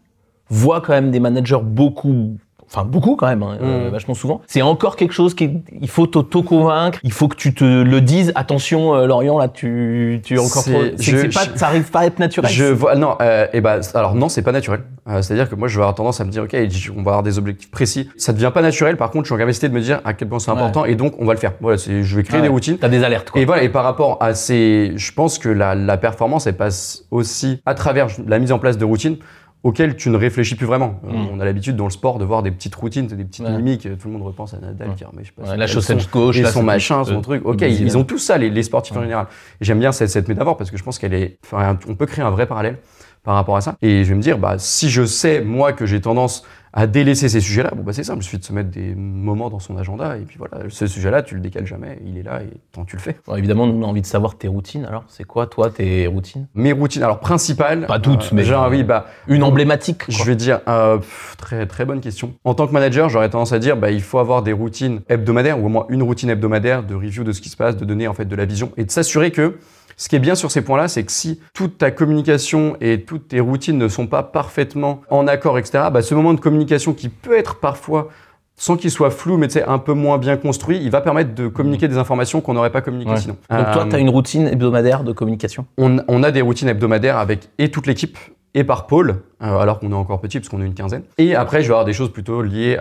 vois 0.49 0.81
quand 0.81 0.93
même 0.93 1.11
des 1.11 1.19
managers 1.19 1.59
beaucoup 1.63 2.37
enfin 2.71 2.85
beaucoup 2.85 3.15
quand 3.15 3.25
même, 3.25 3.41
hein, 3.41 3.57
euh, 3.63 3.87
Mm. 3.87 3.91
vachement 3.91 4.13
souvent. 4.13 4.41
C'est 4.45 4.61
encore 4.61 4.95
quelque 4.95 5.11
chose 5.11 5.33
qui, 5.33 5.49
il 5.81 5.87
faut 5.89 6.05
t'auto-convaincre, 6.05 6.99
il 7.03 7.11
faut 7.11 7.27
que 7.27 7.35
tu 7.35 7.55
te 7.55 7.63
le 7.63 7.99
dises. 7.99 8.31
Attention, 8.35 8.93
euh, 8.93 9.07
Lorient, 9.07 9.39
là, 9.39 9.47
tu, 9.47 10.21
tu 10.23 10.35
es 10.35 10.37
encore 10.37 10.63
trop. 10.63 10.79
C'est 10.97 11.33
pas, 11.33 11.45
je- 11.51 11.57
ça 11.57 11.65
arrive 11.65 11.89
pas 11.89 12.01
à 12.01 12.05
être 12.05 12.19
naturel. 12.19 12.51
Je 12.51 12.65
vois, 12.65 12.93
non, 12.95 13.15
euh, 13.21 13.47
et 13.53 13.61
bah, 13.61 13.79
alors 13.95 14.13
non, 14.13 14.29
c'est 14.29 14.43
pas 14.43 14.51
naturel. 14.51 14.81
Euh, 15.09 15.23
C'est-à-dire 15.23 15.49
que 15.49 15.55
moi, 15.55 15.67
je 15.67 15.77
vais 15.77 15.81
avoir 15.81 15.95
tendance 15.95 16.21
à 16.21 16.25
me 16.25 16.29
dire, 16.29 16.43
ok, 16.43 16.55
on 16.95 17.01
va 17.01 17.09
avoir 17.13 17.23
des 17.23 17.39
objectifs 17.39 17.71
précis. 17.71 18.07
Ça 18.17 18.33
devient 18.33 18.51
pas 18.53 18.61
naturel. 18.61 18.97
Par 18.97 19.09
contre, 19.09 19.23
je 19.25 19.29
suis 19.29 19.35
en 19.35 19.39
capacité 19.39 19.67
de 19.67 19.73
me 19.73 19.81
dire 19.81 19.99
à 20.05 20.13
quel 20.13 20.27
point 20.29 20.37
c'est 20.37 20.51
Ouais. 20.51 20.57
important, 20.57 20.85
et 20.85 20.93
donc 20.93 21.15
on 21.17 21.25
va 21.25 21.33
le 21.33 21.39
faire. 21.39 21.53
Voilà, 21.61 21.79
c'est, 21.79 22.03
je 22.03 22.15
vais 22.15 22.21
créer 22.21 22.37
Ouais. 22.37 22.43
des 22.43 22.49
routines. 22.49 22.77
T'as 22.77 22.89
des 22.89 23.03
alertes, 23.03 23.31
quoi. 23.31 23.41
Et 23.41 23.45
voilà, 23.45 23.63
et 23.63 23.69
par 23.69 23.83
rapport 23.83 24.17
à 24.21 24.35
ces, 24.35 24.93
je 24.95 25.11
pense 25.11 25.39
que 25.39 25.49
la, 25.49 25.73
la 25.73 25.97
performance, 25.97 26.45
elle 26.45 26.55
passe 26.57 27.05
aussi 27.09 27.63
à 27.65 27.73
travers 27.73 28.09
la 28.27 28.37
mise 28.37 28.51
en 28.51 28.59
place 28.59 28.77
de 28.77 28.85
routines 28.85 29.17
auxquelles 29.63 29.95
tu 29.97 30.09
ne 30.09 30.15
réfléchis 30.17 30.55
plus 30.55 30.65
vraiment. 30.65 30.99
Euh, 31.05 31.11
Mm. 31.11 31.27
On 31.33 31.39
a 31.39 31.45
l'habitude 31.45 31.75
dans 31.75 31.83
le 31.85 31.89
sport 31.89 32.17
de 32.17 32.25
voir 32.25 32.43
des 32.43 32.51
petites 32.51 32.75
routines, 32.75 33.07
des 33.07 33.25
petites 33.25 33.45
Ouais. 33.45 33.51
mimiques. 33.57 33.87
Tout 33.97 34.07
le 34.07 34.13
monde 34.13 34.23
repense 34.23 34.53
à 34.53 34.59
Nadal 34.59 34.89
Ouais. 34.89 34.95
qui 34.95 35.03
remet, 35.03 35.23
je 35.23 35.27
sais 35.27 35.33
pas, 35.35 35.41
Ouais, 35.43 35.49
son 35.49 35.55
la 35.57 35.67
chaussette 35.67 36.09
gauche, 36.11 36.37
et 36.37 36.41
là, 36.41 36.51
son 36.51 36.63
machin, 36.63 37.03
son 37.03 37.17
euh, 37.17 37.21
truc. 37.21 37.45
Ok, 37.45 37.61
ils 37.61 37.97
ont 37.97 38.03
tous 38.03 38.19
ça, 38.19 38.37
les, 38.37 38.49
les 38.49 38.63
sportifs 38.63 38.95
en 38.95 39.01
général. 39.01 39.27
Et 39.59 39.65
j'aime 39.65 39.79
bien 39.79 39.91
cette, 39.91 40.09
cette 40.09 40.27
métaphore 40.29 40.55
parce 40.57 40.71
que 40.71 40.77
je 40.77 40.83
pense 40.83 40.97
qu'elle 40.99 41.13
est, 41.13 41.39
enfin, 41.43 41.77
on 41.89 41.95
peut 41.95 42.05
créer 42.05 42.23
un 42.23 42.29
vrai 42.29 42.45
parallèle 42.45 42.77
par 43.23 43.35
rapport 43.35 43.57
à 43.57 43.61
ça. 43.61 43.75
Et 43.81 44.05
je 44.05 44.09
vais 44.09 44.15
me 44.15 44.21
dire, 44.21 44.37
bah, 44.37 44.55
si 44.57 44.89
je 44.89 45.05
sais, 45.05 45.41
moi, 45.41 45.73
que 45.73 45.85
j'ai 45.85 45.99
tendance 45.99 46.43
à 46.73 46.87
délaisser 46.87 47.29
ces 47.29 47.39
sujets-là, 47.39 47.71
bon, 47.75 47.83
bah, 47.83 47.93
c'est 47.93 48.03
simple, 48.03 48.19
il 48.19 48.23
suffit 48.23 48.37
de 48.37 48.43
se 48.43 48.53
mettre 48.53 48.69
des 48.69 48.93
moments 48.95 49.49
dans 49.49 49.59
son 49.59 49.75
agenda, 49.77 50.17
et 50.17 50.21
puis 50.21 50.37
voilà, 50.37 50.65
ce 50.69 50.85
sujet-là, 50.87 51.23
tu 51.23 51.35
le 51.35 51.41
décales 51.41 51.65
jamais, 51.65 51.99
il 52.05 52.17
est 52.17 52.23
là, 52.23 52.41
et 52.43 52.49
tant 52.71 52.85
tu 52.85 52.95
le 52.95 53.01
fais. 53.01 53.17
Évidemment, 53.35 53.65
nous, 53.67 53.79
on 53.79 53.83
a 53.83 53.87
envie 53.87 54.01
de 54.01 54.05
savoir 54.05 54.37
tes 54.37 54.47
routines. 54.47 54.85
Alors, 54.85 55.03
c'est 55.07 55.23
quoi, 55.23 55.47
toi, 55.47 55.69
tes 55.69 56.05
routines? 56.07 56.47
Mes 56.53 56.71
routines, 56.71 57.01
alors 57.03 57.19
principales. 57.19 57.85
Pas 57.87 57.99
toutes, 57.99 58.31
mais- 58.31 58.43
Genre, 58.43 58.67
oui, 58.69 58.83
bah, 58.83 59.07
Une 59.27 59.43
emblématique, 59.43 60.05
quoi. 60.05 60.13
je 60.15 60.23
vais 60.23 60.35
dire, 60.35 60.59
euh, 60.67 60.97
pff, 60.97 61.35
très, 61.37 61.65
très 61.65 61.85
bonne 61.85 62.01
question. 62.01 62.33
En 62.43 62.53
tant 62.53 62.67
que 62.67 62.73
manager, 62.73 63.09
j'aurais 63.09 63.29
tendance 63.29 63.51
à 63.53 63.59
dire, 63.59 63.75
bah, 63.77 63.91
il 63.91 64.01
faut 64.01 64.19
avoir 64.19 64.43
des 64.43 64.53
routines 64.53 65.01
hebdomadaires, 65.09 65.59
ou 65.59 65.65
au 65.65 65.69
moins 65.69 65.85
une 65.89 66.03
routine 66.03 66.29
hebdomadaire 66.29 66.83
de 66.83 66.93
review 66.95 67.23
de 67.23 67.31
ce 67.31 67.41
qui 67.41 67.49
se 67.49 67.57
passe, 67.57 67.77
de 67.77 67.85
donner 67.85 68.07
en 68.07 68.13
fait 68.13 68.25
de 68.25 68.35
la 68.35 68.45
vision, 68.45 68.71
et 68.77 68.85
de 68.85 68.91
s'assurer 68.91 69.31
que 69.31 69.57
ce 70.01 70.07
qui 70.07 70.15
est 70.15 70.19
bien 70.19 70.33
sur 70.35 70.49
ces 70.49 70.61
points-là, 70.61 70.87
c'est 70.87 71.03
que 71.03 71.11
si 71.11 71.41
toute 71.53 71.77
ta 71.77 71.91
communication 71.91 72.77
et 72.79 73.01
toutes 73.01 73.27
tes 73.27 73.41
routines 73.41 73.77
ne 73.77 73.89
sont 73.89 74.07
pas 74.07 74.23
parfaitement 74.23 75.01
en 75.09 75.27
accord, 75.27 75.57
etc., 75.59 75.89
bah, 75.91 76.01
ce 76.01 76.15
moment 76.15 76.33
de 76.33 76.39
communication 76.39 76.93
qui 76.93 77.09
peut 77.09 77.37
être 77.37 77.55
parfois 77.59 78.07
sans 78.55 78.75
qu'il 78.77 78.91
soit 78.91 79.09
flou, 79.11 79.37
mais 79.37 79.47
un 79.67 79.77
peu 79.77 79.93
moins 79.93 80.17
bien 80.17 80.35
construit, 80.37 80.79
il 80.81 80.89
va 80.89 81.01
permettre 81.01 81.33
de 81.35 81.47
communiquer 81.49 81.87
des 81.89 81.97
informations 81.97 82.39
qu'on 82.41 82.53
n'aurait 82.53 82.71
pas 82.71 82.81
communiquées 82.81 83.11
Ouais. 83.11 83.17
sinon. 83.17 83.35
Donc, 83.49 83.71
toi, 83.73 83.83
Euh, 83.85 83.89
tu 83.89 83.95
as 83.95 83.99
une 83.99 84.09
routine 84.09 84.47
hebdomadaire 84.47 85.03
de 85.03 85.11
communication? 85.13 85.65
on, 85.77 85.97
on 86.07 86.23
a 86.23 86.31
des 86.31 86.41
routines 86.41 86.67
hebdomadaires 86.69 87.17
avec 87.17 87.49
et 87.57 87.69
toute 87.69 87.85
l'équipe 87.87 88.17
et 88.53 88.63
par 88.63 88.87
pôle, 88.87 89.21
euh, 89.41 89.57
alors 89.57 89.79
qu'on 89.79 89.91
est 89.91 89.95
encore 89.95 90.19
petit 90.21 90.39
parce 90.39 90.49
qu'on 90.49 90.61
est 90.61 90.65
une 90.65 90.73
quinzaine. 90.73 91.03
Et 91.17 91.35
après, 91.35 91.61
je 91.61 91.67
vais 91.67 91.73
avoir 91.73 91.85
des 91.85 91.93
choses 91.93 92.11
plutôt 92.11 92.41
liées 92.41 92.77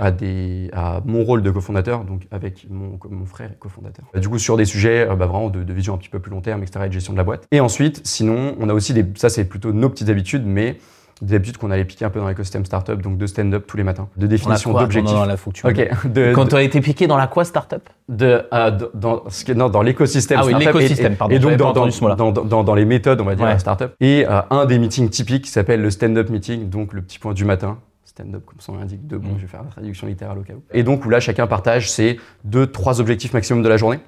à, 0.73 1.01
mon 1.05 1.25
rôle 1.25 1.43
de 1.43 1.51
cofondateur, 1.51 2.05
donc 2.05 2.27
avec 2.31 2.67
mon, 2.71 2.99
mon 3.11 3.27
frère 3.27 3.51
et 3.53 3.57
cofondateur. 3.59 4.07
Euh, 4.15 4.21
Du 4.21 4.29
coup, 4.29 4.39
sur 4.39 4.57
des 4.57 4.65
sujets 4.65 5.09
euh, 5.09 5.15
bah, 5.15 5.27
vraiment 5.27 5.51
de, 5.51 5.63
de 5.63 5.73
vision 5.73 5.95
un 5.95 5.99
petit 5.99 6.09
peu 6.09 6.21
plus 6.21 6.31
long 6.31 6.41
terme, 6.41 6.63
etc., 6.63 6.81
et 6.85 6.89
de 6.89 6.93
gestion 6.93 7.13
de 7.13 7.19
la 7.19 7.25
boîte. 7.25 7.47
Et 7.53 7.61
ensuite, 7.61 8.01
sinon, 8.05 8.55
on 8.59 8.69
a 8.69 8.75
aussi 8.75 8.95
des, 8.95 9.05
ça 9.17 9.29
c'est 9.29 9.45
plutôt 9.45 9.73
nos 9.73 9.89
petites 9.89 10.09
habitudes, 10.09 10.45
mais 10.47 10.79
des 11.21 11.35
habitudes 11.35 11.57
qu'on 11.57 11.71
allait 11.71 11.85
piquer 11.85 12.05
un 12.05 12.11
peu 12.11 12.21
dans 12.21 12.29
l'écosystème 12.29 12.65
startup, 12.65 13.01
donc 13.03 13.19
de 13.19 13.27
stand-up 13.27 13.65
tous 13.67 13.77
les 13.77 13.83
matins, 13.83 14.09
de 14.17 14.27
définition 14.27 14.73
d'objectifs. 14.73 15.13
Non, 15.13 15.21
non, 15.21 15.27
là, 15.27 15.37
faut 15.37 15.51
que 15.51 15.57
tu 15.57 15.67
me 15.67 15.73
dises. 15.73 15.85
Ok, 16.05 16.05
de, 16.13 16.33
Quand 16.33 16.45
de- 16.45 16.51
tu 16.51 16.57
as 16.57 16.63
été 16.63 16.81
piqué 16.81 17.07
dans 17.07 17.17
la 17.17 17.27
quoi, 17.27 17.45
startup 17.45 17.83
de, 18.09 18.43
euh, 18.53 18.71
de- 18.71 18.91
dans, 18.95 19.23
ce 19.29 19.45
qui 19.45 19.51
est- 19.51 19.55
non, 19.55 19.69
dans 19.69 19.83
l'écosystème 19.83 20.39
Ah 20.43 20.47
oui, 20.47 20.55
l'écosystème, 20.59 21.17
pardon, 21.17 21.35
Et 21.35 21.39
donc, 21.39 21.53
dans, 21.53 21.65
dans, 21.67 21.71
entendu 21.71 21.93
ce 21.93 22.01
mot-là. 22.03 22.15
dans, 22.15 22.31
dans, 22.33 22.63
dans 22.65 22.75
les 22.75 22.85
méthodes, 22.85 23.21
on 23.21 23.25
va 23.25 23.35
dire, 23.35 23.45
Ouais. 23.45 23.51
la 23.53 23.59
startup. 23.59 23.93
Et 24.01 24.27
euh, 24.29 24.41
un 24.51 24.65
des 24.67 24.79
meetings 24.79 25.09
typiques 25.11 25.45
qui 25.45 25.51
s'appelle 25.51 25.83
le 25.83 25.91
stand-up 25.91 26.31
meeting, 26.31 26.69
donc 26.69 26.93
le 26.93 27.03
petit 27.03 27.19
point 27.19 27.35
du 27.35 27.45
matin. 27.45 27.79
Stand-up, 28.05 28.43
comme 28.47 28.59
son 28.61 28.73
nom 28.73 28.79
l'indique, 28.81 29.07
debout. 29.07 29.29
Mm. 29.29 29.37
Je 29.37 29.43
vais 29.43 29.49
faire 29.49 29.63
la 29.63 29.71
traduction 29.71 30.07
littérale 30.07 30.39
au 30.39 30.43
cas 30.43 30.55
où. 30.55 30.63
Et 30.73 30.83
donc, 30.83 31.05
où 31.05 31.11
là, 31.11 31.21
chacun 31.21 31.47
partage 31.47 31.91
ses 31.91 32.19
deux, 32.45 32.67
trois 32.67 33.01
objectifs 33.01 33.33
maximum 33.33 33.63
de 33.63 33.69
la 33.69 33.77
journée. 33.77 34.01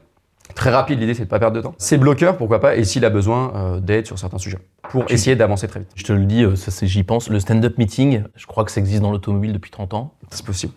Très 0.55 0.71
rapide, 0.71 1.01
l'idée, 1.01 1.15
c'est 1.15 1.25
de 1.25 1.29
pas 1.29 1.39
perdre 1.39 1.57
de 1.57 1.63
temps. 1.63 1.75
C'est 1.79 1.99
bloqueur, 1.99 2.37
pourquoi 2.37 2.61
pas, 2.61 2.77
et 2.77 2.85
s'il 2.85 3.05
a 3.05 3.11
besoin 3.11 3.53
euh, 3.55 3.81
d'aide 3.81 4.07
sur 4.07 4.19
certains 4.19 4.39
sujets, 4.39 4.59
pour 4.91 5.07
Tu- 5.07 5.15
essayer 5.15 5.37
d'avancer 5.37 5.69
très 5.69 5.81
vite. 5.81 5.91
Je 5.95 6.05
te 6.05 6.13
le 6.13 6.25
dis, 6.25 6.43
euh, 6.45 6.57
ça 6.57 6.71
c'est 6.71 6.87
j'y 6.87 7.03
pense. 7.03 7.29
Le 7.31 7.41
stand-up 7.41 7.79
meeting, 7.79 8.25
je 8.37 8.47
crois 8.47 8.65
que 8.65 8.71
ça 8.71 8.81
existe 8.81 9.03
dans 9.03 9.13
l'automobile 9.13 9.53
depuis 9.53 9.71
30 9.71 9.95
ans. 9.95 10.13
C'est 10.31 10.45
possible. 10.45 10.73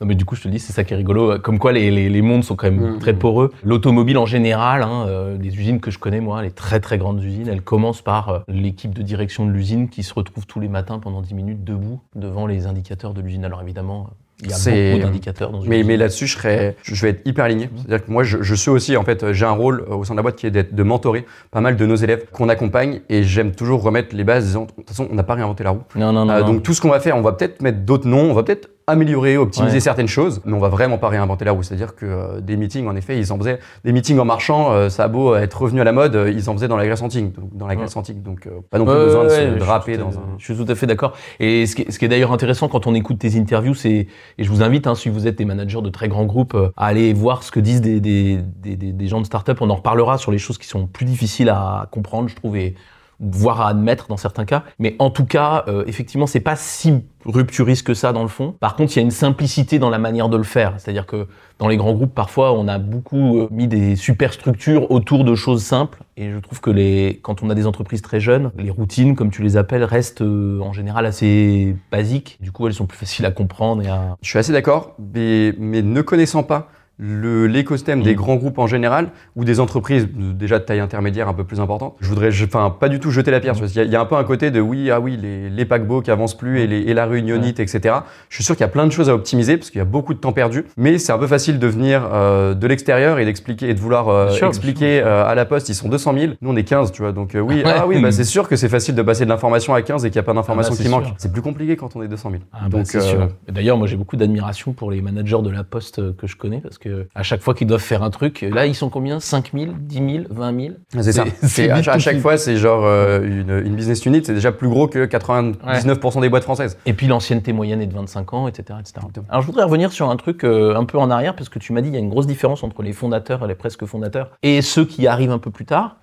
Non 0.00 0.06
mais 0.06 0.14
du 0.14 0.24
coup 0.24 0.36
je 0.36 0.42
te 0.42 0.46
le 0.48 0.52
dis, 0.52 0.60
c'est 0.60 0.72
ça 0.72 0.84
qui 0.84 0.94
est 0.94 0.96
rigolo. 0.96 1.40
Comme 1.40 1.58
quoi 1.58 1.72
les, 1.72 1.90
les, 1.90 2.08
les 2.08 2.22
mondes 2.22 2.44
sont 2.44 2.54
quand 2.54 2.70
même 2.70 2.92
Mhm. 2.92 2.98
très 3.00 3.14
poreux. 3.14 3.50
L'automobile 3.64 4.16
en 4.16 4.26
général, 4.26 4.84
hein, 4.84 5.06
euh, 5.08 5.36
les 5.40 5.56
usines 5.58 5.80
que 5.80 5.90
je 5.90 5.98
connais 5.98 6.20
moi, 6.20 6.40
les 6.40 6.52
très 6.52 6.78
très 6.78 6.98
grandes 6.98 7.20
usines, 7.20 7.48
elles 7.48 7.62
commencent 7.62 8.00
par 8.02 8.28
euh, 8.28 8.38
l'équipe 8.46 8.94
de 8.94 9.02
direction 9.02 9.44
de 9.44 9.50
l'usine 9.50 9.88
qui 9.88 10.04
se 10.04 10.14
retrouve 10.14 10.46
tous 10.46 10.60
les 10.60 10.68
matins 10.68 11.00
pendant 11.00 11.20
10 11.20 11.34
minutes 11.34 11.64
debout 11.64 12.00
devant 12.14 12.46
les 12.46 12.66
indicateurs 12.66 13.12
de 13.12 13.20
l'usine. 13.20 13.44
Alors 13.44 13.60
évidemment, 13.60 14.10
il 14.42 14.50
y 14.50 14.52
a 14.52 14.56
C'est- 14.56 14.92
beaucoup 14.92 15.04
d'indicateurs 15.06 15.50
dans 15.50 15.60
une 15.62 15.68
Mais, 15.68 15.82
mais 15.82 15.96
là-dessus, 15.96 16.26
je, 16.26 16.36
serais, 16.36 16.76
je 16.82 16.94
vais 17.02 17.10
être 17.10 17.26
hyper 17.26 17.44
aligné. 17.44 17.68
C'est-à-dire 17.76 18.06
que 18.06 18.10
moi, 18.10 18.22
je, 18.22 18.38
je 18.42 18.54
suis 18.54 18.70
aussi, 18.70 18.96
en 18.96 19.02
fait, 19.04 19.32
j'ai 19.32 19.44
un 19.46 19.50
rôle 19.50 19.84
euh, 19.90 19.94
au 19.96 20.04
sein 20.04 20.14
de 20.14 20.18
la 20.18 20.22
boîte 20.22 20.36
qui 20.36 20.46
est 20.46 20.50
d'être- 20.50 20.74
de 20.74 20.82
mentorer 20.82 21.26
pas 21.50 21.60
mal 21.60 21.76
de 21.76 21.86
nos 21.86 21.96
élèves 21.96 22.26
qu'on 22.32 22.48
accompagne 22.48 23.00
et 23.08 23.22
j'aime 23.24 23.52
toujours 23.52 23.82
remettre 23.82 24.14
les 24.14 24.24
bases 24.24 24.44
disant, 24.46 24.62
de 24.66 24.70
toute 24.72 24.88
façon, 24.88 25.08
on 25.10 25.14
n'a 25.14 25.24
pas 25.24 25.34
réinventé 25.34 25.64
la 25.64 25.70
roue. 25.70 25.82
Non, 25.96 26.12
non, 26.12 26.24
non. 26.24 26.32
Euh, 26.34 26.40
non. 26.40 26.46
donc 26.54 26.62
tout 26.62 26.72
ce 26.74 26.80
qu'on 26.80 26.90
va 26.90 27.00
faire, 27.00 27.16
on 27.16 27.22
va 27.22 27.32
peut-être 27.32 27.60
mettre 27.62 27.78
d'autres 27.80 28.06
noms, 28.06 28.30
on 28.30 28.34
va 28.34 28.42
peut-être 28.44 28.70
améliorer, 28.88 29.36
optimiser 29.36 29.74
Ouais. 29.74 29.80
certaines 29.80 30.08
choses, 30.08 30.40
mais 30.44 30.52
on 30.54 30.58
va 30.58 30.68
vraiment 30.68 30.98
pas 30.98 31.08
réinventer 31.08 31.44
la 31.44 31.52
roue. 31.52 31.62
C'est-à-dire 31.62 31.94
que 31.94 32.06
euh, 32.06 32.40
des 32.40 32.56
meetings, 32.56 32.86
en 32.88 32.96
effet, 32.96 33.16
ils 33.18 33.32
en 33.32 33.38
faisaient 33.38 33.60
des 33.84 33.92
meetings 33.92 34.18
en 34.18 34.24
marchant, 34.24 34.72
euh, 34.72 34.88
ça 34.88 35.04
a 35.04 35.08
beau 35.08 35.34
être 35.36 35.60
revenu 35.62 35.80
à 35.80 35.84
la 35.84 35.92
mode, 35.92 36.16
euh, 36.16 36.30
ils 36.30 36.50
en 36.50 36.54
faisaient 36.54 36.66
dans 36.68 36.76
la 36.76 36.86
Grèce 36.86 37.02
antique, 37.02 37.32
donc, 37.32 37.56
dans 37.56 37.66
la 37.66 37.76
Grèce 37.76 37.96
antique, 37.96 38.22
donc 38.22 38.46
euh, 38.46 38.50
pas 38.70 38.78
non 38.78 38.84
plus 38.86 38.94
besoin 38.94 39.24
de 39.24 39.28
se 39.28 39.58
draper 39.58 39.94
à- 39.94 39.98
dans 39.98 40.08
un. 40.18 40.22
Je 40.38 40.44
suis 40.52 40.56
tout 40.64 40.70
à 40.70 40.74
fait 40.74 40.86
d'accord. 40.86 41.12
Et 41.38 41.66
ce 41.66 41.76
qui 41.76 41.82
est, 41.82 41.90
ce 41.90 41.98
qui 41.98 42.04
est 42.04 42.08
d'ailleurs 42.08 42.32
intéressant 42.32 42.68
quand 42.68 42.86
on 42.86 42.94
écoute 42.94 43.18
tes 43.18 43.38
interviews, 43.38 43.74
c'est 43.74 44.06
et 44.38 44.44
je 44.44 44.48
vous 44.50 44.62
invite, 44.62 44.86
hein, 44.86 44.94
si 44.94 45.08
vous 45.08 45.26
êtes 45.26 45.36
des 45.38 45.44
managers 45.44 45.82
de 45.82 45.90
très 45.90 46.08
grands 46.08 46.24
groupes, 46.26 46.54
euh, 46.54 46.70
à 46.76 46.86
aller 46.86 47.12
voir 47.12 47.42
ce 47.42 47.50
que 47.52 47.60
disent 47.60 47.80
des, 47.82 48.00
des, 48.00 48.38
des, 48.56 48.76
des- 48.76 48.92
des 48.92 49.06
gens 49.06 49.20
de 49.20 49.26
start-up. 49.26 49.58
On 49.60 49.70
en 49.70 49.74
reparlera 49.76 50.18
sur 50.18 50.32
les 50.32 50.38
choses 50.38 50.58
qui 50.58 50.66
sont 50.66 50.86
plus 50.86 51.04
difficiles 51.04 51.50
à 51.50 51.86
comprendre, 51.90 52.28
je 52.28 52.34
trouve, 52.36 52.56
et 52.56 52.74
voire 53.20 53.60
à 53.60 53.68
admettre 53.68 54.06
dans 54.08 54.16
certains 54.16 54.44
cas. 54.44 54.64
Mais 54.78 54.96
en 54.98 55.10
tout 55.10 55.24
cas, 55.24 55.64
euh, 55.68 55.84
effectivement, 55.86 56.26
c'est 56.26 56.40
pas 56.40 56.56
si 56.56 57.02
rupturiste 57.24 57.86
que 57.86 57.94
ça 57.94 58.12
dans 58.12 58.22
le 58.22 58.28
fond. 58.28 58.54
Par 58.60 58.76
contre, 58.76 58.94
il 58.94 58.96
y 58.96 58.98
a 59.00 59.02
une 59.02 59.10
simplicité 59.10 59.78
dans 59.78 59.90
la 59.90 59.98
manière 59.98 60.28
de 60.28 60.36
le 60.36 60.44
faire. 60.44 60.74
C'est-à-dire 60.78 61.06
que 61.06 61.26
dans 61.58 61.68
les 61.68 61.76
grands 61.76 61.92
groupes, 61.92 62.14
parfois, 62.14 62.52
on 62.52 62.68
a 62.68 62.78
beaucoup 62.78 63.38
euh, 63.38 63.48
mis 63.50 63.66
des 63.66 63.96
superstructures 63.96 64.90
autour 64.90 65.24
de 65.24 65.34
choses 65.34 65.62
simples. 65.62 65.98
Et 66.16 66.30
je 66.30 66.38
trouve 66.38 66.60
que 66.60 66.70
les, 66.70 67.18
quand 67.22 67.42
on 67.42 67.50
a 67.50 67.54
des 67.54 67.66
entreprises 67.66 68.02
très 68.02 68.20
jeunes, 68.20 68.52
les 68.56 68.70
routines, 68.70 69.16
comme 69.16 69.30
tu 69.30 69.42
les 69.42 69.56
appelles, 69.56 69.84
restent 69.84 70.22
euh, 70.22 70.60
en 70.60 70.72
général 70.72 71.04
assez 71.04 71.76
basiques. 71.90 72.38
Du 72.40 72.52
coup, 72.52 72.66
elles 72.66 72.74
sont 72.74 72.86
plus 72.86 72.98
faciles 72.98 73.26
à 73.26 73.30
comprendre 73.30 73.82
et 73.82 73.88
à... 73.88 74.16
Je 74.22 74.28
suis 74.28 74.38
assez 74.38 74.52
d'accord, 74.52 74.94
mais, 75.14 75.54
mais 75.58 75.82
ne 75.82 76.00
connaissant 76.02 76.44
pas 76.44 76.68
l'écosystème 76.98 78.02
des 78.02 78.12
Mm. 78.12 78.16
grands 78.16 78.36
groupes 78.36 78.58
en 78.58 78.66
général 78.66 79.08
ou 79.36 79.44
des 79.44 79.60
entreprises 79.60 80.08
de- 80.12 80.32
déjà 80.32 80.58
de 80.58 80.64
taille 80.64 80.80
intermédiaire 80.80 81.28
un 81.28 81.34
peu 81.34 81.44
plus 81.44 81.60
importante, 81.60 81.94
je 82.00 82.08
voudrais, 82.08 82.30
je- 82.30 82.44
enfin, 82.44 82.70
pas 82.78 82.88
du 82.88 82.98
tout 83.00 83.10
jeter 83.10 83.30
la 83.30 83.40
pierre. 83.40 83.54
Mm. 83.54 83.58
parce 83.60 83.72
qu'il 83.72 83.80
y, 83.80 83.84
a- 83.84 83.86
il 83.86 83.92
y 83.92 83.96
a 83.96 84.00
un 84.00 84.04
peu 84.04 84.16
un 84.16 84.24
côté 84.24 84.50
de 84.50 84.60
oui, 84.60 84.90
ah 84.90 85.00
oui, 85.00 85.16
les, 85.16 85.48
les 85.50 85.64
paquebots 85.64 86.02
qui 86.02 86.10
avancent 86.10 86.36
plus 86.36 86.60
et, 86.60 86.66
les, 86.66 86.80
et 86.82 86.94
la 86.94 87.06
réunionite, 87.06 87.60
etc. 87.60 87.94
Je 88.28 88.34
suis 88.36 88.44
sûr 88.44 88.54
qu'il 88.56 88.62
y 88.62 88.68
a 88.68 88.68
plein 88.70 88.86
de 88.86 88.92
choses 88.92 89.08
à 89.08 89.14
optimiser 89.14 89.56
parce 89.56 89.70
qu'il 89.70 89.78
y 89.78 89.82
a 89.82 89.84
beaucoup 89.84 90.14
de 90.14 90.18
temps 90.18 90.32
perdu, 90.32 90.64
mais 90.76 90.98
c'est 90.98 91.12
un 91.12 91.18
peu 91.18 91.26
facile 91.26 91.58
de 91.58 91.66
venir 91.66 92.08
euh, 92.12 92.54
de 92.54 92.66
l'extérieur 92.66 93.18
et 93.18 93.24
d'expliquer 93.24 93.70
et 93.70 93.74
de 93.74 93.80
vouloir 93.80 94.08
euh, 94.08 94.30
sûr, 94.30 94.48
expliquer 94.48 95.00
euh, 95.02 95.24
à 95.26 95.34
la 95.34 95.44
poste, 95.44 95.68
ils 95.68 95.74
sont 95.74 95.88
200 95.88 96.14
000, 96.14 96.32
nous 96.42 96.50
on 96.50 96.56
est 96.56 96.64
15, 96.64 96.92
tu 96.92 97.02
vois. 97.02 97.12
Donc 97.12 97.34
euh, 97.34 97.40
oui, 97.40 97.62
ah 97.64 97.86
oui, 97.86 98.00
bah, 98.00 98.12
c'est 98.12 98.24
sûr 98.24 98.48
que 98.48 98.56
c'est 98.56 98.68
facile 98.68 98.94
de 98.94 99.02
passer 99.02 99.24
de 99.24 99.30
l'information 99.30 99.74
à 99.74 99.82
15 99.82 100.04
et 100.04 100.10
qu'il 100.10 100.16
n'y 100.16 100.20
a 100.20 100.24
pas 100.24 100.34
d'information 100.34 100.72
Ah 100.74 100.76
bah, 100.76 100.82
qui 100.82 100.82
c'est 100.84 100.88
manque. 100.90 101.04
sûr. 101.06 101.14
C'est 101.18 101.32
plus 101.32 101.42
compliqué 101.42 101.76
quand 101.76 101.96
on 101.96 102.02
est 102.02 102.08
200 102.08 102.30
000. 102.30 102.42
Ah 102.52 102.58
bah, 102.68 102.78
Donc 102.78 102.94
euh, 102.94 103.00
sûr. 103.00 103.28
D'ailleurs, 103.48 103.76
moi 103.76 103.86
j'ai 103.86 103.96
beaucoup 103.96 104.16
d'admiration 104.16 104.72
pour 104.72 104.90
les 104.90 105.00
managers 105.00 105.42
de 105.42 105.50
la 105.50 105.64
Poste 105.64 105.98
euh, 105.98 106.12
que 106.16 106.26
je 106.26 106.36
connais 106.36 106.58
parce 106.60 106.78
que 106.78 106.87
à 107.14 107.22
chaque 107.22 107.40
fois 107.40 107.54
qu'ils 107.54 107.66
doivent 107.66 107.80
faire 107.80 108.02
un 108.02 108.10
truc, 108.10 108.42
là 108.52 108.66
ils 108.66 108.74
sont 108.74 108.90
combien? 108.90 109.20
5 109.20 109.50
000, 109.54 109.72
10 109.78 109.94
000, 109.94 110.24
20 110.30 110.60
000 110.60 110.74
C'est 111.00 111.12
ça. 111.12 111.24
C'est- 111.42 111.70
à, 111.70 111.98
chaque 111.98 112.18
fois, 112.18 112.36
c'est 112.36 112.56
genre 112.56 112.84
euh, 112.84 113.22
une, 113.22 113.66
une 113.66 113.74
business 113.74 114.04
unit, 114.06 114.22
c'est 114.24 114.34
déjà 114.34 114.52
plus 114.52 114.68
gros 114.68 114.88
que 114.88 115.06
99% 115.06 116.20
des 116.20 116.28
boîtes 116.28 116.44
françaises. 116.44 116.78
Et 116.86 116.92
puis 116.92 117.06
l'ancienneté 117.06 117.52
moyenne 117.52 117.80
est 117.80 117.86
de 117.86 117.94
25 117.94 118.32
ans, 118.34 118.48
etc. 118.48 118.78
etc. 118.80 119.06
Alors 119.28 119.42
je 119.42 119.46
voudrais 119.46 119.64
revenir 119.64 119.92
sur 119.92 120.08
un 120.10 120.16
truc 120.16 120.44
euh, 120.44 120.74
un 120.76 120.84
peu 120.84 120.98
en 120.98 121.10
arrière 121.10 121.34
parce 121.34 121.48
que 121.48 121.58
tu 121.58 121.72
m'as 121.72 121.80
dit 121.80 121.88
il 121.88 121.94
y 121.94 121.96
a 121.96 122.00
une 122.00 122.10
grosse 122.10 122.26
différence 122.26 122.62
entre 122.62 122.82
les 122.82 122.92
fondateurs 122.92 123.44
et 123.44 123.48
les 123.48 123.54
presque 123.54 123.84
fondateurs 123.84 124.30
et 124.42 124.62
ceux 124.62 124.84
qui 124.84 125.06
arrivent 125.06 125.30
un 125.30 125.38
peu 125.38 125.50
plus 125.50 125.64
tard. 125.64 125.96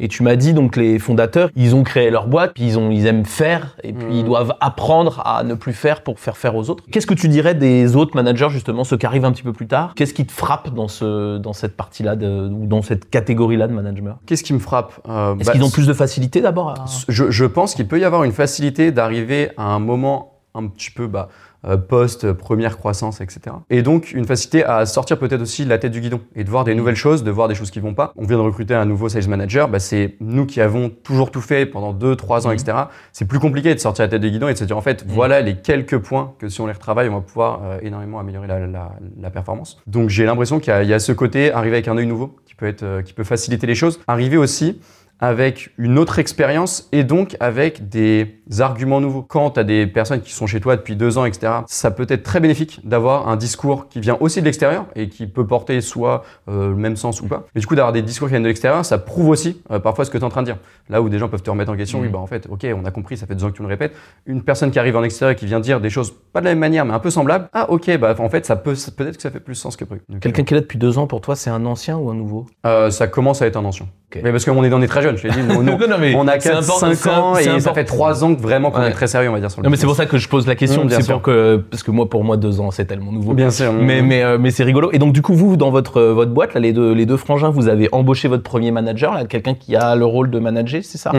Et 0.00 0.08
tu 0.08 0.22
m'as 0.22 0.36
dit 0.36 0.54
donc 0.54 0.76
les 0.76 0.98
fondateurs, 0.98 1.50
ils 1.54 1.74
ont 1.74 1.82
créé 1.82 2.10
leur 2.10 2.26
boîte, 2.26 2.54
puis 2.54 2.64
ils 2.64 2.78
ont, 2.78 2.90
ils 2.90 3.06
aiment 3.06 3.26
faire, 3.26 3.76
et 3.84 3.92
puis 3.92 4.06
ils 4.20 4.24
doivent 4.24 4.54
apprendre 4.60 5.22
à 5.26 5.44
ne 5.44 5.54
plus 5.54 5.74
faire 5.74 6.02
pour 6.02 6.18
faire 6.18 6.36
faire 6.36 6.56
aux 6.56 6.70
autres. 6.70 6.84
Qu'est-ce 6.90 7.06
que 7.06 7.14
tu 7.14 7.28
dirais 7.28 7.54
des 7.54 7.94
autres 7.96 8.16
managers 8.16 8.48
justement, 8.50 8.82
ceux 8.82 8.96
qui 8.96 9.06
arrivent 9.06 9.26
un 9.26 9.32
petit 9.32 9.42
peu 9.42 9.52
plus 9.52 9.66
tard? 9.66 9.92
Qu'est-ce 9.94 10.14
qui 10.14 10.26
te 10.26 10.32
frappe 10.32 10.74
dans 10.74 10.88
ce, 10.88 11.36
dans 11.38 11.52
cette 11.52 11.76
partie-là 11.76 12.14
ou 12.14 12.66
dans 12.66 12.82
cette 12.82 13.10
catégorie-là 13.10 13.68
de 13.68 13.74
management? 13.74 14.16
Qu'est-ce 14.26 14.42
qui 14.42 14.54
me 14.54 14.58
frappe 14.58 15.00
Euh, 15.08 15.36
Est-ce 15.36 15.46
bah, 15.46 15.52
qu'ils 15.52 15.64
ont 15.64 15.70
plus 15.70 15.86
de 15.86 15.92
facilité 15.92 16.40
d'abord 16.40 16.70
à... 16.70 16.84
je, 17.08 17.30
je 17.30 17.44
pense 17.44 17.74
qu'il 17.74 17.86
peut 17.86 18.00
y 18.00 18.04
avoir 18.04 18.24
une 18.24 18.32
facilité 18.32 18.92
d'arriver 18.92 19.50
à 19.58 19.64
un 19.64 19.78
moment 19.78 20.38
un 20.54 20.66
petit 20.66 20.90
peu 20.90 21.06
bah, 21.06 21.28
post, 21.76 22.24
euh, 22.24 22.34
première 22.34 22.78
croissance, 22.78 23.20
etc. 23.20 23.40
Et 23.68 23.82
donc 23.82 24.12
une 24.12 24.24
facilité 24.24 24.64
à 24.64 24.86
sortir 24.86 25.18
peut-être 25.18 25.42
aussi 25.42 25.64
de 25.64 25.68
la 25.68 25.78
tête 25.78 25.92
du 25.92 26.00
guidon 26.00 26.20
et 26.34 26.44
de 26.44 26.50
voir 26.50 26.64
des 26.64 26.74
nouvelles 26.74 26.96
choses, 26.96 27.22
de 27.24 27.30
voir 27.30 27.48
des 27.48 27.54
choses 27.54 27.70
qui 27.70 27.80
vont 27.80 27.94
pas. 27.94 28.12
On 28.16 28.24
vient 28.24 28.36
de 28.38 28.42
recruter 28.42 28.74
un 28.74 28.84
nouveau 28.86 29.08
sales 29.08 29.28
manager, 29.28 29.68
bah, 29.68 29.78
c'est 29.78 30.16
nous 30.20 30.46
qui 30.46 30.60
avons 30.60 30.88
toujours 30.90 31.30
tout 31.30 31.40
fait 31.40 31.66
pendant 31.66 31.92
2, 31.92 32.16
3 32.16 32.46
ans, 32.46 32.50
etc. 32.50 32.76
C'est 33.12 33.26
plus 33.26 33.38
compliqué 33.38 33.74
de 33.74 33.78
sortir 33.80 34.04
la 34.04 34.08
tête 34.08 34.20
du 34.22 34.30
guidon 34.30 34.48
et 34.48 34.54
de 34.54 34.58
se 34.58 34.64
dire 34.64 34.76
en 34.76 34.80
fait 34.80 35.04
Mhm. 35.04 35.12
voilà 35.12 35.40
les 35.40 35.56
quelques 35.56 35.98
points 35.98 36.32
que 36.38 36.48
si 36.48 36.60
on 36.60 36.66
les 36.66 36.72
retravaille, 36.72 37.08
on 37.08 37.14
va 37.14 37.20
pouvoir 37.20 37.60
euh, 37.64 37.78
énormément 37.82 38.18
améliorer 38.20 38.46
la, 38.46 38.60
la- 38.66 38.92
la 39.20 39.30
performance. 39.30 39.80
Donc 39.86 40.08
j'ai 40.08 40.24
l'impression 40.24 40.60
qu'il 40.60 40.72
y, 40.82 40.86
y 40.86 40.94
a 40.94 40.98
ce 40.98 41.12
côté 41.12 41.52
arriver 41.52 41.76
avec 41.76 41.88
un 41.88 41.96
œil 41.98 42.06
nouveau 42.06 42.36
qui 42.46 42.54
peut 42.54 42.66
être 42.66 42.82
euh, 42.82 43.02
qui 43.02 43.12
peut 43.12 43.24
faciliter 43.24 43.66
les 43.66 43.74
choses. 43.74 44.00
Arriver 44.06 44.36
aussi 44.36 44.80
avec 45.20 45.70
une 45.78 45.98
autre 45.98 46.18
expérience 46.18 46.88
et 46.92 47.04
donc 47.04 47.36
avec 47.40 47.88
des 47.88 48.38
arguments 48.58 49.00
nouveaux. 49.00 49.22
Quand 49.22 49.50
tu 49.50 49.60
as 49.60 49.64
des 49.64 49.86
personnes 49.86 50.20
qui 50.22 50.32
sont 50.32 50.46
chez 50.46 50.60
toi 50.60 50.76
depuis 50.76 50.96
deux 50.96 51.18
ans, 51.18 51.24
etc., 51.24 51.52
ça 51.66 51.90
peut 51.90 52.06
être 52.08 52.22
très 52.22 52.40
bénéfique 52.40 52.80
d'avoir 52.84 53.28
un 53.28 53.36
discours 53.36 53.88
qui 53.88 54.00
vient 54.00 54.16
aussi 54.20 54.40
de 54.40 54.46
l'extérieur 54.46 54.86
et 54.96 55.08
qui 55.08 55.26
peut 55.26 55.46
porter 55.46 55.80
soit 55.80 56.24
euh, 56.48 56.70
le 56.70 56.74
même 56.74 56.96
sens 56.96 57.20
ou 57.20 57.26
pas. 57.28 57.46
Mais 57.54 57.60
du 57.60 57.66
coup, 57.66 57.74
d'avoir 57.76 57.92
des 57.92 58.02
discours 58.02 58.28
qui 58.28 58.32
viennent 58.32 58.42
de 58.42 58.48
l'extérieur, 58.48 58.84
ça 58.84 58.98
prouve 58.98 59.28
aussi 59.28 59.60
euh, 59.70 59.78
parfois 59.78 60.04
ce 60.04 60.10
que 60.10 60.18
tu 60.18 60.22
es 60.22 60.26
en 60.26 60.30
train 60.30 60.40
de 60.42 60.46
dire. 60.46 60.56
Là 60.88 61.00
où 61.02 61.08
des 61.08 61.18
gens 61.18 61.28
peuvent 61.28 61.42
te 61.42 61.50
remettre 61.50 61.70
en 61.70 61.76
question, 61.76 61.98
Mhm. 61.98 62.06
oui, 62.06 62.10
bah 62.12 62.18
en 62.18 62.26
fait, 62.26 62.46
ok, 62.50 62.66
on 62.74 62.84
a 62.84 62.90
compris, 62.90 63.16
ça 63.16 63.26
fait 63.26 63.34
deux 63.34 63.44
ans 63.44 63.50
que 63.50 63.56
tu 63.56 63.62
me 63.62 63.68
le 63.68 63.72
répètes. 63.74 63.94
Une 64.26 64.42
personne 64.42 64.70
qui 64.70 64.78
arrive 64.78 64.96
en 64.96 65.02
extérieur 65.04 65.32
et 65.32 65.36
qui 65.36 65.46
vient 65.46 65.60
dire 65.60 65.80
des 65.80 65.90
choses 65.90 66.12
pas 66.32 66.40
de 66.40 66.46
la 66.46 66.52
même 66.52 66.58
manière, 66.58 66.84
mais 66.84 66.94
un 66.94 66.98
peu 66.98 67.10
semblables, 67.10 67.48
ah 67.52 67.70
ok, 67.70 67.96
bah 67.98 68.14
en 68.18 68.28
fait, 68.30 68.46
ça 68.46 68.56
peut 68.56 68.74
peut-être 68.96 69.16
que 69.16 69.22
ça 69.22 69.30
fait 69.30 69.40
plus 69.40 69.54
sens 69.54 69.76
que 69.76 69.84
prévu. 69.84 70.02
Quelqu'un 70.20 70.42
qui 70.44 70.54
est 70.54 70.56
là 70.56 70.60
depuis 70.62 70.78
deux 70.78 70.98
ans, 70.98 71.06
pour 71.06 71.20
toi, 71.20 71.36
c'est 71.36 71.50
un 71.50 71.64
ancien 71.66 71.96
ou 71.98 72.10
un 72.10 72.14
nouveau? 72.14 72.46
Euh, 72.66 72.90
ça 72.90 73.06
commence 73.06 73.42
à 73.42 73.46
être 73.46 73.56
un 73.56 73.64
ancien. 73.64 73.86
Mais 74.24 74.32
parce 74.32 74.44
qu'on 74.44 74.64
est, 74.64 74.72
on 74.72 74.82
est 74.82 74.88
très 74.88 75.02
je 75.16 75.28
dit. 75.28 75.38
non, 75.48 75.76
mais 76.00 76.14
on 76.14 76.26
a 76.28 76.38
c'est 76.40 76.50
4, 76.50 76.58
important- 76.62 76.78
5 76.78 76.94
c'est 76.94 77.10
ans 77.10 77.36
et 77.56 77.60
ça 77.60 77.72
fait 77.74 77.84
3 77.84 78.24
ans 78.24 78.34
que 78.34 78.40
vraiment 78.40 78.70
qu'on 78.70 78.80
Ouais. 78.80 78.88
est 78.88 78.92
très 78.92 79.06
sérieux, 79.06 79.28
on 79.30 79.32
va 79.32 79.40
dire, 79.40 79.50
sur 79.50 79.60
le 79.60 79.64
Non, 79.64 79.70
mais 79.70 79.76
c'est 79.76 79.86
pour 79.86 79.96
ça 79.96 80.06
que 80.06 80.18
je 80.18 80.28
pose 80.28 80.46
la 80.46 80.54
question. 80.54 80.86
C'est 80.88 81.02
sûr. 81.02 81.14
pour 81.14 81.22
que 81.22 81.56
parce 81.70 81.82
que 81.82 81.90
moi, 81.90 82.08
pour 82.08 82.24
moi, 82.24 82.36
deux 82.36 82.60
ans, 82.60 82.70
c'est 82.70 82.84
tellement 82.86 83.12
nouveau. 83.12 83.34
Bien 83.34 83.50
sûr. 83.50 83.72
Mais 83.72 84.02
mais 84.02 84.22
euh, 84.22 84.38
mais 84.38 84.50
c'est 84.50 84.64
rigolo. 84.64 84.90
Et 84.92 84.98
donc 84.98 85.12
du 85.12 85.22
coup, 85.22 85.34
vous 85.34 85.56
dans 85.56 85.70
votre 85.70 85.98
euh, 85.98 86.12
votre 86.14 86.30
boîte 86.32 86.54
là, 86.54 86.60
les 86.60 86.72
deux 86.72 86.92
les 86.92 87.06
deux 87.06 87.16
frangins, 87.16 87.50
vous 87.50 87.68
avez 87.68 87.88
embauché 87.92 88.28
votre 88.28 88.42
premier 88.42 88.70
manager 88.70 89.14
là, 89.14 89.24
quelqu'un 89.24 89.54
qui 89.54 89.76
a 89.76 89.94
le 89.96 90.04
rôle 90.04 90.30
de 90.30 90.38
manager, 90.38 90.80
c'est 90.84 90.98
ça 90.98 91.12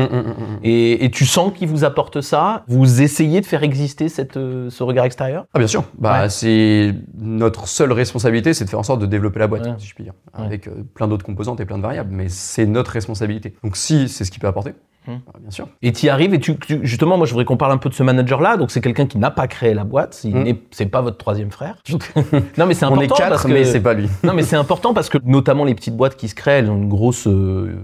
et, 0.63 1.05
et 1.05 1.11
tu 1.11 1.25
sens 1.25 1.51
qu'il 1.55 1.67
vous 1.67 1.83
apporte 1.83 2.21
ça? 2.21 2.63
Vous 2.67 3.01
essayez 3.01 3.41
de 3.41 3.45
faire 3.45 3.63
exister 3.63 4.09
cette 4.09 4.37
euh, 4.37 4.69
ce 4.69 4.83
regard 4.83 5.05
extérieur? 5.05 5.45
Ah 5.53 5.59
bien 5.59 5.67
sûr, 5.67 5.83
bah 5.97 6.23
Ouais. 6.23 6.29
c'est 6.29 6.93
notre 7.19 7.67
seule 7.67 7.91
responsabilité, 7.91 8.53
c'est 8.53 8.65
de 8.65 8.69
faire 8.69 8.79
en 8.79 8.83
sorte 8.83 8.99
de 9.01 9.05
développer 9.05 9.39
la 9.39 9.47
boîte, 9.47 9.65
Ouais. 9.65 9.73
si 9.77 9.87
je 9.87 9.95
puis 9.95 10.03
dire, 10.03 10.13
avec 10.33 10.67
euh, 10.67 10.71
plein 10.93 11.07
d'autres 11.07 11.25
composantes 11.25 11.59
et 11.59 11.65
plein 11.65 11.77
de 11.77 11.83
variables, 11.83 12.09
mais 12.11 12.25
c'est 12.29 12.65
notre 12.65 12.91
responsabilité. 12.91 13.53
Donc 13.63 13.75
si 13.81 14.07
c'est 14.09 14.23
ce 14.25 14.31
qu'il 14.31 14.39
peut 14.39 14.47
apporter, 14.47 14.73
Hum. 15.07 15.19
bah, 15.25 15.39
bien 15.41 15.49
sûr. 15.49 15.67
Et 15.81 15.91
tu 15.93 16.05
y 16.05 16.09
arrives 16.09 16.31
et 16.35 16.39
tu, 16.39 16.55
tu- 16.59 16.79
justement, 16.83 17.17
moi 17.17 17.25
je 17.25 17.31
voudrais 17.31 17.43
qu'on 17.45 17.57
parle 17.57 17.71
un 17.71 17.77
peu 17.77 17.89
de 17.89 17.95
ce 17.95 18.03
manager-là. 18.03 18.55
Donc 18.57 18.69
c'est 18.69 18.81
quelqu'un 18.81 19.07
qui 19.07 19.17
n'a 19.17 19.31
pas 19.31 19.47
créé 19.47 19.73
la 19.73 19.83
boîte, 19.83 20.21
Mm. 20.23 20.43
n'est- 20.43 20.61
c'est 20.69 20.85
pas 20.85 21.01
votre 21.01 21.17
troisième 21.17 21.49
frère. 21.49 21.77
non 22.59 22.67
mais 22.67 22.75
c'est 22.75 22.85
On 22.85 22.89
important 22.93 23.01
est 23.01 23.07
parce 23.07 23.19
quatre, 23.19 23.47
que 23.47 23.51
mais 23.53 23.63
c'est 23.65 23.81
pas 23.81 23.95
lui. 23.95 24.07
non 24.23 24.33
mais 24.33 24.43
c'est 24.43 24.55
important 24.55 24.93
parce 24.93 25.09
que 25.09 25.17
notamment 25.25 25.65
les 25.65 25.73
petites 25.73 25.97
boîtes 25.97 26.15
qui 26.17 26.27
se 26.27 26.35
créent, 26.35 26.59
elles 26.59 26.69
ont 26.69 26.77
une 26.77 26.87
grosse 26.89 27.25
euh, 27.25 27.77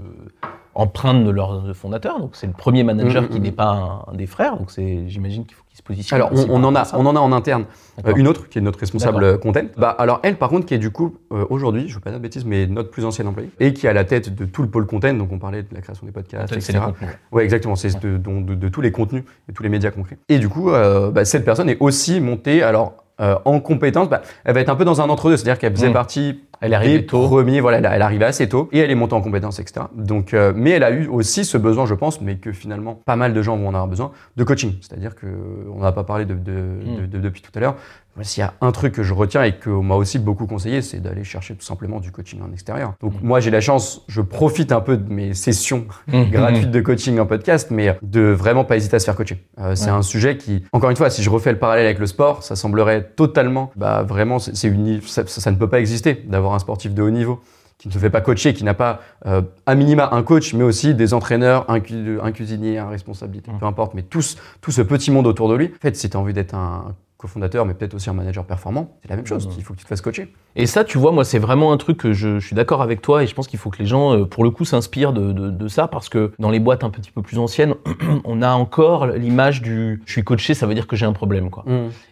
empreinte 0.77 1.25
de 1.25 1.29
leur 1.31 1.75
fondateur. 1.75 2.19
Donc 2.19 2.31
c'est 2.35 2.47
le 2.47 2.53
premier 2.53 2.83
manager 2.83 3.23
Mm, 3.23 3.25
mm, 3.25 3.29
qui 3.29 3.39
mm. 3.39 3.43
n'est 3.43 3.51
pas 3.51 3.69
un, 4.07 4.11
un 4.13 4.15
des 4.15 4.27
frères. 4.27 4.57
Donc 4.57 4.71
c'est 4.71 5.07
j'imagine 5.07 5.45
qu'il 5.45 5.55
faut 5.55 5.63
qu'il 5.67 5.77
se 5.77 5.83
positionne. 5.83 6.17
Alors 6.21 6.31
on, 6.49 6.63
en 6.63 6.75
a, 6.75 6.85
ça. 6.85 6.97
on 6.99 7.05
en 7.05 7.15
a 7.15 7.19
en 7.19 7.31
interne 7.31 7.65
euh, 8.05 8.13
une 8.15 8.27
autre 8.27 8.47
qui 8.49 8.59
est 8.59 8.61
notre 8.61 8.79
responsable 8.79 9.23
euh, 9.23 9.37
content. 9.37 9.61
Bah 9.77 9.89
alors 9.97 10.19
elle 10.23 10.37
par 10.37 10.49
contre 10.49 10.65
qui 10.65 10.73
est 10.73 10.77
du 10.77 10.91
coup 10.91 11.15
euh, 11.31 11.45
aujourd'hui, 11.49 11.87
je 11.89 11.95
veux 11.95 11.99
pas 12.01 12.11
dire 12.11 12.19
de 12.19 12.23
bêtises, 12.23 12.45
mais 12.45 12.67
notre 12.67 12.89
plus 12.91 13.05
ancienne 13.05 13.27
employée 13.27 13.49
et 13.59 13.73
qui 13.73 13.87
est 13.87 13.89
à 13.89 13.93
la 13.93 14.03
tête 14.05 14.33
de 14.35 14.45
tout 14.45 14.61
le 14.61 14.69
pôle 14.69 14.85
content. 14.85 15.13
Donc 15.13 15.31
on 15.31 15.39
parlait 15.39 15.63
de 15.63 15.73
la 15.73 15.81
création 15.81 16.05
des 16.05 16.11
podcasts, 16.11 16.53
etc. 16.53 16.79
contenus. 16.85 17.09
Ouais, 17.31 17.43
exactement. 17.43 17.75
C'est 17.75 17.99
de, 17.99 18.17
dont- 18.17 18.41
de- 18.41 18.55
de 18.55 18.69
tous 18.69 18.81
les 18.81 18.91
contenus 18.91 19.23
et 19.49 19.53
tous 19.53 19.63
les 19.63 19.69
médias 19.69 19.91
concrets. 19.91 20.17
Et 20.29 20.37
du 20.39 20.47
coup, 20.49 20.69
euh, 20.69 21.09
bah, 21.11 21.25
cette 21.25 21.43
personne 21.45 21.69
est 21.69 21.77
aussi 21.79 22.21
montée, 22.21 22.61
alors, 22.63 22.93
euh, 23.19 23.35
en 23.45 23.59
compétence, 23.59 24.09
bah, 24.09 24.21
elle 24.45 24.53
va 24.53 24.61
être 24.61 24.69
un 24.69 24.75
peu 24.75 24.85
dans 24.85 25.01
un 25.01 25.09
entre-deux. 25.09 25.37
C'est-à-dire 25.37 25.59
qu'elle 25.59 25.73
faisait 25.75 25.89
Mm. 25.89 25.93
partie 25.93 26.39
Elle 26.61 26.73
est 26.73 26.75
arrivée 26.75 26.99
des 26.99 27.05
tôt. 27.05 27.27
premiers, 27.27 27.61
voilà, 27.61 27.77
elle, 27.79 27.89
elle 27.91 28.01
arrivait 28.01 28.25
assez 28.25 28.47
tôt 28.49 28.69
et 28.71 28.79
elle 28.79 28.91
est 28.91 28.95
montée 28.95 29.13
en 29.13 29.21
compétence, 29.21 29.59
etc. 29.59 29.85
Donc, 29.95 30.33
euh, 30.33 30.53
mais 30.55 30.71
elle 30.71 30.83
a 30.83 30.91
eu 30.91 31.07
aussi 31.07 31.45
ce 31.45 31.57
besoin, 31.57 31.85
je 31.85 31.93
pense, 31.95 32.21
mais 32.21 32.35
que 32.35 32.51
finalement, 32.51 32.95
pas 33.05 33.15
mal 33.15 33.33
de 33.33 33.41
gens 33.41 33.57
vont 33.57 33.67
en 33.67 33.73
avoir 33.73 33.87
besoin, 33.87 34.11
de 34.37 34.43
coaching. 34.43 34.73
C'est-à-dire 34.81 35.15
que 35.15 35.27
on 35.75 35.79
n'a 35.81 35.91
pas 35.91 36.03
parlé 36.03 36.25
de, 36.25 36.33
de- 36.35 36.51
Mm. 36.51 36.95
de- 37.01 37.05
de- 37.07 37.19
depuis 37.19 37.41
tout 37.41 37.51
à 37.55 37.59
l'heure. 37.59 37.75
S'il 38.23 38.41
y 38.41 38.43
a 38.43 38.53
un 38.61 38.71
truc 38.71 38.93
que 38.93 39.03
je 39.03 39.13
retiens 39.13 39.43
et 39.43 39.53
qu'on 39.57 39.83
m'a 39.83 39.95
aussi 39.95 40.19
beaucoup 40.19 40.47
conseillé, 40.47 40.81
c'est 40.81 40.99
d'aller 40.99 41.23
chercher 41.23 41.55
tout 41.55 41.65
simplement 41.65 41.99
du 41.99 42.11
coaching 42.11 42.39
en 42.41 42.51
extérieur. 42.51 42.93
Donc, 43.01 43.13
Mm. 43.13 43.25
moi, 43.27 43.39
j'ai 43.39 43.51
la 43.51 43.61
chance, 43.61 44.03
je 44.07 44.21
profite 44.21 44.71
un 44.71 44.81
peu 44.81 44.97
de 44.97 45.11
mes 45.11 45.33
sessions 45.33 45.85
Mhm. 46.07 46.29
gratuite 46.31 46.71
de 46.71 46.81
coaching 46.81 47.19
en 47.19 47.25
podcast, 47.25 47.69
mais 47.71 47.97
de 48.01 48.21
vraiment 48.21 48.63
pas 48.65 48.77
hésiter 48.77 48.95
à 48.95 48.99
se 48.99 49.05
faire 49.05 49.15
coacher. 49.15 49.45
Euh, 49.59 49.75
c'est 49.75 49.85
Ouais. 49.91 49.97
un 49.97 50.01
sujet 50.01 50.37
qui, 50.37 50.63
encore 50.71 50.89
une 50.89 50.95
fois, 50.97 51.09
si 51.09 51.21
je 51.23 51.29
refais 51.29 51.51
le 51.51 51.59
parallèle 51.59 51.85
avec 51.85 51.99
le 51.99 52.07
sport, 52.07 52.43
ça 52.43 52.55
semblerait 52.55 53.11
totalement, 53.15 53.71
bah 53.75 54.03
vraiment, 54.03 54.39
c'est 54.39 54.67
une, 54.67 55.01
ça, 55.01 55.23
ça- 55.27 55.41
ça 55.41 55.51
ne 55.51 55.55
peut 55.57 55.69
pas 55.69 55.79
exister 55.79 56.13
d'avoir 56.27 56.53
un 56.53 56.59
sportif 56.59 56.93
de 56.93 57.01
haut 57.01 57.09
niveau 57.09 57.39
qui 57.77 57.89
ne 57.89 57.93
se 57.93 57.99
fait 57.99 58.09
pas 58.09 58.21
coacher, 58.21 58.53
qui 58.55 58.63
n'a 58.63 58.73
pas 58.73 59.01
euh, 59.27 59.43
à 59.67 59.75
minima 59.75 60.09
un 60.13 60.23
coach, 60.23 60.53
mais 60.55 60.63
aussi 60.63 60.95
des 60.95 61.13
entraîneurs, 61.13 61.69
un, 61.69 61.79
cu- 61.79 62.17
un 62.23 62.31
cuisinier, 62.31 62.79
un 62.79 62.89
responsabilité, 62.89 63.51
Mm. 63.51 63.59
peu 63.59 63.65
importe, 63.67 63.93
mais 63.93 64.01
tous, 64.01 64.35
tout 64.61 64.71
ce 64.71 64.81
petit 64.81 65.11
monde 65.11 65.27
autour 65.27 65.47
de 65.49 65.53
lui. 65.55 65.65
En 65.67 65.79
fait, 65.81 65.95
si 65.95 66.09
tu 66.09 66.17
as 66.17 66.19
envie 66.19 66.33
d'être 66.33 66.55
un 66.55 66.95
cofondateur, 67.17 67.65
mais 67.65 67.73
peut-être 67.73 67.93
aussi 67.95 68.09
un 68.09 68.13
manager 68.13 68.45
performant, 68.45 68.97
c'est 69.01 69.09
la 69.09 69.15
même 69.15 69.25
chose. 69.25 69.47
Mm. 69.47 69.51
Il 69.57 69.63
faut 69.63 69.73
que 69.73 69.79
tu 69.79 69.83
te 69.85 69.89
fasses 69.89 70.01
coacher. 70.01 70.31
Et 70.55 70.65
ça, 70.67 70.83
tu 70.83 70.97
vois, 70.97 71.11
moi, 71.11 71.23
c'est 71.23 71.39
vraiment 71.39 71.71
un 71.73 71.77
truc 71.77 71.97
que 71.97 72.13
je, 72.13 72.39
je 72.39 72.45
suis 72.45 72.55
d'accord 72.55 72.81
avec 72.81 73.01
toi 73.01 73.23
et 73.23 73.27
je 73.27 73.33
pense 73.33 73.47
qu'il 73.47 73.57
faut 73.59 73.69
que 73.71 73.79
les 73.79 73.85
gens, 73.85 74.15
euh, 74.15 74.25
pour 74.25 74.43
le 74.43 74.51
coup, 74.51 74.65
s'inspirent 74.65 75.13
de, 75.13 75.31
de- 75.31 75.49
de 75.49 75.67
ça 75.67 75.87
parce 75.87 76.09
que 76.09 76.31
dans 76.39 76.49
les 76.51 76.59
boîtes 76.59 76.83
un 76.83 76.89
petit 76.91 77.11
peu 77.11 77.21
plus 77.21 77.37
anciennes, 77.39 77.73
on 78.23 78.41
a 78.41 78.51
encore 78.51 79.07
l'image 79.07 79.61
du 79.61 80.01
je 80.05 80.11
suis 80.11 80.23
coaché, 80.23 80.53
ça 80.53 80.67
veut 80.67 80.73
dire 80.75 80.85
que 80.87 80.95
j'ai 80.95 81.05
un 81.05 81.13
problème, 81.13 81.49
quoi. 81.49 81.65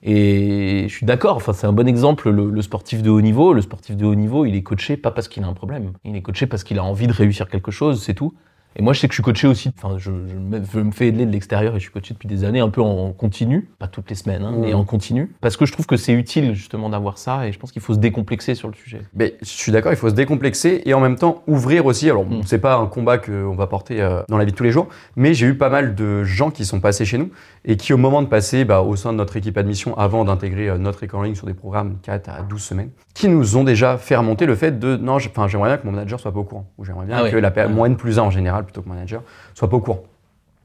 Et 0.04 0.86
je 0.88 0.94
suis 0.94 1.06
d'accord, 1.06 1.36
enfin, 1.38 1.54
c'est 1.54 1.68
un 1.68 1.74
bon 1.74 1.88
exemple, 1.88 2.30
le, 2.30 2.50
le 2.50 2.62
sportif 2.62 3.02
de 3.02 3.10
haut 3.10 3.22
niveau. 3.22 3.54
Le 3.54 3.62
sportif 3.62 3.96
de 3.98 4.06
haut 4.06 4.16
niveau, 4.16 4.46
il 4.46 4.56
est 4.56 4.64
coaché 4.64 4.98
pas 4.98 5.12
parce 5.12 5.28
qu'il 5.28 5.44
a 5.44 5.48
un 5.48 5.54
problème. 5.54 5.94
Il 6.04 6.16
est 6.16 6.22
coaché 6.22 6.48
parce 6.48 6.64
qu'il 6.64 6.80
a 6.80 6.84
envie 6.84 7.08
de 7.08 7.14
réussir 7.14 7.48
quelque 7.48 7.72
chose, 7.72 8.02
c'est 8.04 8.14
tout. 8.14 8.34
Et 8.78 8.82
moi, 8.82 8.94
je 8.94 9.00
sais 9.00 9.08
que 9.08 9.14
je 9.14 9.18
suis 9.18 9.24
coaché 9.24 9.48
aussi. 9.48 9.72
Enfin, 9.82 9.98
je, 9.98 10.12
je 10.12 10.36
me 10.36 10.62
je 10.74 10.80
me 10.80 10.92
fais 10.92 11.08
aider 11.08 11.26
de 11.26 11.32
l'extérieur 11.32 11.76
et 11.76 11.80
je 11.80 11.84
suis 11.84 11.92
coaché 11.92 12.14
depuis 12.14 12.28
des 12.28 12.44
années, 12.44 12.60
un 12.60 12.70
peu 12.70 12.82
en 12.82 13.14
continu, 13.14 13.70
pas 13.80 13.88
toutes 13.88 14.10
les 14.10 14.16
semaines, 14.16 14.44
hein, 14.44 14.54
mais 14.58 14.74
en 14.74 14.84
continu, 14.84 15.32
parce 15.42 15.56
que 15.56 15.66
je 15.66 15.72
trouve 15.72 15.86
que 15.86 15.96
c'est 15.98 16.12
utile 16.14 16.54
justement 16.54 16.90
d'avoir 16.90 17.18
ça 17.18 17.48
et 17.48 17.52
je 17.54 17.60
pense 17.60 17.72
qu'il 17.72 17.82
faut 17.82 17.94
se 17.94 18.00
décomplexer 18.00 18.54
sur 18.54 18.68
le 18.68 18.74
sujet. 18.74 19.00
Mais 19.16 19.36
je 19.42 19.48
suis 19.48 19.72
d'accord, 19.72 19.94
il 19.94 19.98
faut 19.98 20.10
se 20.10 20.14
décomplexer 20.16 20.82
et 20.86 20.94
en 20.94 21.00
même 21.00 21.16
temps 21.16 21.44
ouvrir 21.48 21.86
aussi. 21.86 22.10
Alors, 22.10 22.26
Mm. 22.26 22.42
c'est 22.46 22.60
pas 22.60 22.76
un 22.78 22.88
combat 22.88 23.18
qu'on 23.18 23.56
va 23.56 23.68
porter 23.68 24.02
euh, 24.02 24.24
dans 24.30 24.38
la 24.38 24.46
vie 24.46 24.52
de 24.52 24.58
tous 24.58 24.64
les 24.64 24.72
jours, 24.72 24.88
mais 25.16 25.34
j'ai 25.34 25.48
eu 25.48 25.56
pas 25.56 25.70
mal 25.70 25.96
de 25.96 26.24
gens 26.24 26.52
qui 26.52 26.66
sont 26.66 26.80
passés 26.80 27.06
chez 27.06 27.18
nous 27.18 27.30
et 27.68 27.78
qui, 27.78 27.94
au 27.94 27.98
moment 27.98 28.22
de 28.22 28.28
passer 28.28 28.64
bah, 28.64 28.82
au 28.82 28.96
sein 28.96 29.12
de 29.12 29.18
notre 29.18 29.36
équipe 29.38 29.58
admission, 29.58 29.98
avant 29.98 30.24
d'intégrer 30.24 30.70
euh, 30.70 30.78
notre 30.78 31.04
école 31.04 31.20
en 31.22 31.24
ligne 31.24 31.36
sur 31.36 31.48
des 31.48 31.54
programmes 31.56 31.98
4 32.04 32.30
à 32.30 32.42
12 32.44 32.62
semaines, 32.62 32.92
qui 33.14 33.28
nous 33.28 33.58
ont 33.58 33.64
déjà 33.64 33.98
fait 33.98 34.16
remonter 34.16 34.46
le 34.46 34.56
fait 34.56 34.78
de 34.80 34.96
non, 34.98 35.18
j'aimerais 35.20 35.48
bien 35.50 35.78
que 35.78 35.86
mon 35.86 35.92
manager 35.92 36.20
soit 36.20 36.32
pas 36.32 36.40
au 36.40 36.44
courant, 36.44 36.72
ou 36.78 36.86
j'aimerais 36.86 37.06
bien 37.08 37.24
Ah 37.26 37.30
que 37.30 37.36
la 37.38 37.52
per- 37.52 37.62
Ouais. 37.66 37.70
moins 37.70 37.88
N 37.88 37.96
plus 37.98 38.20
1 38.20 38.22
en 38.24 38.30
général, 38.30 38.64
plutôt 38.66 38.82
que 38.84 38.90
manager, 38.90 39.22
soit 39.56 39.70
pas 39.70 39.78
au 39.78 39.82
courant. 39.82 40.04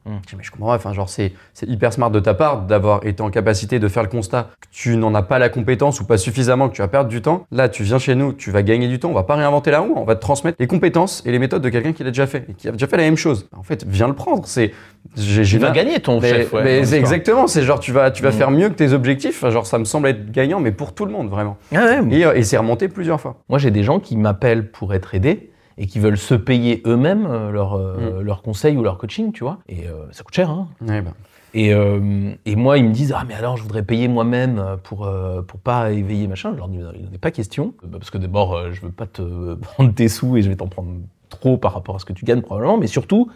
Mm. 0.05 0.11
Je 0.25 0.29
dis, 0.29 0.35
mais 0.37 0.43
je 0.43 0.51
comprends 0.51 0.69
pas, 0.69 0.75
enfin, 0.75 0.93
genre, 0.93 1.09
c'est, 1.09 1.33
hyper 1.67 1.93
smart 1.93 2.09
de 2.09 2.19
ta 2.19 2.33
part 2.33 2.63
d'avoir 2.63 3.05
été 3.05 3.21
en 3.21 3.29
capacité 3.29 3.77
de 3.79 3.87
faire 3.87 4.01
le 4.03 4.09
constat 4.09 4.49
que 4.59 4.67
tu 4.71 4.97
n'en 4.97 5.13
as 5.13 5.21
pas 5.21 5.37
la 5.37 5.49
compétence 5.49 5.99
ou 6.01 6.05
pas 6.05 6.17
suffisamment, 6.17 6.69
que 6.69 6.75
tu 6.75 6.81
vas 6.81 6.87
perdre 6.87 7.09
du 7.09 7.21
temps. 7.21 7.45
Là, 7.51 7.69
tu 7.69 7.83
viens 7.83 7.99
chez 7.99 8.15
nous, 8.15 8.33
tu 8.33 8.49
vas 8.51 8.63
gagner 8.63 8.87
du 8.87 8.97
temps, 8.99 9.09
on 9.09 9.13
va 9.13 9.23
pas 9.23 9.35
réinventer 9.35 9.69
la 9.69 9.79
roue, 9.81 9.93
on 9.95 10.03
va 10.03 10.15
te 10.15 10.21
transmettre 10.21 10.57
les 10.59 10.67
compétences 10.67 11.21
et 11.25 11.31
les 11.31 11.37
méthodes 11.39 11.61
de 11.61 11.69
quelqu'un 11.69 11.93
qui 11.93 12.03
l'a 12.03 12.09
déjà 12.09 12.25
fait 12.25 12.45
et 12.49 12.53
qui 12.53 12.67
a 12.67 12.71
déjà 12.71 12.87
fait 12.87 12.97
la 12.97 13.03
même 13.03 13.17
chose. 13.17 13.47
En 13.55 13.63
fait, 13.63 13.85
viens 13.87 14.07
le 14.07 14.13
prendre. 14.15 14.43
C'est, 14.47 14.71
j'ai, 15.15 15.43
Tu 15.43 15.57
vas 15.59 15.71
gagner 15.71 15.99
ton 15.99 16.19
mais, 16.19 16.29
chef. 16.29 16.53
ouais, 16.53 16.63
mais 16.63 16.93
exactement, 16.95 17.45
c'est 17.47 17.61
genre, 17.61 17.79
tu 17.79 17.91
vas, 17.91 18.09
tu 18.11 18.23
vas 18.23 18.29
Mm. 18.29 18.33
faire 18.33 18.51
mieux 18.51 18.69
que 18.69 18.73
tes 18.75 18.93
objectifs. 18.93 19.37
Enfin, 19.43 19.51
genre, 19.51 19.65
ça 19.67 19.77
me 19.77 19.85
semble 19.85 20.07
être 20.07 20.31
gagnant, 20.31 20.59
mais 20.59 20.71
pour 20.71 20.93
tout 20.95 21.05
le 21.05 21.11
monde, 21.11 21.29
vraiment. 21.29 21.57
Ah 21.75 21.83
ouais, 21.85 22.01
mais 22.01 22.17
Et, 22.19 22.25
euh, 22.25 22.33
et 22.33 22.43
c'est 22.43 22.57
remonté 22.57 22.87
plusieurs 22.87 23.21
fois. 23.21 23.37
Moi, 23.49 23.59
j'ai 23.59 23.69
des 23.71 23.83
gens 23.83 23.99
qui 23.99 24.17
m'appellent 24.17 24.71
pour 24.71 24.93
être 24.95 25.13
aidés 25.13 25.50
et 25.81 25.87
qui 25.87 25.97
veulent 25.99 26.17
se 26.17 26.35
payer 26.35 26.83
eux-mêmes 26.85 27.25
euh, 27.25 27.49
leur, 27.49 27.73
euh, 27.73 28.19
Mm. 28.19 28.21
leur 28.21 28.41
conseil 28.43 28.77
ou 28.77 28.83
leur 28.83 28.97
coaching, 28.99 29.31
tu 29.31 29.43
vois. 29.43 29.57
Et 29.67 29.87
euh, 29.87 30.05
ça 30.11 30.23
coûte 30.23 30.35
cher, 30.35 30.49
hein. 30.51 30.67
Ouais, 30.87 31.01
bah. 31.01 31.11
Et, 31.55 31.73
euh, 31.73 32.31
et 32.45 32.55
moi, 32.55 32.77
ils 32.77 32.85
me 32.85 32.93
disent 32.93 33.13
Ah, 33.17 33.23
mais 33.27 33.33
alors, 33.33 33.57
je 33.57 33.63
voudrais 33.63 33.83
payer 33.83 34.07
moi-même 34.07 34.63
pour, 34.83 35.05
euh, 35.07 35.41
pour 35.41 35.59
pas 35.59 35.91
éveiller 35.91 36.27
machin. 36.27 36.51
Je 36.53 36.57
leur 36.57 36.67
dis 36.69 36.77
Il 36.95 37.05
n'en 37.05 37.11
est 37.11 37.17
pas 37.17 37.31
question. 37.31 37.73
Bah, 37.83 37.97
Parce 37.99 38.11
que 38.11 38.17
d'abord, 38.19 38.71
je 38.71 38.79
veux 38.81 38.91
pas 38.91 39.07
te 39.07 39.55
prendre 39.61 39.91
tes 39.93 40.07
sous 40.07 40.37
et 40.37 40.43
je 40.43 40.49
vais 40.49 40.55
t'en 40.55 40.67
prendre 40.67 40.91
trop 41.29 41.57
par 41.57 41.73
rapport 41.73 41.95
à 41.95 41.99
ce 41.99 42.05
que 42.05 42.13
tu 42.13 42.23
gagnes, 42.25 42.41
probablement. 42.41 42.77
Mais 42.77 42.87
surtout, 42.87 43.29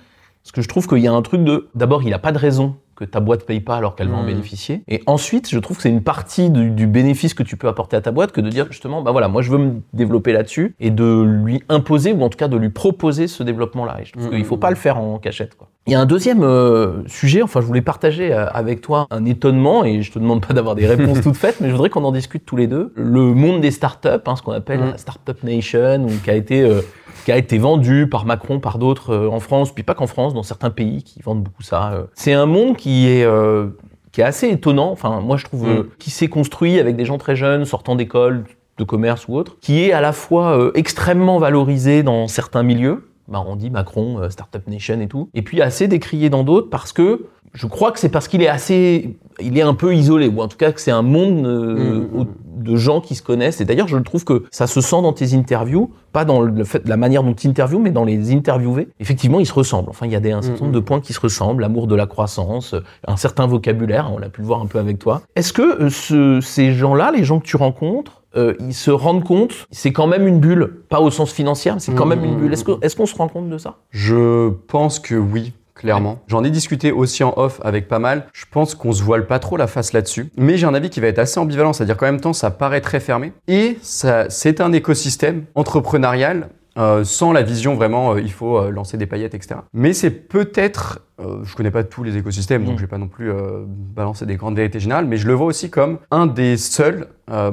parce 0.43 0.51
que 0.51 0.61
je 0.61 0.67
trouve 0.69 0.87
qu'il 0.87 0.99
y 0.99 1.07
a 1.07 1.13
un 1.13 1.21
truc 1.23 1.43
de. 1.43 1.67
D'abord, 1.75 2.03
il 2.03 2.11
n'a 2.11 2.19
pas 2.19 2.31
de 2.31 2.37
raison 2.37 2.75
que 2.95 3.03
ta 3.05 3.19
boîte 3.19 3.45
paye 3.45 3.59
pas 3.59 3.75
alors 3.75 3.95
qu'elle 3.95 4.07
va 4.09 4.15
en 4.17 4.23
Mm. 4.23 4.27
bénéficier. 4.27 4.83
Et 4.87 5.01
ensuite, 5.05 5.49
je 5.49 5.59
trouve 5.59 5.77
que 5.77 5.83
c'est 5.83 5.89
une 5.89 6.03
partie 6.03 6.49
du, 6.49 6.71
du 6.71 6.87
bénéfice 6.87 7.33
que 7.33 7.43
tu 7.43 7.57
peux 7.57 7.67
apporter 7.67 7.97
à 7.97 8.01
ta 8.01 8.11
boîte 8.11 8.31
que 8.31 8.41
de 8.41 8.49
dire 8.49 8.67
justement, 8.71 9.01
bah 9.01 9.11
voilà, 9.11 9.27
moi 9.27 9.41
je 9.41 9.51
veux 9.51 9.57
me 9.57 9.81
développer 9.93 10.31
là-dessus 10.33 10.75
et 10.79 10.91
de 10.91 11.21
lui 11.23 11.61
imposer 11.69 12.13
ou 12.13 12.21
en 12.23 12.29
tout 12.29 12.37
cas 12.37 12.47
de 12.47 12.57
lui 12.57 12.69
proposer 12.69 13.27
ce 13.27 13.43
développement-là. 13.43 13.97
Et 14.01 14.05
je 14.05 14.11
trouve 14.13 14.27
Mm, 14.27 14.31
qu'il 14.31 14.45
faut 14.45 14.57
pas 14.57 14.69
le 14.69 14.75
faire 14.75 14.97
en 14.97 15.19
cachette. 15.19 15.55
Quoi. 15.55 15.67
Il 15.87 15.91
y 15.93 15.95
a 15.95 15.99
un 15.99 16.05
deuxième 16.07 16.41
euh, 16.43 17.03
sujet, 17.07 17.43
enfin 17.43 17.61
je 17.61 17.65
voulais 17.67 17.81
partager 17.81 18.33
euh, 18.33 18.47
avec 18.49 18.81
toi 18.81 19.05
un 19.11 19.23
étonnement 19.25 19.83
et 19.85 20.01
je 20.01 20.11
te 20.11 20.17
demande 20.17 20.43
pas 20.45 20.53
d'avoir 20.53 20.73
des 20.73 20.87
réponses 20.87 21.21
toutes 21.23 21.35
faites, 21.37 21.61
mais 21.61 21.67
je 21.67 21.73
voudrais 21.73 21.89
qu'on 21.91 22.03
en 22.03 22.11
discute 22.11 22.43
tous 22.45 22.55
les 22.57 22.65
deux. 22.67 22.91
Le 22.95 23.21
monde 23.35 23.61
des 23.61 23.69
startups, 23.71 24.07
hein, 24.25 24.35
ce 24.35 24.41
qu'on 24.41 24.51
appelle 24.53 24.79
Mm. 24.79 24.89
la 24.91 24.97
Startup 24.97 25.43
Nation, 25.43 26.05
ou 26.05 26.09
qui 26.23 26.29
a 26.31 26.35
été 26.35 26.61
euh, 26.63 26.81
qui 27.25 27.31
a 27.31 27.37
été 27.37 27.57
vendu 27.59 28.07
par 28.09 28.25
Macron, 28.25 28.59
par 28.59 28.77
d'autres 28.79 29.11
euh, 29.13 29.29
en 29.29 29.39
France, 29.39 29.71
puis 29.73 29.83
pas 29.83 29.93
qu'en 29.93 30.07
France, 30.07 30.33
dans 30.33 30.43
certains 30.43 30.69
pays 30.71 31.03
qui 31.03 31.21
vendent 31.21 31.43
beaucoup 31.43 31.63
ça. 31.63 32.05
C'est 32.15 32.33
un 32.33 32.45
monde 32.47 32.77
qui 32.77 33.07
est 33.07 33.23
euh, 33.23 33.67
qui 34.11 34.21
est 34.21 34.23
assez 34.25 34.49
étonnant. 34.49 34.91
Enfin, 34.91 35.19
moi, 35.21 35.37
je 35.37 35.43
trouve, 35.45 35.67
Mm. 35.67 35.69
euh, 35.71 35.83
qui 35.99 36.09
s'est 36.09 36.29
construit 36.29 36.79
avec 36.79 36.95
des 36.95 37.05
gens 37.05 37.17
très 37.19 37.35
jeunes, 37.35 37.63
sortant 37.65 37.95
d'école, 37.95 38.45
de 38.77 38.83
commerce 38.83 39.27
ou 39.27 39.35
autre, 39.35 39.57
qui 39.61 39.83
est 39.83 39.91
à 39.91 40.01
la 40.01 40.13
fois 40.13 40.57
euh, 40.57 40.71
extrêmement 40.73 41.37
valorisé 41.37 42.01
dans 42.01 42.27
certains 42.27 42.63
milieux. 42.63 43.07
On 43.31 43.55
dit 43.55 43.69
Macron, 43.69 44.19
euh, 44.19 44.29
Startup 44.29 44.65
Nation 44.67 44.99
et 45.01 45.07
tout. 45.07 45.29
Et 45.33 45.41
puis 45.41 45.61
assez 45.61 45.87
décrié 45.87 46.29
dans 46.29 46.43
d'autres 46.43 46.69
parce 46.69 46.93
que 46.93 47.25
je 47.53 47.67
crois 47.67 47.91
que 47.93 47.99
c'est 47.99 48.09
parce 48.09 48.27
qu'il 48.27 48.41
est 48.41 48.49
assez, 48.49 49.17
il 49.39 49.57
est 49.57 49.61
un 49.61 49.75
peu 49.75 49.95
isolé, 49.95 50.27
ou 50.27 50.41
en 50.41 50.47
tout 50.49 50.57
cas 50.57 50.73
que 50.73 50.81
c'est 50.81 50.91
un 50.91 51.01
monde 51.03 51.45
euh, 51.45 51.75
Mm, 52.01 52.17
mm, 52.17 52.19
au- 52.21 52.25
de 52.65 52.75
gens 52.77 52.99
qui 52.99 53.13
se 53.15 53.21
connaissent. 53.21 53.61
Et 53.61 53.65
d'ailleurs, 53.65 53.87
je 53.87 53.97
trouve 53.97 54.25
que 54.25 54.43
ça 54.49 54.65
se 54.65 54.81
sent 54.81 55.01
dans 55.03 55.13
tes 55.13 55.35
interviews, 55.35 55.91
pas 56.11 56.25
dans 56.25 56.41
le 56.41 56.63
fait, 56.63 56.85
la 56.87 56.97
manière 56.97 57.23
dont 57.23 57.33
tu 57.33 57.47
interviews, 57.47 57.79
mais 57.79 57.91
dans 57.91 58.03
les 58.03 58.33
interviewés. 58.33 58.87
Effectivement, 58.99 59.39
ils 59.39 59.45
se 59.45 59.53
ressemblent. 59.53 59.89
Enfin, 59.89 60.07
il 60.07 60.11
y 60.11 60.15
a 60.15 60.19
des, 60.19 60.31
un 60.31 60.41
certain 60.41 60.65
nombre 60.65 60.73
de 60.75 60.79
points 60.79 60.99
qui 60.99 61.13
se 61.13 61.19
ressemblent, 61.19 61.61
l'amour 61.61 61.85
de 61.87 61.95
la 61.95 62.07
croissance, 62.07 62.73
euh, 62.73 62.79
un 63.07 63.17
certain 63.17 63.45
vocabulaire, 63.45 64.09
on 64.13 64.17
l'a 64.17 64.29
pu 64.29 64.41
le 64.41 64.47
voir 64.47 64.61
un 64.61 64.65
peu 64.65 64.79
avec 64.79 64.97
toi. 64.99 65.21
Est-ce 65.35 65.53
que 65.53 65.89
ce- 65.89 66.41
ces 66.41 66.73
gens-là, 66.73 67.11
les 67.15 67.23
gens 67.23 67.39
que 67.39 67.45
tu 67.45 67.55
rencontres, 67.57 68.23
euh, 68.37 68.53
ils 68.59 68.73
se 68.73 68.91
rendent 68.91 69.23
compte, 69.23 69.67
c'est 69.71 69.93
quand 69.93 70.07
même 70.07 70.27
une 70.27 70.39
bulle, 70.39 70.81
pas 70.89 70.99
au 70.99 71.11
sens 71.11 71.31
financier, 71.31 71.71
mais 71.73 71.79
c'est 71.79 71.93
quand 71.93 72.05
même 72.05 72.23
une 72.23 72.35
mm, 72.35 72.39
bulle. 72.39 72.53
Est-ce 72.81 72.95
qu'on 72.95 73.05
se 73.05 73.15
rend 73.15 73.27
compte 73.27 73.49
de 73.49 73.57
ça? 73.57 73.77
Je 73.91 74.49
pense 74.67 74.99
que 74.99 75.15
oui. 75.15 75.53
Clairement. 75.75 76.19
J'en 76.27 76.41
ai 76.45 76.51
discuté 76.51 76.93
aussi 76.93 77.21
en 77.25 77.33
off 77.35 77.59
avec 77.61 77.89
pas 77.89 77.99
mal. 77.99 78.27
Je 78.31 78.45
pense 78.49 78.75
qu'on 78.75 78.93
se 78.93 79.03
voile 79.03 79.27
pas 79.27 79.39
trop 79.39 79.57
la 79.57 79.67
face 79.67 79.91
là-dessus. 79.91 80.31
Mais 80.37 80.57
j'ai 80.57 80.65
un 80.65 80.73
avis 80.73 80.89
qui 80.89 81.01
va 81.01 81.07
être 81.07 81.19
assez 81.19 81.37
ambivalent. 81.37 81.73
C'est-à-dire 81.73 81.97
qu'en 81.97 82.05
même 82.05 82.21
temps, 82.21 82.31
ça 82.31 82.49
paraît 82.49 82.79
très 82.79 83.01
fermé. 83.01 83.33
Et 83.49 83.77
ça, 83.81 84.29
c'est 84.29 84.61
un 84.61 84.71
écosystème 84.71 85.43
entrepreneurial 85.53 86.47
euh, 86.77 87.05
sans 87.05 87.31
la 87.31 87.41
vision 87.41 87.75
vraiment, 87.75 88.13
euh, 88.13 88.21
il 88.21 88.31
faut 88.31 88.57
euh, 88.57 88.69
lancer 88.69 88.97
des 88.97 89.05
paillettes, 89.05 89.33
etc. 89.33 89.61
Mais 89.73 89.93
c'est 89.93 90.11
peut-être, 90.11 90.99
euh, 91.19 91.43
je 91.43 91.55
connais 91.55 91.71
pas 91.71 91.83
tous 91.83 92.03
les 92.03 92.17
écosystèmes, 92.17 92.63
donc 92.63 92.75
Mm. 92.75 92.77
je 92.77 92.81
vais 92.81 92.87
pas 92.89 92.97
non 92.97 93.07
plus 93.07 93.31
euh, 93.31 93.63
balancer 93.67 94.25
des 94.25 94.35
grandes 94.35 94.55
vérités 94.55 94.79
générales, 94.79 95.05
mais 95.05 95.17
je 95.17 95.27
le 95.27 95.33
vois 95.33 95.47
aussi 95.47 95.69
comme 95.69 95.99
un 96.11 96.27
des 96.27 96.57
seuls 96.57 97.07
euh, 97.31 97.51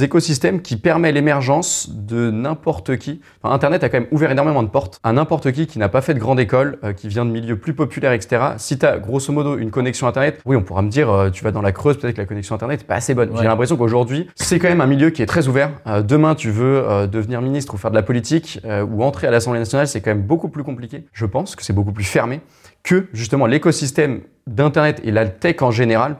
écosystèmes 0.00 0.62
qui 0.62 0.76
permet 0.76 1.12
l'émergence 1.12 1.90
de 1.90 2.30
n'importe 2.30 2.96
qui. 2.96 3.20
Enfin, 3.42 3.54
Internet 3.54 3.84
a 3.84 3.90
quand 3.90 4.00
même 4.00 4.08
ouvert 4.12 4.30
énormément 4.30 4.62
de 4.62 4.68
portes 4.68 4.98
à 5.02 5.12
n'importe 5.12 5.52
qui 5.52 5.66
qui 5.66 5.78
n'a 5.78 5.90
pas 5.90 6.00
fait 6.00 6.14
de 6.14 6.18
grande 6.18 6.40
école, 6.40 6.78
euh, 6.84 6.94
qui 6.94 7.08
vient 7.08 7.26
de 7.26 7.30
milieux 7.30 7.58
plus 7.58 7.74
populaires, 7.74 8.12
etc. 8.12 8.42
Si 8.56 8.78
tu 8.78 8.86
as 8.86 8.98
grosso 8.98 9.30
modo 9.32 9.58
une 9.58 9.70
connexion 9.70 10.06
Internet, 10.06 10.40
oui, 10.46 10.56
on 10.56 10.62
pourra 10.62 10.80
me 10.80 10.88
dire, 10.88 11.10
euh, 11.10 11.28
tu 11.28 11.44
vas 11.44 11.52
dans 11.52 11.60
la 11.60 11.72
Creuse, 11.72 11.98
peut-être 11.98 12.14
que 12.14 12.20
la 12.20 12.26
connexion 12.26 12.54
Internet 12.54 12.80
n'est 12.80 12.86
pas 12.86 12.94
assez 12.94 13.14
bonne. 13.14 13.28
Ouais. 13.30 13.36
J'ai 13.38 13.44
l'impression 13.44 13.76
qu'aujourd'hui, 13.76 14.30
c'est 14.36 14.58
quand 14.58 14.68
même 14.68 14.80
un 14.80 14.86
milieu 14.86 15.10
qui 15.10 15.20
est 15.20 15.26
très 15.26 15.48
ouvert. 15.48 15.70
Demain, 16.02 16.34
tu 16.34 16.50
veux 16.50 17.06
devenir 17.06 17.42
ministre 17.42 17.74
ou 17.74 17.76
faire 17.76 17.90
de 17.90 17.96
la 17.96 18.02
politique 18.02 18.60
ou 18.88 19.02
entrer 19.02 19.26
à 19.26 19.30
l'Assemblée 19.30 19.60
nationale, 19.60 19.86
c'est 19.86 20.00
quand 20.00 20.10
même 20.10 20.22
beaucoup 20.22 20.48
plus 20.48 20.64
compliqué. 20.64 21.04
Je 21.12 21.26
pense 21.26 21.56
que 21.56 21.62
c'est 21.62 21.72
beaucoup 21.72 21.92
plus 21.92 22.04
fermé 22.04 22.40
que 22.82 23.08
justement 23.12 23.46
l'écosystème 23.46 24.20
d'Internet 24.46 25.00
et 25.04 25.10
la 25.10 25.26
tech 25.26 25.62
en 25.62 25.70
général. 25.70 26.16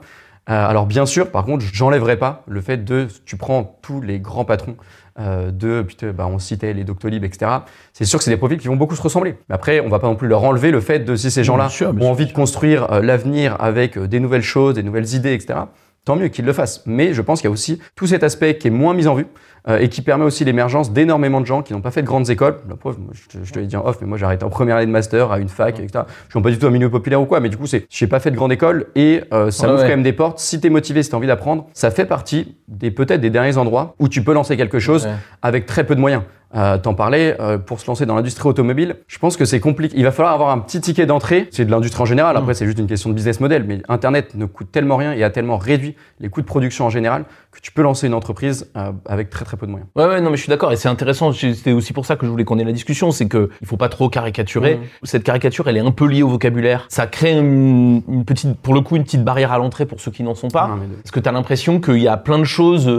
Euh, 0.49 0.69
alors 0.69 0.87
bien 0.87 1.07
sûr, 1.07 1.31
par 1.31 1.45
contre, 1.45 1.65
j'enlèverai 1.73 2.17
pas 2.17 2.43
le 2.49 2.61
fait 2.61 2.85
de, 2.85 3.07
tu 3.25 3.37
prends 3.37 3.79
tous 3.83 4.01
les 4.01 4.19
grands 4.19 4.45
patrons 4.45 4.77
euh, 5.19 5.51
de, 5.51 5.83
putain, 5.83 6.13
bah, 6.13 6.27
on 6.27 6.39
citait 6.39 6.73
les 6.73 6.85
Doctolib, 6.85 7.25
etc. 7.25 7.51
C'est 7.93 8.05
sûr 8.05 8.19
que 8.19 8.25
c'est 8.25 8.31
des 8.31 8.37
profils 8.37 8.59
qui 8.59 8.69
vont 8.69 8.77
beaucoup 8.77 8.97
se 8.97 9.03
ressembler. 9.03 9.37
Mais 9.49 9.55
après, 9.55 9.81
on 9.81 9.89
va 9.89 9.99
pas 9.99 10.07
non 10.07 10.17
plus 10.17 10.29
leur 10.29 10.43
enlever 10.45 10.71
le 10.71 10.81
fait 10.81 11.01
de 11.01 11.15
si 11.15 11.31
ces 11.31 11.45
gens-là 11.45 11.69
bien 11.69 11.89
ont 11.89 12.01
sûr, 12.01 12.09
envie 12.09 12.27
de 12.27 12.33
construire 12.33 12.91
euh, 12.91 13.03
l'avenir 13.03 13.57
avec 13.61 13.99
des 13.99 14.19
nouvelles 14.19 14.43
choses, 14.43 14.75
des 14.75 14.83
nouvelles 14.83 15.15
idées, 15.15 15.35
etc. 15.35 15.61
Tant 16.05 16.17
mieux 16.17 16.29
qu'ils 16.29 16.47
le 16.47 16.53
fassent. 16.53 16.83
Mais 16.87 17.13
je 17.13 17.21
pense 17.21 17.41
qu'il 17.41 17.49
y 17.49 17.53
a 17.53 17.53
aussi 17.53 17.81
tout 17.95 18.07
cet 18.07 18.25
aspect 18.25 18.57
qui 18.57 18.69
est 18.69 18.73
moins 18.73 18.95
mis 18.95 19.07
en 19.07 19.15
vue 19.15 19.27
euh, 19.69 19.79
et 19.79 19.89
qui 19.89 20.03
permet 20.03 20.25
aussi 20.25 20.45
l'émergence 20.45 20.93
d'énormément 20.93 21.41
de 21.41 21.47
gens 21.47 21.63
qui 21.63 21.73
n'ont 21.73 21.81
pas 21.81 21.91
fait 21.91 22.03
de 22.03 22.07
grandes 22.07 22.31
écoles. 22.31 22.57
La 22.69 22.77
preuve, 22.77 22.99
moi, 22.99 23.13
je, 23.13 23.39
te- 23.39 23.45
je 23.45 23.53
te 23.53 23.59
l'ai 23.59 23.67
dit 23.67 23.77
en 23.77 23.85
off, 23.87 23.99
mais 24.01 24.07
moi 24.07 24.17
j'ai 24.19 24.25
arrêté 24.25 24.45
en 24.45 24.51
première 24.51 24.77
année 24.77 24.87
de 24.87 24.91
master 24.91 25.33
à 25.33 25.39
une 25.39 25.49
fac, 25.49 25.79
etc. 25.79 26.05
Je 26.29 26.33
suis 26.35 26.43
pas 26.43 26.51
du 26.51 26.59
tout 26.59 26.67
un 26.67 26.71
milieu 26.71 26.91
populaire 26.91 27.21
ou 27.21 27.27
quoi, 27.27 27.41
mais 27.41 27.49
du 27.49 27.57
coup, 27.57 27.67
c'est, 27.67 27.87
j'ai 27.91 28.07
pas 28.07 28.21
fait 28.21 28.31
de 28.31 28.37
grande 28.37 28.53
école 28.53 28.87
et 28.95 29.23
euh, 29.33 29.51
ça 29.51 29.67
Ouais, 29.69 29.75
ouais. 29.75 29.83
quand 29.83 29.89
même 29.89 30.03
des 30.03 30.13
portes. 30.13 30.39
Si 30.39 30.61
t'es 30.61 30.71
motivé, 30.71 31.03
si 31.03 31.11
t'as 31.11 31.17
envie 31.17 31.27
d'apprendre, 31.27 31.67
ça 31.75 31.91
fait 31.91 32.07
partie 32.07 32.57
des 32.69 32.91
peut-être 32.91 33.21
des 33.21 33.31
derniers 33.31 33.57
endroits 33.57 33.95
où 33.99 34.09
tu 34.09 34.23
peux 34.25 34.33
lancer 34.33 34.57
quelque 34.57 34.79
chose 34.79 35.09
avec 35.43 35.67
très 35.67 35.85
peu 35.85 35.95
de 35.95 36.01
moyens. 36.01 36.23
Euh, 36.57 36.79
T'en 36.79 36.95
parlais, 36.95 37.37
euh, 37.41 37.59
pour 37.59 37.79
se 37.81 37.87
lancer 37.87 38.07
dans 38.07 38.17
l'industrie 38.17 38.49
automobile, 38.49 38.97
je 39.07 39.19
pense 39.19 39.37
que 39.37 39.45
c'est 39.45 39.61
compliqué. 39.61 39.95
Il 39.97 40.03
va 40.03 40.11
falloir 40.11 40.35
avoir 40.35 40.51
un 40.51 40.59
petit 40.59 40.81
ticket 40.81 41.07
d'entrée. 41.07 41.49
C'est 41.53 41.65
de 41.65 41.71
l'industrie 41.71 42.03
en 42.03 42.07
général. 42.07 42.37
Après, 42.37 42.55
c'est 42.55 42.67
juste 42.67 42.79
une 42.79 42.89
question 42.89 43.09
de 43.11 43.15
business 43.15 43.39
model. 43.41 43.65
Mais 43.69 43.83
Internet 43.89 44.35
ne 44.35 44.47
coûte 44.47 44.73
tellement 44.73 44.97
rien 44.97 45.13
et 45.13 45.23
a 45.23 45.31
tellement 45.31 45.59
réduit 45.59 45.95
les 46.19 46.29
coûts 46.29 46.41
de 46.41 46.47
production 46.47 46.87
en 46.87 46.91
général 46.91 47.25
que 47.53 47.61
tu 47.61 47.71
peux 47.73 47.83
lancer 47.83 48.07
une 48.07 48.15
entreprise 48.15 48.71
euh, 48.77 48.93
avec 49.07 49.31
très 49.31 49.45
très 49.45 49.57
peu 49.57 49.67
de 49.67 49.71
moyens. 49.71 49.89
Ouais, 49.97 50.07
ouais, 50.07 50.21
non, 50.21 50.31
mais 50.31 50.37
je 50.37 50.43
suis 50.43 50.51
d'accord. 50.51 50.73
Et 50.73 50.77
c'est 50.77 50.89
intéressant. 50.89 51.33
C'était 51.33 51.73
aussi 51.73 51.93
pour 51.93 52.05
ça 52.07 52.17
que 52.17 52.27
je 52.27 52.31
voulais 52.31 52.45
qu'on 52.45 52.59
ait 52.59 52.65
la 52.65 52.73
discussion. 52.73 53.11
C'est 53.13 53.29
que 53.29 53.51
il 53.61 53.67
faut 53.69 53.77
pas 53.77 53.89
trop 53.89 54.09
caricaturer. 54.09 54.77
Mhm. 54.77 54.83
Cette 55.05 55.23
caricature, 55.25 55.69
elle 55.69 55.77
est 55.77 55.81
un 55.81 55.91
peu 55.93 56.07
liée 56.07 56.23
au 56.23 56.29
vocabulaire. 56.29 56.87
Ça 56.89 57.07
crée 57.07 57.33
une, 57.39 58.03
une 58.09 58.25
petite, 58.25 58.57
pour 58.61 58.75
le 58.75 58.81
coup, 58.81 58.97
une 58.97 59.05
petite 59.05 59.25
barrière 59.25 59.53
à 59.53 59.59
l'entrée 59.59 59.87
pour 59.87 60.01
ceux 60.01 60.11
qui 60.11 60.23
n'en 60.25 60.35
sont 60.35 60.49
pas. 60.49 60.67
Non, 60.69 60.77
mais 60.77 60.87
de- 60.87 60.95
Parce 60.95 61.11
que 61.13 61.21
tu 61.21 61.29
as 61.29 61.33
l'impression 61.33 61.81
qu'il 61.81 61.99
y 61.99 62.09
a 62.09 62.17
plein 62.17 62.39
de 62.39 62.45
choses 62.45 62.89
euh, 62.89 62.93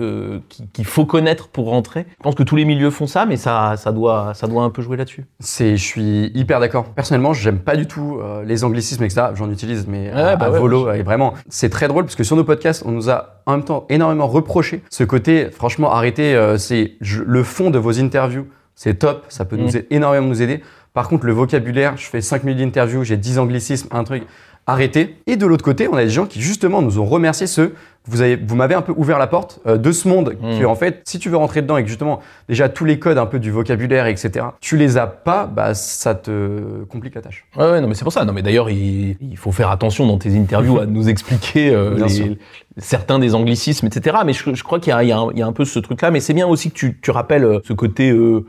euh, 0.00 0.38
qui- 0.48 0.66
qu'il 0.68 0.84
faut 0.84 1.06
connaître 1.06 1.48
pour 1.48 1.68
rentrer. 1.70 2.06
Je 2.18 2.22
pense 2.22 2.34
que 2.34 2.42
tous 2.42 2.56
les 2.56 2.64
milieux 2.64 2.90
font 2.98 3.06
ça, 3.06 3.24
mais 3.26 3.36
ça, 3.36 3.74
ça, 3.76 3.92
doit, 3.92 4.32
ça 4.34 4.46
doit 4.46 4.62
un 4.64 4.70
peu 4.70 4.82
jouer 4.82 4.96
là-dessus. 4.96 5.24
C'est, 5.40 5.76
je 5.76 5.82
suis 5.84 6.30
hyper 6.34 6.60
d'accord. 6.60 6.84
Personnellement, 6.94 7.32
j'aime 7.32 7.58
pas 7.60 7.76
du 7.76 7.86
tout 7.86 8.18
euh, 8.20 8.42
les 8.44 8.64
anglicismes, 8.64 9.04
etc. 9.04 9.28
J'en 9.34 9.50
utilise, 9.50 9.86
mais 9.86 10.10
à, 10.10 10.36
bah 10.36 10.46
à 10.46 10.50
ouais, 10.50 10.58
volo. 10.58 10.86
ouais. 10.86 11.00
Et 11.00 11.02
vraiment, 11.02 11.34
c'est 11.48 11.70
très 11.70 11.88
drôle 11.88 12.04
parce 12.04 12.16
que 12.16 12.24
sur 12.24 12.36
nos 12.36 12.44
podcasts, 12.44 12.82
on 12.84 12.90
nous 12.90 13.08
a 13.10 13.40
en 13.46 13.52
même 13.52 13.64
temps 13.64 13.86
énormément 13.88 14.26
reproché 14.26 14.82
ce 14.90 15.04
côté. 15.04 15.48
Franchement, 15.50 15.90
arrêtez. 15.92 16.34
euh, 16.34 16.58
c'est 16.58 16.92
le 17.00 17.42
fond 17.42 17.70
de 17.70 17.78
vos 17.78 17.98
interviews. 17.98 18.46
C'est 18.74 18.94
top. 18.94 19.24
Ça 19.28 19.44
peut 19.44 19.56
Mm. 19.56 19.60
nous 19.60 19.76
aider, 19.76 19.86
énormément 19.90 20.26
nous 20.28 20.42
aider. 20.42 20.62
Par 20.94 21.08
contre, 21.08 21.26
le 21.26 21.32
vocabulaire, 21.32 21.96
je 21.96 22.06
fais 22.06 22.20
5 22.20 22.44
minutes 22.44 22.60
d'interviews, 22.64 23.04
j'ai 23.04 23.16
10 23.16 23.38
anglicismes, 23.38 23.88
un 23.92 24.04
truc. 24.04 24.24
Arrêtez. 24.68 25.16
Et 25.26 25.36
de 25.36 25.46
l'autre 25.46 25.64
côté, 25.64 25.88
on 25.88 25.94
a 25.96 26.04
des 26.04 26.10
gens 26.10 26.26
qui 26.26 26.40
justement 26.42 26.82
nous 26.82 26.98
ont 27.00 27.06
remercié 27.06 27.46
ce 27.46 27.72
vous 28.10 28.20
avez 28.22 28.36
vous 28.36 28.54
m'avez 28.56 28.74
un 28.74 28.80
peu 28.82 28.92
ouvert 28.96 29.18
la 29.18 29.26
porte 29.26 29.60
euh, 29.66 29.76
de 29.76 29.92
ce 29.92 30.08
monde 30.08 30.34
Mm. 30.40 30.56
qui 30.58 30.64
en 30.64 30.74
fait 30.74 31.00
si 31.04 31.18
tu 31.18 31.28
veux 31.28 31.36
rentrer 31.36 31.60
dedans 31.62 31.76
et 31.76 31.82
que 31.82 31.88
justement 31.88 32.20
déjà 32.48 32.68
tous 32.70 32.84
les 32.86 32.98
codes 32.98 33.18
un 33.18 33.26
peu 33.26 33.38
du 33.38 33.50
vocabulaire 33.50 34.06
etc 34.06 34.46
tu 34.60 34.76
les 34.78 34.96
as 34.96 35.06
pas 35.06 35.46
bah 35.46 35.74
ça 35.74 36.14
te 36.14 36.84
complique 36.84 37.14
la 37.14 37.20
tâche 37.22 37.44
Ouais, 37.56 37.70
ouais, 37.70 37.80
non, 37.80 37.88
mais 37.88 37.94
c'est 37.94 38.04
pour 38.04 38.12
ça. 38.12 38.24
Non, 38.24 38.32
mais 38.32 38.42
d'ailleurs, 38.42 38.70
il, 38.70 39.16
il 39.20 39.36
faut 39.36 39.52
faire 39.52 39.70
attention 39.70 40.06
dans 40.06 40.16
tes 40.18 40.34
interviews 40.38 40.78
à 40.78 40.86
nous 40.86 41.08
expliquer 41.08 41.70
euh, 41.74 41.96
les- 42.06 42.38
certains 42.78 43.18
des 43.18 43.34
anglicismes, 43.34 43.86
etc. 43.86 44.18
Mais 44.24 44.32
je, 44.32 44.54
je 44.54 44.62
crois 44.64 44.78
qu'il 44.80 44.94
y, 44.94 45.04
y 45.06 45.08
y 45.08 45.42
a 45.42 45.46
un 45.46 45.52
peu 45.52 45.64
ce 45.64 45.78
truc-là. 45.78 46.10
Mais 46.10 46.20
c'est 46.20 46.34
bien 46.34 46.46
aussi 46.46 46.70
que 46.70 46.74
tu, 46.76 46.98
tu 47.00 47.10
rappelles 47.10 47.44
euh, 47.44 47.58
ce 47.64 47.72
côté 47.72 48.10
euh, 48.10 48.44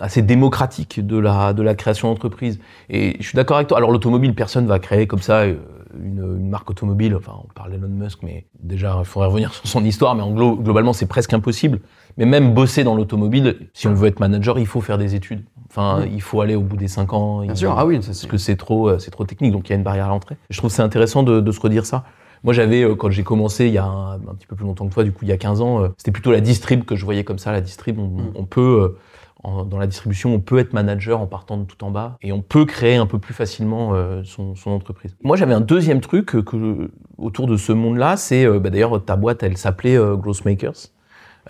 assez 0.00 0.22
démocratique 0.22 1.04
de 1.04 1.18
la, 1.18 1.52
de 1.52 1.62
la 1.62 1.74
création 1.74 2.08
d'entreprise. 2.08 2.58
Et 2.88 3.16
je 3.20 3.26
suis 3.26 3.36
d'accord 3.36 3.56
avec 3.56 3.68
toi. 3.68 3.78
Alors, 3.78 3.90
l'automobile, 3.90 4.34
personne 4.34 4.66
va 4.66 4.78
créer 4.78 5.06
comme 5.06 5.20
ça 5.20 5.40
euh, 5.40 5.56
une, 5.98 6.18
une 6.38 6.48
marque 6.48 6.70
automobile. 6.70 7.14
Enfin, 7.16 7.32
on 7.44 7.52
parle 7.54 7.72
d'Elon 7.72 7.88
Musk, 7.88 8.20
mais 8.22 8.46
déjà, 8.62 8.96
il 9.00 9.04
faudrait 9.04 9.28
revenir 9.28 9.52
sur 9.54 9.66
son 9.66 9.84
histoire. 9.84 10.14
Mais 10.14 10.22
en 10.22 10.32
glo- 10.32 10.60
globalement, 10.62 10.92
c'est 10.92 11.06
presque 11.06 11.32
impossible. 11.32 11.80
Mais 12.18 12.26
même 12.26 12.54
bosser 12.54 12.84
dans 12.84 12.94
l'automobile, 12.94 13.68
si 13.72 13.88
on 13.88 13.94
veut 13.94 14.08
être 14.08 14.20
manager, 14.20 14.58
il 14.58 14.66
faut 14.66 14.80
faire 14.80 14.98
des 14.98 15.14
études. 15.14 15.44
Enfin, 15.70 16.04
il 16.12 16.20
faut 16.20 16.40
aller 16.40 16.56
au 16.56 16.62
bout 16.62 16.76
des 16.76 16.88
cinq 16.88 17.12
ans. 17.12 17.42
bien 17.42 17.54
sûr 17.54 17.74
ah 17.78 17.86
oui 17.86 18.00
parce 18.04 18.26
que 18.26 18.36
c'est 18.36 18.56
trop, 18.56 18.88
euh, 18.88 18.98
c'est 18.98 19.12
trop 19.12 19.24
technique, 19.24 19.52
donc 19.52 19.68
il 19.68 19.70
y 19.70 19.72
a 19.74 19.76
une 19.76 19.84
barrière 19.84 20.06
à 20.06 20.08
l'entrée. 20.08 20.36
Je 20.50 20.58
trouve 20.58 20.68
c'est 20.68 20.82
intéressant 20.82 21.22
de, 21.22 21.40
de 21.40 21.52
se 21.52 21.60
redire 21.60 21.86
ça. 21.86 22.02
Moi, 22.42 22.52
j'avais, 22.54 22.82
euh, 22.82 22.96
quand 22.96 23.08
j'ai 23.10 23.22
commencé 23.22 23.66
il 23.66 23.72
y 23.72 23.78
a 23.78 23.84
un, 23.84 24.14
un 24.14 24.34
petit 24.36 24.48
peu 24.48 24.56
plus 24.56 24.64
longtemps 24.64 24.88
que 24.88 24.92
toi, 24.94 25.04
du 25.04 25.12
coup, 25.12 25.20
il 25.22 25.28
y 25.28 25.32
a 25.32 25.36
15 25.36 25.60
ans, 25.60 25.80
euh, 25.84 25.88
c'était 25.96 26.10
plutôt 26.10 26.32
la 26.32 26.40
distrib 26.40 26.84
que 26.84 26.96
je 26.96 27.04
voyais 27.04 27.22
comme 27.22 27.38
ça. 27.38 27.52
La 27.52 27.60
distrib, 27.60 28.00
on, 28.00 28.08
Mm. 28.08 28.32
on 28.34 28.44
peut, 28.46 28.60
euh, 28.82 28.98
en- 29.42 29.64
dans 29.64 29.78
la 29.78 29.86
distribution, 29.86 30.34
on 30.34 30.40
peut 30.40 30.58
être 30.58 30.72
manager 30.72 31.20
en 31.20 31.26
partant 31.26 31.56
de 31.58 31.64
tout 31.64 31.82
en 31.84 31.90
bas 31.90 32.16
et 32.22 32.32
on 32.32 32.42
peut 32.42 32.64
créer 32.64 32.96
un 32.96 33.06
peu 33.06 33.18
plus 33.18 33.34
facilement 33.34 33.94
euh, 33.94 34.22
son, 34.24 34.54
son 34.54 34.70
entreprise. 34.70 35.16
Moi, 35.22 35.36
j'avais 35.36 35.54
un 35.54 35.60
deuxième 35.60 36.00
truc 36.00 36.26
que, 36.26 36.90
autour 37.18 37.46
de 37.46 37.56
ce 37.56 37.72
monde-là, 37.72 38.16
c'est, 38.16 38.44
euh, 38.46 38.58
bah, 38.58 38.70
d'ailleurs, 38.70 39.04
ta 39.04 39.16
boîte, 39.16 39.42
elle 39.42 39.56
s'appelait 39.56 39.96
euh, 39.96 40.16
Growth 40.16 40.44
Makers. 40.44 40.88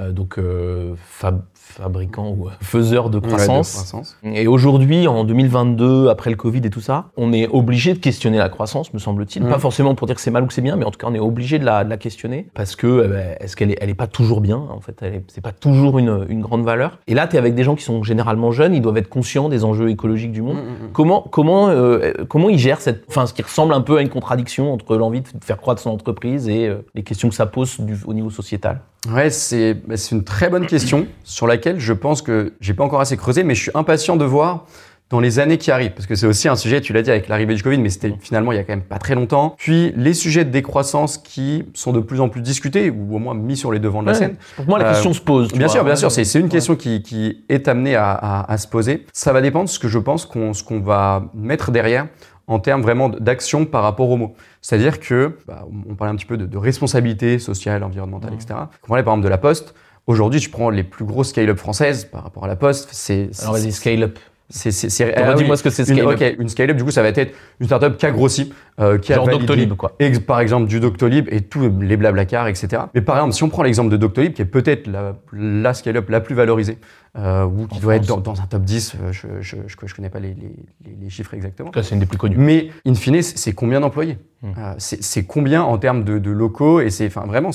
Euh, 0.01 0.13
donc, 0.13 0.39
euh, 0.39 0.95
fab- 0.97 1.43
fabricant 1.55 2.31
ou 2.37 2.49
euh, 2.49 2.51
faiseur 2.63 3.11
de 3.11 3.19
Ouais, 3.19 3.23
de 3.23 3.27
croissance. 3.29 3.73
croissance. 3.73 4.17
Et 4.25 4.47
aujourd'hui, 4.49 5.07
en 5.07 5.25
2022, 5.25 6.09
après 6.09 6.31
le 6.31 6.37
Covid 6.37 6.61
et 6.65 6.71
tout 6.71 6.81
ça, 6.81 7.07
on 7.17 7.33
est 7.33 7.47
obligé 7.49 7.93
de 7.93 7.99
questionner 7.99 8.39
la 8.39 8.49
croissance, 8.49 8.93
me 8.95 8.99
semble-t-il. 8.99 9.43
Mhm. 9.45 9.51
Pas 9.51 9.59
forcément 9.59 9.95
pour 9.95 10.07
dire 10.07 10.17
que 10.17 10.23
c'est 10.23 10.31
mal 10.31 10.43
ou 10.43 10.47
que 10.47 10.53
c'est 10.55 10.63
bien, 10.63 10.77
mais 10.77 10.85
en 10.85 10.91
tout 10.91 10.99
cas, 10.99 11.07
on 11.09 11.15
est 11.15 11.19
obligé 11.21 11.59
de 11.59 11.65
la, 11.65 11.85
de 11.85 11.91
la 11.91 11.97
questionner 11.97 12.49
parce 12.55 12.77
que 12.77 13.03
eh 13.05 13.09
ben, 13.09 13.37
est-ce 13.41 13.57
qu'elle 13.57 13.71
est, 13.71 13.79
elle 13.81 13.91
est 13.91 13.95
pas 13.95 14.07
toujours 14.07 14.41
bien 14.41 14.57
En 14.57 14.81
fait, 14.81 15.05
c'est 15.29 15.41
pas 15.43 15.53
toujours 15.53 15.99
une, 15.99 16.27
une 16.29 16.41
grande 16.41 16.65
valeur. 16.65 16.99
Et 17.07 17.15
là, 17.15 17.29
tu 17.29 17.37
es 17.37 17.39
avec 17.39 17.55
des 17.55 17.63
gens 17.63 17.75
qui 17.77 17.85
sont 17.85 18.03
généralement 18.03 18.51
jeunes, 18.53 18.75
ils 18.75 18.83
doivent 18.83 18.97
être 18.97 19.09
conscients 19.09 19.49
des 19.49 19.65
enjeux 19.65 19.91
écologiques 19.91 20.33
du 20.33 20.43
monde. 20.43 20.57
Mm, 20.57 20.61
mm, 20.61 20.87
mm. 20.89 20.93
Comment 20.93 21.21
comment 21.31 21.69
euh, 21.69 22.13
comment 22.29 22.49
ils 22.49 22.59
gèrent 22.59 22.81
cette, 22.81 23.05
enfin, 23.09 23.27
ce 23.27 23.35
qui 23.35 23.43
ressemble 23.43 23.75
un 23.75 23.81
peu 23.83 23.99
à 23.99 24.03
une 24.03 24.09
contradiction 24.09 24.73
entre 24.73 24.97
l'envie 24.97 25.21
de 25.21 25.29
faire 25.43 25.59
croître 25.59 25.81
son 25.83 25.91
entreprise 25.91 26.49
et 26.49 26.67
euh, 26.69 26.85
les 26.95 27.03
questions 27.03 27.29
que 27.29 27.35
ça 27.35 27.47
pose 27.47 27.79
du, 27.81 27.97
au 28.07 28.15
niveau 28.15 28.31
sociétal? 28.31 28.81
Ouais, 29.11 29.31
c'est 29.31 29.81
bah, 29.91 29.97
c'est 29.97 30.15
une 30.15 30.25
très 30.25 30.49
bonne 30.49 30.67
question 30.67 31.07
sur 31.25 31.47
laquelle 31.47 31.79
je 31.81 31.93
pense 31.93 32.23
que 32.23 32.55
j'ai 32.61 32.75
pas 32.75 32.85
encore 32.85 33.01
assez 33.01 33.17
creusé, 33.17 33.45
mais 33.45 33.55
je 33.55 33.63
suis 33.63 33.73
impatient 33.75 34.17
de 34.17 34.25
voir 34.25 34.67
dans 35.11 35.19
les 35.19 35.41
années 35.41 35.59
qui 35.59 35.73
arrivent, 35.73 35.91
parce 35.91 36.07
que 36.07 36.15
c'est 36.15 36.29
aussi 36.29 36.47
un 36.47 36.55
sujet, 36.55 36.81
tu 36.81 36.93
l'as 36.93 37.03
dit 37.03 37.11
avec 37.11 37.27
l'arrivée 37.27 37.57
du 37.57 37.65
Covid, 37.65 37.79
mais 37.79 37.89
c'était 37.89 38.15
finalement 38.21 38.53
il 38.53 38.55
y 38.55 38.59
a 38.59 38.63
quand 38.63 38.75
même 38.75 38.83
pas 38.85 38.99
très 38.99 39.17
longtemps. 39.17 39.57
Puis 39.59 39.93
les 39.97 40.15
sujets 40.15 40.45
de 40.45 40.51
décroissance 40.51 41.19
qui 41.19 41.65
sont 41.75 41.91
de 41.93 41.99
plus 41.99 42.21
en 42.21 42.29
plus 42.29 42.43
discutés, 42.43 42.91
ou 42.91 43.17
au 43.17 43.19
moins 43.19 43.35
mis 43.35 43.57
sur 43.57 43.73
les 43.73 43.81
devants 43.81 44.03
de 44.03 44.07
la 44.07 44.13
Ouais. 44.13 44.19
scène. 44.19 44.37
Pour 44.55 44.67
moi, 44.67 44.79
la 44.79 44.85
Euh, 44.87 44.93
question 44.93 45.13
se 45.13 45.21
pose. 45.21 45.49
Bien 45.49 45.63
vois. 45.67 45.69
sûr, 45.69 45.85
bien 45.85 45.97
sûr, 45.97 46.07
Ouais. 46.07 46.15
c'est 46.15 46.23
c'est 46.25 46.39
une 46.39 46.45
Ouais. 46.45 46.51
question 46.53 46.77
qui, 46.77 47.03
qui 47.03 47.43
est 47.49 47.67
amenée 47.67 47.97
à, 47.97 48.13
à- 48.13 48.53
à 48.53 48.57
se 48.57 48.69
poser. 48.69 49.05
Ça 49.13 49.33
va 49.33 49.41
dépendre 49.41 49.65
de 49.65 49.71
ce 49.71 49.81
que 49.81 49.89
je 49.89 49.99
pense 49.99 50.27
qu'on 50.27 50.53
va 50.81 51.25
mettre 51.35 51.73
derrière 51.73 52.07
en 52.51 52.59
termes 52.59 52.83
vraiment 52.83 53.09
d'action 53.09 53.65
par 53.65 53.83
rapport 53.85 54.11
aux 54.11 54.17
mots. 54.17 54.35
C'est-à-dire 54.61 54.99
que, 54.99 55.37
bah, 55.47 55.65
on 55.89 55.95
parlait 55.95 56.13
un 56.13 56.17
petit 56.17 56.27
peu 56.27 56.37
de, 56.37 56.47
de 56.47 56.59
responsabilité 56.59 57.39
sociale, 57.39 57.85
environnementale, 57.85 58.35
etc. 58.35 58.55
On 58.85 58.89
parlait 58.89 59.05
par 59.05 59.15
exemple 59.15 59.25
de 59.25 59.29
la 59.31 59.39
Poste. 59.39 59.75
Aujourd'hui, 60.09 60.41
tu 60.41 60.49
prends 60.51 60.69
les 60.71 60.83
plus 60.83 61.05
grosses 61.05 61.29
scale-up 61.29 61.59
françaises 61.59 62.05
par 62.07 62.25
rapport 62.25 62.45
à 62.45 62.49
la 62.49 62.57
Poste. 62.57 62.89
C'est, 62.91 63.31
Alors 63.43 63.53
vas-y, 63.55 63.71
scale-up. 63.71 64.19
c'est, 64.49 64.73
c'est, 64.73 64.91
c'est- 64.91 65.15
Alors, 65.15 65.31
ah 65.31 65.35
dis-moi 65.35 65.53
oui, 65.53 65.59
ce 65.59 65.63
que 65.63 65.71
c'est 65.71 65.87
une, 65.89 65.99
scale-up. 65.99 66.21
ok, 66.21 66.37
une 66.41 66.49
scale-up, 66.49 66.77
du 66.77 66.83
coup, 66.83 66.91
ça 66.91 67.03
va 67.03 67.09
être 67.11 67.31
une 67.61 67.67
startup 67.67 67.97
qui 67.97 68.07
a 68.07 68.11
grossi, 68.11 68.53
euh, 68.81 68.99
qui 68.99 69.13
a 69.13 69.17
Genre 69.17 69.27
validé- 69.27 69.39
Doctolib, 69.47 69.75
quoi. 69.75 69.93
Ex- 70.01 70.19
par 70.19 70.41
exemple 70.41 70.67
du 70.67 70.81
Doctolib 70.81 71.29
et 71.31 71.43
tous 71.43 71.71
les 71.81 71.97
blablacar, 71.97 72.49
etc. 72.49 72.83
Mais 72.95 73.01
par 73.01 73.15
exemple, 73.19 73.35
si 73.35 73.45
on 73.45 73.49
prend 73.49 73.63
l'exemple 73.63 73.91
de 73.91 73.97
Doctolib, 73.97 74.33
qui 74.33 74.43
est 74.43 74.47
peut-être 74.47 74.89
la, 74.89 75.15
la 75.33 75.73
scale-up 75.73 76.09
la 76.11 76.21
plus 76.21 76.35
valorisée, 76.35 76.79
euh, 77.17 77.45
ou 77.45 77.67
qui 77.67 77.79
En 77.79 77.81
doit 77.81 77.97
être 77.97 78.07
France. 78.07 78.23
dans, 78.23 78.33
dans 78.35 78.41
un 78.41 78.47
top 78.47 78.63
10, 78.63 78.95
euh, 78.95 79.13
je 79.13 79.27
je, 79.41 79.57
je, 79.67 79.77
je 79.87 79.95
connais 79.95 80.11
pas 80.11 80.21
les, 80.21 80.35
les, 80.35 80.55
les- 81.01 81.11
chiffres 81.11 81.35
exactement. 81.35 81.71
C'est 81.75 81.91
une 81.91 81.99
des 82.01 82.07
plus 82.07 82.19
connues. 82.19 82.37
Mais 82.39 82.71
in 82.87 82.95
fine, 82.95 83.21
c'est 83.23 83.53
combien 83.53 83.81
d'employés 83.81 84.19
Hmm. 84.43 84.53
Euh, 84.57 84.73
C'est 84.79 85.25
combien 85.25 85.63
en 85.63 85.77
termes 85.77 86.03
de, 86.03 86.19
de 86.19 86.31
locaux 86.31 86.81
et 86.81 86.89
enfin 87.05 87.27
vraiment 87.27 87.51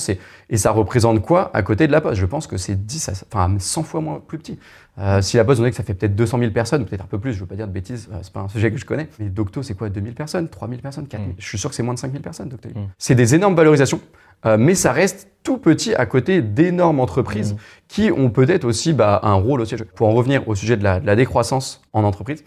et 0.52 0.58
ça 0.58 0.70
représente 0.70 1.20
quoi 1.20 1.50
à 1.56 1.64
côté 1.64 1.88
de 1.88 1.92
la 1.92 2.00
Poste? 2.00 2.22
Je 2.22 2.28
pense 2.28 2.46
que 2.46 2.58
c'est 2.58 2.76
10 2.86 3.10
à, 3.10 3.14
enfin 3.34 3.56
100 3.58 3.82
fois 3.82 4.02
moins 4.02 4.20
plus 4.20 4.38
petit. 4.38 4.60
Euh, 5.00 5.20
si 5.20 5.38
la 5.38 5.46
Poste 5.46 5.62
on 5.62 5.64
dit 5.64 5.72
que 5.72 5.76
ça 5.76 5.82
fait 5.82 5.96
peut-être 5.96 6.16
200 6.16 6.38
000 6.38 6.52
personnes, 6.52 6.86
peut-être 6.86 7.02
un 7.04 7.08
peu 7.08 7.18
plus, 7.18 7.34
je 7.34 7.40
veux 7.40 7.48
pas 7.48 7.56
dire 7.56 7.68
de 7.68 7.72
bêtises, 7.74 8.08
euh, 8.14 8.18
c'est 8.22 8.32
pas 8.32 8.42
un 8.42 8.50
sujet 8.50 8.70
que 8.70 8.78
je 8.78 8.86
connais. 8.86 9.10
Mais 9.18 9.30
Docto 9.30 9.64
c'est 9.64 9.74
quoi? 9.74 9.90
2000 9.90 10.14
personnes, 10.14 10.48
3000 10.48 10.80
personnes, 10.84 11.08
4000 11.08 11.32
Hmm. 11.32 11.36
Je 11.40 11.48
suis 11.48 11.58
sûr 11.58 11.72
que 11.72 11.76
c'est 11.76 11.82
moins 11.82 11.96
de 11.96 12.00
5000 12.00 12.22
personnes 12.22 12.50
Doctolib. 12.50 12.78
Hmm. 12.78 12.86
C'est 13.00 13.16
des 13.16 13.34
énormes 13.34 13.56
valorisations. 13.56 14.00
Euh, 14.46 14.58
mais 14.58 14.76
ça 14.76 14.92
reste 14.92 15.30
tout 15.44 15.58
petit 15.58 15.94
à 15.94 16.06
côté 16.06 16.42
d'énormes 16.42 17.00
entreprises 17.00 17.54
Hmm. 17.54 17.58
qui 17.88 18.12
ont 18.12 18.30
peut-être 18.30 18.66
aussi 18.66 18.94
bah, 18.94 19.20
un 19.24 19.34
rôle 19.34 19.62
aussi. 19.62 19.76
Pour 19.96 20.08
en 20.08 20.12
revenir 20.12 20.48
au 20.48 20.56
sujet 20.56 20.76
de 20.76 20.84
la, 20.84 21.00
de 21.00 21.06
la 21.06 21.16
décroissance 21.16 21.82
en 21.94 22.04
entreprise, 22.04 22.44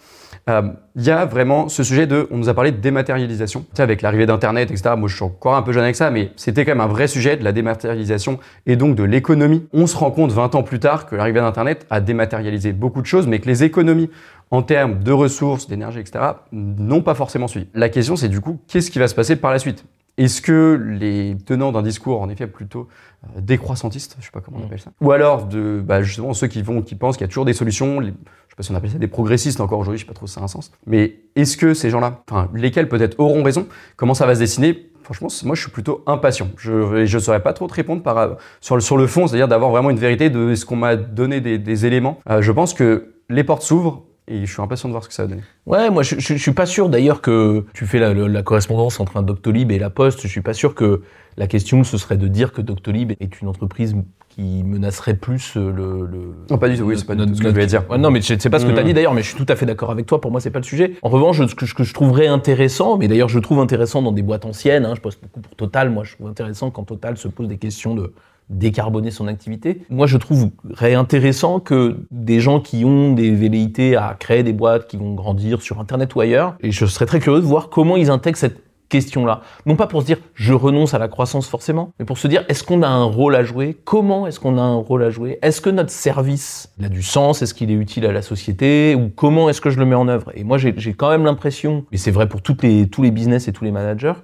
euh, 0.48 0.62
il 0.96 1.04
y 1.04 1.10
a 1.10 1.24
vraiment 1.24 1.68
ce 1.68 1.82
sujet 1.82 2.06
de, 2.06 2.26
on 2.30 2.38
nous 2.38 2.48
a 2.48 2.54
parlé 2.54 2.72
de 2.72 2.78
dématérialisation. 2.78 3.60
Tu 3.60 3.66
sais, 3.76 3.82
avec 3.82 4.02
l'arrivée 4.02 4.26
d'Internet, 4.26 4.70
etc. 4.70 4.94
Moi, 4.96 5.08
je 5.08 5.14
suis 5.14 5.24
encore 5.24 5.54
un 5.54 5.62
peu 5.62 5.72
jeune 5.72 5.84
avec 5.84 5.96
ça, 5.96 6.10
mais 6.10 6.32
c'était 6.36 6.64
quand 6.64 6.72
même 6.72 6.80
un 6.80 6.86
vrai 6.88 7.06
sujet 7.06 7.36
de 7.36 7.44
la 7.44 7.52
dématérialisation 7.52 8.38
et 8.66 8.76
donc 8.76 8.96
de 8.96 9.04
l'économie. 9.04 9.66
On 9.72 9.86
se 9.86 9.96
rend 9.96 10.10
compte 10.10 10.32
20 10.32 10.54
ans 10.54 10.62
plus 10.62 10.80
tard 10.80 11.06
que 11.06 11.16
l'arrivée 11.16 11.40
d'Internet 11.40 11.86
a 11.90 12.00
dématérialisé 12.00 12.72
beaucoup 12.72 13.00
de 13.00 13.06
choses, 13.06 13.26
mais 13.26 13.38
que 13.38 13.46
les 13.46 13.64
économies 13.64 14.10
en 14.50 14.62
termes 14.62 15.02
de 15.02 15.12
ressources, 15.12 15.68
d'énergie, 15.68 16.00
etc., 16.00 16.24
n'ont 16.52 17.02
pas 17.02 17.14
forcément 17.14 17.48
suivi. 17.48 17.68
La 17.74 17.90
question, 17.90 18.16
c'est 18.16 18.28
du 18.28 18.40
coup, 18.40 18.58
qu'est-ce 18.66 18.90
qui 18.90 18.98
va 18.98 19.06
se 19.06 19.14
passer 19.14 19.36
par 19.36 19.52
la 19.52 19.58
suite? 19.58 19.84
Est-ce 20.18 20.42
que 20.42 20.78
les 20.98 21.36
tenants 21.46 21.72
d'un 21.72 21.82
discours, 21.82 22.20
en 22.20 22.28
effet, 22.28 22.46
plutôt 22.46 22.88
euh, 23.24 23.40
décroissantiste, 23.40 24.16
je 24.20 24.26
sais 24.26 24.30
pas 24.32 24.40
comment 24.40 24.58
on 24.58 24.62
Mm. 24.62 24.66
appelle 24.66 24.80
ça, 24.80 24.90
ou 25.00 25.10
alors 25.12 25.46
de, 25.46 25.80
bah, 25.84 26.02
justement 26.02 26.34
ceux 26.34 26.46
qui 26.48 26.60
vont, 26.62 26.82
qui 26.82 26.94
pensent 26.96 27.16
qu'il 27.16 27.24
y 27.24 27.24
a 27.24 27.28
toujours 27.28 27.44
des 27.46 27.52
solutions, 27.52 28.00
les- 28.00 28.08
je 28.10 28.12
sais 28.12 28.56
pas 28.56 28.62
si 28.62 28.70
on 28.72 28.74
appelle 28.74 28.90
ça 28.90 28.98
des 28.98 29.08
progressistes 29.08 29.60
encore 29.60 29.78
aujourd'hui, 29.78 29.98
je 29.98 30.04
sais 30.04 30.08
pas 30.08 30.14
trop 30.14 30.26
si 30.26 30.34
ça 30.34 30.40
a 30.40 30.44
un 30.44 30.48
sens, 30.48 30.70
mais 30.86 31.16
est-ce 31.36 31.56
que 31.56 31.72
ces 31.72 31.88
gens-là, 31.90 32.22
enfin 32.30 32.48
lesquels 32.54 32.88
peut-être 32.88 33.18
auront 33.18 33.42
raison, 33.42 33.66
comment 33.96 34.14
ça 34.14 34.26
va 34.26 34.34
se 34.34 34.40
dessiner 34.40 34.84
Franchement, 35.04 35.28
moi, 35.44 35.54
je 35.56 35.62
suis 35.62 35.70
plutôt 35.70 36.02
impatient. 36.06 36.48
Je 36.58 37.06
je 37.06 37.18
saurais 37.18 37.42
pas 37.42 37.54
trop 37.54 37.66
te 37.66 37.72
répondre 37.72 38.02
par, 38.02 38.18
euh, 38.18 38.34
sur, 38.60 38.74
le, 38.74 38.82
sur 38.82 38.98
le 38.98 39.06
fond, 39.06 39.26
c'est-à-dire 39.26 39.48
d'avoir 39.48 39.70
vraiment 39.70 39.88
une 39.88 39.96
vérité 39.98 40.28
de 40.28 40.54
ce 40.54 40.66
qu'on 40.66 40.76
m'a 40.76 40.96
donné 40.96 41.40
des, 41.40 41.56
des 41.58 41.86
éléments. 41.86 42.18
Euh, 42.28 42.42
je 42.42 42.52
pense 42.52 42.74
que 42.74 43.14
les 43.30 43.42
portes 43.42 43.62
s'ouvrent 43.62 44.02
et 44.28 44.46
je 44.46 44.52
suis 44.52 44.62
impatient 44.62 44.88
de 44.88 44.92
voir 44.92 45.02
ce 45.02 45.08
que 45.08 45.14
ça 45.14 45.22
va 45.24 45.28
donner. 45.30 45.42
Ouais, 45.66 45.90
moi 45.90 46.02
je, 46.02 46.16
je, 46.18 46.34
je 46.34 46.42
suis 46.42 46.52
pas 46.52 46.66
sûr 46.66 46.88
d'ailleurs 46.88 47.20
que 47.22 47.64
tu 47.74 47.86
fais 47.86 47.98
la, 47.98 48.14
la- 48.14 48.28
la 48.28 48.42
correspondance 48.42 49.00
entre 49.00 49.16
un 49.16 49.22
Doctolib 49.22 49.70
et 49.72 49.78
la 49.78 49.90
Poste. 49.90 50.20
Je 50.22 50.28
suis 50.28 50.40
pas 50.42 50.54
sûr 50.54 50.74
que 50.74 51.02
la 51.36 51.46
question 51.46 51.84
ce 51.84 51.96
serait 51.98 52.16
de 52.16 52.28
dire 52.28 52.52
que 52.52 52.60
Doctolib 52.62 53.12
est 53.20 53.40
une 53.40 53.48
entreprise 53.48 53.94
qui 54.28 54.62
menacerait 54.62 55.14
plus 55.16 55.56
euh, 55.56 55.72
le. 55.72 56.06
le 56.06 56.34
Non, 56.50 56.58
pas 56.58 56.68
du 56.68 56.76
tout, 56.76 56.84
oui, 56.84 56.96
c'est 56.96 57.06
pas 57.06 57.14
du 57.16 57.26
tout 57.26 57.34
ce 57.34 57.40
que 57.40 57.48
je 57.48 57.52
voulais 57.52 57.66
dire. 57.66 57.84
Ouais, 57.90 57.98
non, 57.98 58.10
mais 58.10 58.20
je 58.20 58.38
sais 58.38 58.50
pas 58.50 58.58
ce 58.60 58.66
que 58.66 58.70
tu 58.72 58.78
as 58.78 58.82
Mm. 58.82 58.86
dit 58.86 58.94
d'ailleurs, 58.94 59.14
mais 59.14 59.22
je 59.22 59.28
suis 59.34 59.36
tout 59.44 59.50
à 59.52 59.56
fait 59.56 59.66
d'accord 59.66 59.90
avec 59.90 60.06
toi. 60.06 60.20
Pour 60.20 60.30
moi, 60.30 60.40
c'est 60.40 60.50
pas 60.50 60.60
le 60.60 60.64
sujet. 60.64 60.94
En 61.02 61.08
revanche, 61.08 61.44
ce 61.44 61.54
que, 61.54 61.66
ce 61.66 61.74
que 61.74 61.82
je 61.82 61.92
trouverais 61.94 62.26
intéressant, 62.28 62.98
mais 62.98 63.08
d'ailleurs 63.08 63.28
je 63.28 63.38
trouve 63.40 63.58
intéressant 63.58 64.00
dans 64.02 64.12
des 64.12 64.22
boîtes 64.22 64.44
anciennes, 64.44 64.84
hein, 64.84 64.94
je 64.94 65.00
poste 65.00 65.20
beaucoup 65.22 65.40
pour 65.40 65.56
Total, 65.56 65.90
moi 65.90 66.04
je 66.04 66.14
trouve 66.14 66.28
intéressant 66.28 66.70
quand 66.70 66.84
Total 66.84 67.16
se 67.16 67.26
pose 67.26 67.48
des 67.48 67.56
questions 67.58 67.94
de 67.96 68.12
décarboner 68.50 69.10
son 69.10 69.26
activité. 69.26 69.82
Moi, 69.90 70.06
je 70.06 70.16
trouverais 70.16 70.94
intéressant 70.94 71.60
que 71.60 71.98
des 72.10 72.40
gens 72.40 72.60
qui 72.60 72.84
ont 72.84 73.12
des 73.12 73.30
velléités 73.30 73.96
à 73.96 74.16
créer 74.18 74.42
des 74.42 74.52
boîtes 74.52 74.86
qui 74.86 74.96
vont 74.96 75.14
grandir 75.14 75.60
sur 75.62 75.80
Internet 75.80 76.14
ou 76.14 76.20
ailleurs, 76.20 76.56
et 76.60 76.70
je 76.70 76.86
serais 76.86 77.06
très 77.06 77.20
curieux 77.20 77.40
de 77.40 77.46
voir 77.46 77.68
comment 77.68 77.96
ils 77.96 78.10
intègrent 78.10 78.38
cette 78.38 78.62
question-là. 78.88 79.42
Non 79.66 79.76
pas 79.76 79.86
pour 79.86 80.00
se 80.00 80.06
dire 80.06 80.16
je 80.34 80.54
renonce 80.54 80.94
à 80.94 80.98
la 80.98 81.08
croissance 81.08 81.46
forcément, 81.46 81.92
mais 81.98 82.04
pour 82.04 82.16
se 82.16 82.26
dire 82.26 82.44
est-ce 82.48 82.64
qu'on 82.64 82.82
a 82.82 82.88
un 82.88 83.04
rôle 83.04 83.36
à 83.36 83.44
jouer? 83.44 83.76
Comment 83.84 84.26
est-ce 84.26 84.40
qu'on 84.40 84.56
a 84.56 84.62
un 84.62 84.76
rôle 84.76 85.02
à 85.02 85.10
jouer? 85.10 85.38
Est-ce 85.42 85.60
que 85.60 85.68
notre 85.68 85.90
service 85.90 86.72
a 86.82 86.88
du 86.88 87.02
sens? 87.02 87.42
Est-ce 87.42 87.52
qu'il 87.52 87.70
est 87.70 87.74
utile 87.74 88.06
à 88.06 88.12
la 88.12 88.22
société? 88.22 88.94
Ou 88.94 89.10
comment 89.14 89.50
est-ce 89.50 89.60
que 89.60 89.68
je 89.68 89.78
le 89.78 89.84
mets 89.84 89.94
en 89.94 90.08
œuvre? 90.08 90.32
Et 90.34 90.42
moi 90.42 90.56
j'ai 90.58 90.94
quand 90.94 91.10
même 91.10 91.24
l'impression, 91.24 91.84
et 91.92 91.98
c'est 91.98 92.10
vrai 92.10 92.28
pour 92.28 92.40
les, 92.62 92.88
tous 92.88 93.02
les 93.02 93.10
business 93.10 93.46
et 93.46 93.52
tous 93.52 93.64
les 93.64 93.72
managers, 93.72 94.14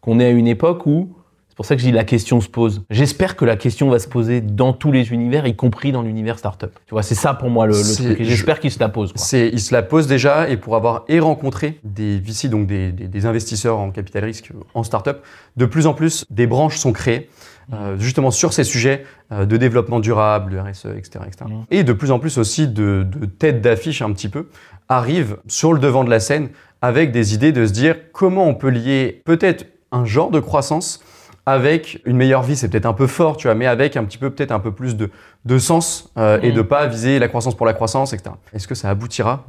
qu'on 0.00 0.18
est 0.20 0.26
à 0.26 0.30
une 0.30 0.46
époque 0.46 0.86
où 0.86 1.14
c'est 1.54 1.58
pour 1.58 1.66
ça 1.66 1.76
que 1.76 1.82
je 1.82 1.86
dis 1.86 1.92
la 1.92 2.02
question 2.02 2.40
se 2.40 2.48
pose. 2.48 2.82
J'espère 2.90 3.36
que 3.36 3.44
la 3.44 3.54
question 3.54 3.88
va 3.88 4.00
se 4.00 4.08
poser 4.08 4.40
dans 4.40 4.72
tous 4.72 4.90
les 4.90 5.12
univers, 5.12 5.46
y 5.46 5.54
compris 5.54 5.92
dans 5.92 6.02
l'univers 6.02 6.36
startup. 6.36 6.72
Tu 6.86 6.90
vois, 6.94 7.04
c'est 7.04 7.14
ça 7.14 7.32
pour 7.32 7.48
moi 7.48 7.68
le, 7.68 7.74
truc. 7.74 8.16
J'espère 8.24 8.58
qu'il 8.58 8.72
se 8.72 8.80
la 8.80 8.88
pose. 8.88 9.12
quoi. 9.12 9.22
C'est, 9.24 9.50
il 9.52 9.60
se 9.60 9.72
la 9.72 9.82
pose 9.84 10.08
déjà 10.08 10.48
et 10.48 10.56
pour 10.56 10.74
avoir 10.74 11.04
et 11.06 11.20
rencontré 11.20 11.78
des 11.84 12.18
VC, 12.18 12.48
donc 12.48 12.66
des, 12.66 12.90
des- 12.90 13.06
des 13.06 13.26
investisseurs 13.26 13.78
en 13.78 13.92
capital 13.92 14.24
risque 14.24 14.50
en 14.74 14.82
startup, 14.82 15.18
de 15.56 15.64
plus 15.64 15.86
en 15.86 15.94
plus 15.94 16.24
des 16.28 16.48
branches 16.48 16.76
sont 16.76 16.92
créées 16.92 17.30
euh, 17.72 17.96
justement 18.00 18.32
sur 18.32 18.52
ces 18.52 18.64
sujets 18.64 19.04
euh, 19.30 19.46
de 19.46 19.56
développement 19.56 20.00
durable, 20.00 20.54
de 20.54 20.58
RSE, 20.58 20.86
etc., 20.98 21.20
etc. 21.24 21.44
Mm. 21.48 21.52
Et 21.70 21.84
de 21.84 21.92
plus 21.92 22.10
en 22.10 22.18
plus 22.18 22.36
aussi 22.36 22.66
de, 22.66 23.06
de 23.08 23.26
têtes 23.26 23.60
d'affiche 23.60 24.02
un 24.02 24.12
petit 24.12 24.28
peu 24.28 24.48
arrivent 24.88 25.36
sur 25.46 25.72
le 25.72 25.78
devant 25.78 26.02
de 26.02 26.10
la 26.10 26.18
scène 26.18 26.48
avec 26.82 27.12
des 27.12 27.32
idées 27.32 27.52
de 27.52 27.64
se 27.64 27.72
dire 27.72 27.94
comment 28.12 28.48
on 28.48 28.54
peut 28.56 28.70
lier 28.70 29.22
peut-être 29.24 29.66
un 29.92 30.04
genre 30.04 30.32
de 30.32 30.40
croissance 30.40 31.00
avec 31.46 32.00
une 32.04 32.16
meilleure 32.16 32.42
vie, 32.42 32.56
c'est 32.56 32.68
peut-être 32.68 32.86
un 32.86 32.94
peu 32.94 33.06
fort, 33.06 33.36
tu 33.36 33.48
vois, 33.48 33.54
mais 33.54 33.66
avec 33.66 33.96
un 33.96 34.04
petit 34.04 34.18
peu 34.18 34.30
peut-être 34.30 34.52
un 34.52 34.60
peu 34.60 34.72
plus 34.72 34.96
de, 34.96 35.10
de 35.44 35.58
sens 35.58 36.10
euh, 36.16 36.38
et 36.42 36.50
Mm. 36.52 36.54
de 36.54 36.62
pas 36.62 36.86
viser 36.86 37.18
la 37.18 37.28
croissance 37.28 37.54
pour 37.54 37.66
la 37.66 37.74
croissance, 37.74 38.12
etc. 38.12 38.34
Est-ce 38.54 38.66
que 38.66 38.74
ça 38.74 38.88
aboutira? 38.88 39.44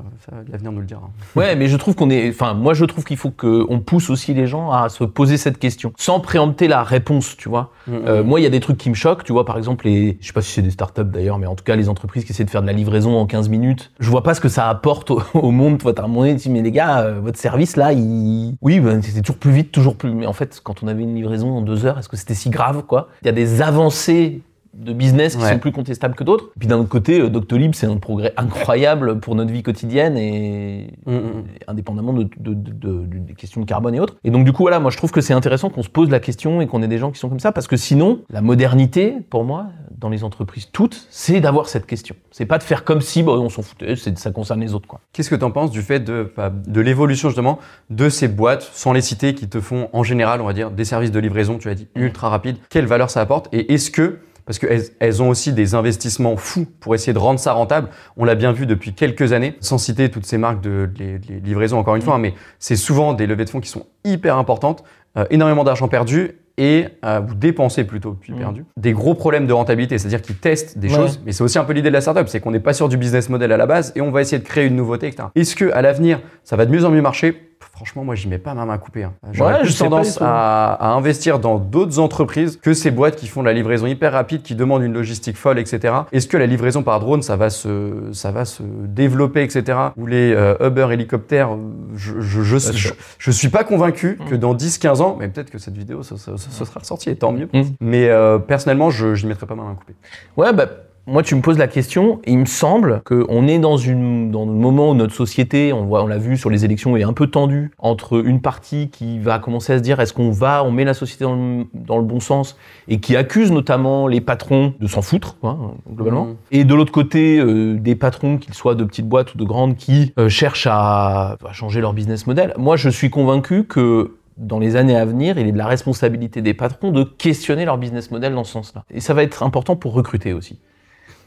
L'avenir 0.51 0.71
nous 0.71 0.79
le 0.81 0.85
dira. 0.85 1.09
Ouais, 1.35 1.55
mais 1.55 1.67
je 1.67 1.77
trouve 1.77 1.95
qu'on 1.95 2.09
est, 2.09 2.29
enfin, 2.29 2.53
moi 2.53 2.73
je 2.73 2.83
trouve 2.85 3.03
qu'il 3.05 3.15
faut 3.17 3.31
qu'on 3.31 3.79
pousse 3.79 4.09
aussi 4.09 4.33
les 4.33 4.45
gens 4.47 4.71
à 4.71 4.89
se 4.89 5.03
poser 5.05 5.37
cette 5.37 5.57
question, 5.57 5.93
sans 5.97 6.19
préempter 6.19 6.67
la 6.67 6.83
réponse, 6.83 7.37
tu 7.37 7.47
vois. 7.49 7.71
Euh, 7.89 8.23
moi, 8.23 8.39
il 8.39 8.43
y 8.43 8.45
a 8.47 8.49
des 8.49 8.59
trucs 8.59 8.77
qui 8.77 8.89
me 8.89 8.95
choquent, 8.95 9.23
tu 9.23 9.31
vois, 9.31 9.45
par 9.45 9.57
exemple, 9.57 9.85
les, 9.85 10.17
je 10.19 10.27
sais 10.27 10.33
pas 10.33 10.41
si 10.41 10.51
c'est 10.51 10.61
des 10.61 10.71
startups 10.71 11.03
d'ailleurs, 11.05 11.37
mais 11.37 11.45
en 11.47 11.55
tout 11.55 11.63
cas, 11.63 11.75
les 11.75 11.87
entreprises 11.87 12.25
qui 12.25 12.31
essaient 12.31 12.43
de 12.45 12.49
faire 12.49 12.61
de 12.63 12.67
la 12.67 12.73
livraison 12.73 13.17
en 13.17 13.25
15 13.25 13.47
minutes, 13.49 13.91
je 13.99 14.09
vois 14.09 14.23
pas 14.23 14.33
ce 14.33 14.41
que 14.41 14.49
ça 14.49 14.67
apporte 14.67 15.11
au, 15.11 15.21
au 15.33 15.51
monde. 15.51 15.77
Toi, 15.77 15.93
t'as 15.93 16.03
un 16.03 16.07
moment 16.07 16.25
tu 16.27 16.35
dis, 16.35 16.49
mais 16.49 16.61
les 16.61 16.71
gars, 16.71 17.01
euh, 17.01 17.19
votre 17.21 17.37
service 17.39 17.77
là, 17.77 17.93
il, 17.93 18.55
oui, 18.61 18.79
ben, 18.79 19.01
c'était 19.01 19.21
toujours 19.21 19.37
plus 19.39 19.51
vite, 19.51 19.71
toujours 19.71 19.95
plus, 19.95 20.11
mais 20.11 20.25
en 20.25 20.33
fait, 20.33 20.59
quand 20.63 20.83
on 20.83 20.87
avait 20.87 21.03
une 21.03 21.15
livraison 21.15 21.55
en 21.57 21.61
deux 21.61 21.85
heures, 21.85 21.97
est-ce 21.99 22.09
que 22.09 22.17
c'était 22.17 22.33
si 22.33 22.49
grave, 22.49 22.83
quoi? 22.87 23.07
Il 23.21 23.27
y 23.27 23.29
a 23.29 23.33
des 23.33 23.61
avancées 23.61 24.41
de 24.75 24.93
business 24.93 25.35
qui 25.35 25.43
Ouais. 25.43 25.53
sont 25.53 25.59
plus 25.59 25.71
contestables 25.71 26.15
que 26.15 26.23
d'autres. 26.23 26.51
Puis 26.59 26.67
d'un 26.67 26.77
autre 26.77 26.89
côté, 26.89 27.19
euh, 27.21 27.29
Doctolib, 27.29 27.73
c'est 27.73 27.87
un 27.87 27.97
progrès 27.97 28.33
incroyable 28.37 29.19
pour 29.19 29.35
notre 29.35 29.51
vie 29.51 29.63
quotidienne 29.63 30.17
et, 30.17 30.91
Mm, 31.05 31.11
mm, 31.13 31.17
mm. 31.17 31.43
indépendamment 31.67 32.13
de, 32.13 32.23
de- 32.23 32.53
de- 32.53 32.71
de- 32.71 33.17
des 33.19 33.33
questions 33.33 33.61
de 33.61 33.65
carbone 33.65 33.95
et 33.95 33.99
autres. 33.99 34.15
Et 34.23 34.31
donc 34.31 34.43
du 34.45 34.51
coup, 34.53 34.63
voilà, 34.63 34.79
moi 34.79 34.91
je 34.91 34.97
trouve 34.97 35.11
que 35.11 35.21
c'est 35.21 35.33
intéressant 35.33 35.69
qu'on 35.69 35.83
se 35.83 35.89
pose 35.89 36.09
la 36.09 36.19
question 36.19 36.61
et 36.61 36.67
qu'on 36.67 36.81
ait 36.83 36.87
des 36.87 36.97
gens 36.97 37.11
qui 37.11 37.19
sont 37.19 37.29
comme 37.29 37.39
ça, 37.39 37.51
parce 37.51 37.67
que 37.67 37.77
sinon, 37.77 38.19
la 38.29 38.41
modernité, 38.41 39.15
pour 39.29 39.43
moi, 39.43 39.67
dans 39.97 40.09
les 40.09 40.23
entreprises 40.23 40.67
toutes, 40.71 41.07
c'est 41.09 41.39
d'avoir 41.39 41.67
cette 41.69 41.85
question. 41.85 42.15
C'est 42.31 42.45
pas 42.45 42.57
de 42.57 42.63
faire 42.63 42.83
comme 42.83 43.01
si, 43.01 43.23
bon, 43.23 43.39
on 43.39 43.49
s'en 43.49 43.61
foutait, 43.61 43.95
ça 43.95 44.31
concerne 44.31 44.59
les 44.59 44.73
autres, 44.73 44.87
quoi. 44.87 44.99
Qu'est-ce 45.13 45.29
que 45.29 45.35
tu 45.35 45.43
en 45.45 45.51
penses 45.51 45.71
du 45.71 45.81
fait 45.81 46.01
de, 46.01 46.31
bah, 46.35 46.51
de 46.51 46.81
l'évolution 46.81 47.29
justement 47.29 47.59
de 47.89 48.09
ces 48.09 48.27
boîtes, 48.27 48.69
sans 48.73 48.91
les 48.91 49.01
citer, 49.01 49.33
qui 49.35 49.47
te 49.47 49.61
font 49.61 49.87
en 49.93 50.03
général, 50.03 50.41
on 50.41 50.45
va 50.45 50.53
dire, 50.53 50.69
des 50.71 50.85
services 50.85 51.11
de 51.11 51.19
livraison, 51.19 51.57
tu 51.57 51.69
as 51.69 51.75
dit, 51.75 51.87
ultra 51.95 52.27
rapides 52.29 52.57
Quelle 52.69 52.85
valeur 52.87 53.09
ça 53.09 53.21
apporte 53.21 53.47
Et 53.53 53.73
est-ce 53.73 53.89
que, 53.89 54.19
parce 54.45 54.59
qu'elles 54.59 54.83
elles 54.99 55.21
ont 55.23 55.29
aussi 55.29 55.53
des 55.53 55.75
investissements 55.75 56.37
fous 56.37 56.65
pour 56.79 56.95
essayer 56.95 57.13
de 57.13 57.19
rendre 57.19 57.39
ça 57.39 57.53
rentable, 57.53 57.89
on 58.17 58.25
l'a 58.25 58.35
bien 58.35 58.51
vu 58.51 58.65
depuis 58.65 58.93
quelques 58.93 59.33
années, 59.33 59.55
sans 59.59 59.77
citer 59.77 60.09
toutes 60.09 60.25
ces 60.25 60.37
marques 60.37 60.61
de, 60.61 60.89
les 60.99 61.17
livraisons 61.43 61.77
encore 61.79 61.95
une 61.95 62.01
fois, 62.01 62.15
hein, 62.15 62.19
mais 62.19 62.33
c'est 62.59 62.75
souvent 62.75 63.13
des 63.13 63.27
levées 63.27 63.45
de 63.45 63.49
fonds 63.49 63.59
qui 63.61 63.69
sont 63.69 63.85
hyper 64.03 64.37
importantes, 64.37 64.83
euh, 65.17 65.25
énormément 65.29 65.63
d'argent 65.63 65.87
perdu 65.87 66.31
et 66.57 66.85
euh, 67.03 67.19
ou 67.21 67.33
dépensé 67.33 67.83
plutôt 67.83 68.13
puis 68.13 68.31
Mm. 68.33 68.37
perdu. 68.37 68.65
Des 68.77 68.93
gros 68.93 69.13
problèmes 69.13 69.45
de 69.47 69.51
rentabilité, 69.53 69.97
c'est-à-dire 69.97 70.21
qu'ils 70.21 70.37
testent 70.37 70.77
des 70.77 70.87
Ouais. 70.89 70.95
choses, 70.95 71.19
mais 71.25 71.31
c'est 71.33 71.43
aussi 71.43 71.57
un 71.59 71.63
peu 71.65 71.73
l'idée 71.73 71.89
de 71.89 71.93
la 71.93 72.01
startup, 72.01 72.27
c'est 72.29 72.39
qu'on 72.39 72.51
n'est 72.51 72.59
pas 72.61 72.73
sûr 72.73 72.87
du 72.87 72.95
business 72.97 73.29
model 73.29 73.51
à 73.51 73.57
la 73.57 73.65
base 73.65 73.91
et 73.95 74.01
on 74.01 74.11
va 74.11 74.21
essayer 74.21 74.39
de 74.39 74.47
créer 74.47 74.65
une 74.65 74.75
nouveauté, 74.75 75.07
etc. 75.07 75.27
Est-ce 75.35 75.55
que 75.55 75.71
à 75.73 75.81
l'avenir, 75.81 76.21
ça 76.45 76.55
va 76.55 76.65
de 76.65 76.71
mieux 76.71 76.85
en 76.85 76.91
mieux 76.91 77.01
marcher? 77.01 77.44
Franchement, 77.75 78.05
moi, 78.05 78.15
j'y 78.15 78.29
mets 78.29 78.37
pas 78.37 78.53
ma 78.53 78.63
main 78.65 78.73
à 78.73 78.77
couper. 78.77 79.03
hein. 79.03 79.11
J'aurais 79.33 79.55
Ouais, 79.55 79.61
plus 79.61 79.77
tendance 79.77 80.15
tout. 80.15 80.23
à, 80.23 80.73
à 80.73 80.87
investir 80.93 81.39
dans 81.39 81.57
d'autres 81.59 81.99
entreprises 81.99 82.57
que 82.61 82.73
ces 82.73 82.89
boîtes 82.89 83.17
qui 83.17 83.27
font 83.27 83.41
de 83.41 83.47
la 83.47 83.53
livraison 83.53 83.85
hyper 83.85 84.13
rapide, 84.13 84.43
qui 84.43 84.55
demandent 84.55 84.83
une 84.83 84.93
logistique 84.93 85.35
folle, 85.35 85.59
etc. 85.59 85.93
Est-ce 86.13 86.27
que 86.27 86.37
la 86.37 86.45
livraison 86.45 86.83
par 86.83 86.99
drone, 87.01 87.21
ça 87.21 87.35
va 87.35 87.49
se, 87.49 88.11
ça 88.13 88.31
va 88.31 88.45
se 88.45 88.63
développer, 88.63 89.43
etc. 89.43 89.77
Ou 89.97 90.05
les 90.07 90.33
euh, 90.33 90.55
Uber 90.65 90.87
hélicoptères, 90.91 91.49
je, 91.95 92.21
je, 92.21 92.41
je, 92.43 92.57
Bien 92.57 92.71
je, 92.71 92.77
sûr. 92.87 92.95
je 93.17 93.31
suis 93.31 93.49
pas 93.49 93.63
convaincu 93.65 94.17
Mm. 94.21 94.29
que 94.29 94.35
dans 94.35 94.55
10-15 94.55 95.01
ans, 95.01 95.17
mais 95.19 95.27
peut-être 95.27 95.49
que 95.51 95.57
cette 95.57 95.75
vidéo, 95.77 96.01
ce, 96.01 96.15
ce- 96.15 96.37
ce- 96.37 96.49
ce 96.49 96.63
sera 96.65 96.79
ressorti, 96.79 97.09
et 97.09 97.15
tant 97.17 97.31
mieux. 97.33 97.49
Mm. 97.53 97.61
Mais 97.81 98.07
euh, 98.09 98.39
personnellement, 98.39 98.89
je 98.89 99.07
n'y 99.07 99.25
mettrai 99.27 99.45
pas 99.47 99.55
ma 99.55 99.63
main 99.63 99.71
à 99.71 99.75
couper. 99.75 99.95
Ouais, 100.37 100.53
bah, 100.53 100.67
moi, 101.07 101.23
tu 101.23 101.35
me 101.35 101.41
poses 101.41 101.57
la 101.57 101.67
question, 101.67 102.19
et 102.23 102.31
il 102.31 102.39
me 102.39 102.45
semble 102.45 103.01
qu'on 103.05 103.47
est 103.47 103.59
dans, 103.59 103.77
une, 103.77 104.31
dans 104.31 104.45
le 104.45 104.51
moment 104.51 104.91
où 104.91 104.93
notre 104.95 105.13
société, 105.13 105.71
on 105.73 105.85
voit, 105.85 106.03
on 106.03 106.07
l'a 106.07 106.17
vu 106.17 106.37
sur 106.37 106.49
les 106.49 106.65
élections, 106.65 106.97
est 106.97 107.03
un 107.03 107.13
peu 107.13 107.27
tendue 107.27 107.71
entre 107.77 108.25
une 108.25 108.41
partie 108.41 108.89
qui 108.89 109.19
va 109.19 109.39
commencer 109.39 109.73
à 109.73 109.77
se 109.77 109.83
dire 109.83 109.99
est-ce 109.99 110.13
qu'on 110.13 110.31
va, 110.31 110.63
on 110.63 110.71
met 110.71 110.83
la 110.83 110.93
société 110.93 111.23
dans 111.23 111.35
le, 111.35 111.65
dans 111.73 111.97
le 111.97 112.03
bon 112.03 112.19
sens, 112.19 112.57
et 112.87 112.99
qui 112.99 113.15
accuse 113.15 113.51
notamment 113.51 114.07
les 114.07 114.21
patrons 114.21 114.73
de 114.79 114.87
s'en 114.87 115.01
foutre, 115.01 115.35
hein, 115.43 115.57
globalement, 115.93 116.25
Mhm. 116.25 116.35
et 116.51 116.63
de 116.63 116.73
l'autre 116.75 116.91
côté, 116.91 117.37
euh, 117.39 117.75
des 117.75 117.95
patrons, 117.95 118.37
qu'ils 118.37 118.53
soient 118.53 118.75
de 118.75 118.83
petites 118.83 119.07
boîtes 119.07 119.35
ou 119.35 119.37
de 119.37 119.43
grandes, 119.45 119.75
qui 119.75 120.13
euh, 120.17 120.29
cherchent 120.29 120.67
à, 120.69 121.37
à 121.47 121.53
changer 121.53 121.81
leur 121.81 121.93
business 121.93 122.25
model. 122.27 122.53
Moi, 122.57 122.77
je 122.77 122.89
suis 122.89 123.09
convaincu 123.09 123.63
que 123.65 124.15
dans 124.37 124.59
les 124.59 124.75
années 124.75 124.97
à 124.97 125.05
venir, 125.05 125.37
il 125.37 125.47
est 125.47 125.51
de 125.51 125.57
la 125.57 125.67
responsabilité 125.67 126.41
des 126.41 126.53
patrons 126.53 126.91
de 126.91 127.03
questionner 127.03 127.63
leur 127.63 127.77
business 127.77 128.11
model 128.11 128.33
dans 128.33 128.43
ce 128.43 128.51
sens-là. 128.51 128.83
Et 128.93 128.99
ça 128.99 129.13
va 129.13 129.23
être 129.23 129.43
important 129.43 129.75
pour 129.77 129.93
recruter 129.93 130.33
aussi. 130.33 130.59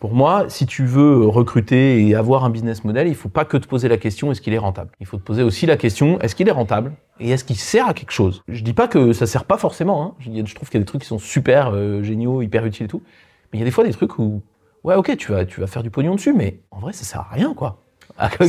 Pour 0.00 0.14
moi, 0.14 0.44
si 0.48 0.64
tu 0.64 0.84
veux 0.86 1.26
recruter 1.26 2.06
et 2.06 2.14
avoir 2.14 2.44
un 2.44 2.50
business 2.50 2.84
model, 2.84 3.08
il 3.08 3.16
faut 3.16 3.28
pas 3.28 3.44
que 3.44 3.56
te 3.56 3.66
poser 3.66 3.88
la 3.88 3.96
question 3.96 4.30
est-ce 4.30 4.40
qu'il 4.40 4.54
est 4.54 4.58
rentable? 4.58 4.90
Il 5.00 5.06
faut 5.06 5.16
te 5.16 5.22
poser 5.22 5.42
aussi 5.42 5.66
la 5.66 5.76
question 5.76 6.20
est-ce 6.20 6.36
qu'il 6.36 6.46
est 6.46 6.52
rentable? 6.52 6.92
Et 7.18 7.30
est-ce 7.30 7.42
qu'il 7.42 7.56
sert 7.56 7.88
à 7.88 7.94
quelque 7.94 8.12
chose? 8.12 8.44
Je 8.46 8.62
dis 8.62 8.74
pas 8.74 8.86
que 8.86 9.12
ça 9.12 9.26
sert 9.26 9.44
pas 9.44 9.58
forcément. 9.58 10.04
Hein. 10.04 10.14
Je 10.20 10.54
trouve 10.54 10.68
qu'il 10.68 10.78
y 10.78 10.80
a 10.80 10.84
des 10.84 10.86
trucs 10.86 11.02
qui 11.02 11.08
sont 11.08 11.18
super 11.18 11.70
euh, 11.74 12.04
géniaux, 12.04 12.42
hyper 12.42 12.64
utiles 12.64 12.86
et 12.86 12.88
tout. 12.88 13.02
Mais 13.52 13.58
il 13.58 13.60
y 13.60 13.62
a 13.62 13.64
des 13.64 13.72
fois 13.72 13.82
des 13.82 13.92
trucs 13.92 14.20
où 14.20 14.40
ouais 14.84 14.94
ok 14.94 15.16
tu 15.16 15.32
vas 15.32 15.44
tu 15.44 15.60
vas 15.60 15.66
faire 15.66 15.82
du 15.82 15.90
pognon 15.90 16.14
dessus, 16.14 16.32
mais 16.32 16.60
en 16.70 16.78
vrai 16.78 16.92
ça 16.92 17.04
sert 17.04 17.20
à 17.20 17.28
rien 17.32 17.52
quoi. 17.54 17.82
Ah, 18.18 18.30
tu- 18.38 18.44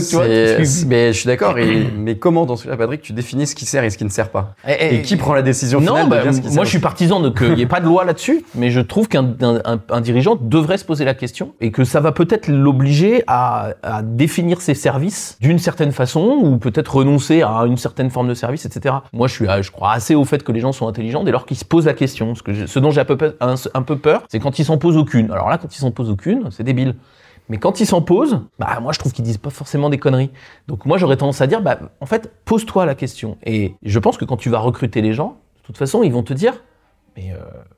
mais 0.88 1.14
je 1.14 1.18
suis 1.20 1.28
d'accord. 1.28 1.56
mais 1.98 2.16
comment 2.18 2.46
dans 2.46 2.56
ce 2.56 2.68
cas, 2.68 2.76
Patrick, 2.78 3.02
tu 3.02 3.14
définis 3.14 3.46
ce 3.48 3.56
qui 3.56 3.66
sert 3.66 3.84
et 3.84 3.90
ce 3.90 3.98
qui 3.98 4.04
ne 4.06 4.10
sert 4.10 4.30
pas 4.30 4.56
Et- 4.68 4.96
Et 4.96 5.02
qui 5.02 5.16
prend 5.16 5.34
la 5.34 5.42
décision 5.42 5.80
finale 5.80 5.96
Non, 5.96 6.06
de 6.06 6.10
bah, 6.10 6.22
dire 6.24 6.34
ce 6.34 6.40
qui 6.42 6.48
moi 6.48 6.54
sert 6.56 6.64
je 6.66 6.70
suis 6.70 6.80
partisan 6.80 7.20
de 7.20 7.30
qu'il 7.30 7.54
n'y 7.56 7.62
ait 7.62 7.66
pas 7.68 7.80
de 7.80 7.86
loi 7.86 8.04
là-dessus, 8.06 8.44
mais 8.56 8.72
je 8.72 8.80
trouve 8.80 9.08
qu'un 9.08 9.36
un, 9.42 9.60
un- 9.66 9.80
un 9.90 10.02
dirigeant 10.02 10.36
devrait 10.40 10.78
se 10.78 10.86
poser 10.86 11.06
la 11.06 11.14
question 11.14 11.54
et 11.62 11.72
que 11.72 11.84
ça 11.84 12.00
va 12.00 12.12
peut-être 12.12 12.48
l'obliger 12.48 13.24
à, 13.28 13.72
à 13.84 14.02
définir 14.02 14.62
ses 14.62 14.74
services 14.74 15.38
d'une 15.42 15.60
certaine 15.60 15.92
façon 15.92 16.40
ou 16.42 16.58
peut-être 16.58 16.96
renoncer 16.96 17.42
à 17.42 17.64
une 17.66 17.78
certaine 17.78 18.10
forme 18.10 18.28
de 18.30 18.34
service, 18.34 18.66
etc. 18.66 18.96
Moi 19.14 19.28
je 19.28 19.34
suis, 19.34 19.48
euh, 19.48 19.62
je 19.62 19.72
crois 19.72 19.92
assez 19.92 20.16
au 20.16 20.26
fait 20.26 20.44
que 20.44 20.52
les 20.52 20.60
gens 20.60 20.72
sont 20.72 20.88
intelligents 20.88 21.24
dès 21.24 21.32
lors 21.32 21.46
qu'ils 21.46 21.58
se 21.58 21.66
posent 21.66 21.86
la 21.86 21.94
question. 21.94 22.34
Ce, 22.36 22.44
que 22.44 22.54
je- 22.54 22.66
ce 22.66 22.80
dont 22.80 22.92
j'ai 22.92 23.02
un 23.02 23.06
peu, 23.06 23.18
peur- 23.18 23.34
un, 23.42 23.56
un 23.74 23.82
peu 23.82 23.98
peur, 23.98 24.24
c'est 24.30 24.40
quand 24.40 24.58
ils 24.60 24.66
s'en 24.66 24.78
posent 24.78 24.98
aucune. 24.98 25.32
Alors 25.32 25.50
là, 25.50 25.58
quand 25.58 25.74
ils 25.76 25.80
s'en 25.80 25.92
posent 25.92 26.10
aucune, 26.10 26.50
c'est 26.52 26.64
débile. 26.64 26.96
Mais 27.50 27.58
quand 27.58 27.80
ils 27.80 27.86
s'en 27.86 28.02
posent, 28.02 28.42
bah 28.60 28.80
moi 28.82 28.94
je 28.94 29.00
trouve 29.00 29.12
qu'ils 29.12 29.26
disent 29.26 29.38
pas 29.38 29.50
forcément 29.50 29.90
des 29.90 29.98
conneries. 29.98 30.32
Donc 30.68 30.86
moi 30.86 30.98
j'aurais 30.98 31.18
tendance 31.18 31.42
à 31.42 31.48
dire, 31.48 31.62
bah 31.62 31.80
en 32.00 32.06
fait 32.06 32.32
pose-toi 32.46 32.86
la 32.86 32.96
question. 32.96 33.38
Et 33.44 33.74
je 33.84 34.00
pense 34.00 34.18
que 34.18 34.26
quand 34.26 34.38
tu 34.38 34.50
vas 34.50 34.60
recruter 34.60 35.02
les 35.02 35.14
gens, 35.14 35.38
de 35.58 35.64
toute 35.64 35.78
façon 35.78 36.04
ils 36.04 36.14
vont 36.14 36.24
te 36.24 36.34
dire, 36.34 36.64
mais 37.18 37.32
euh, 37.32 37.38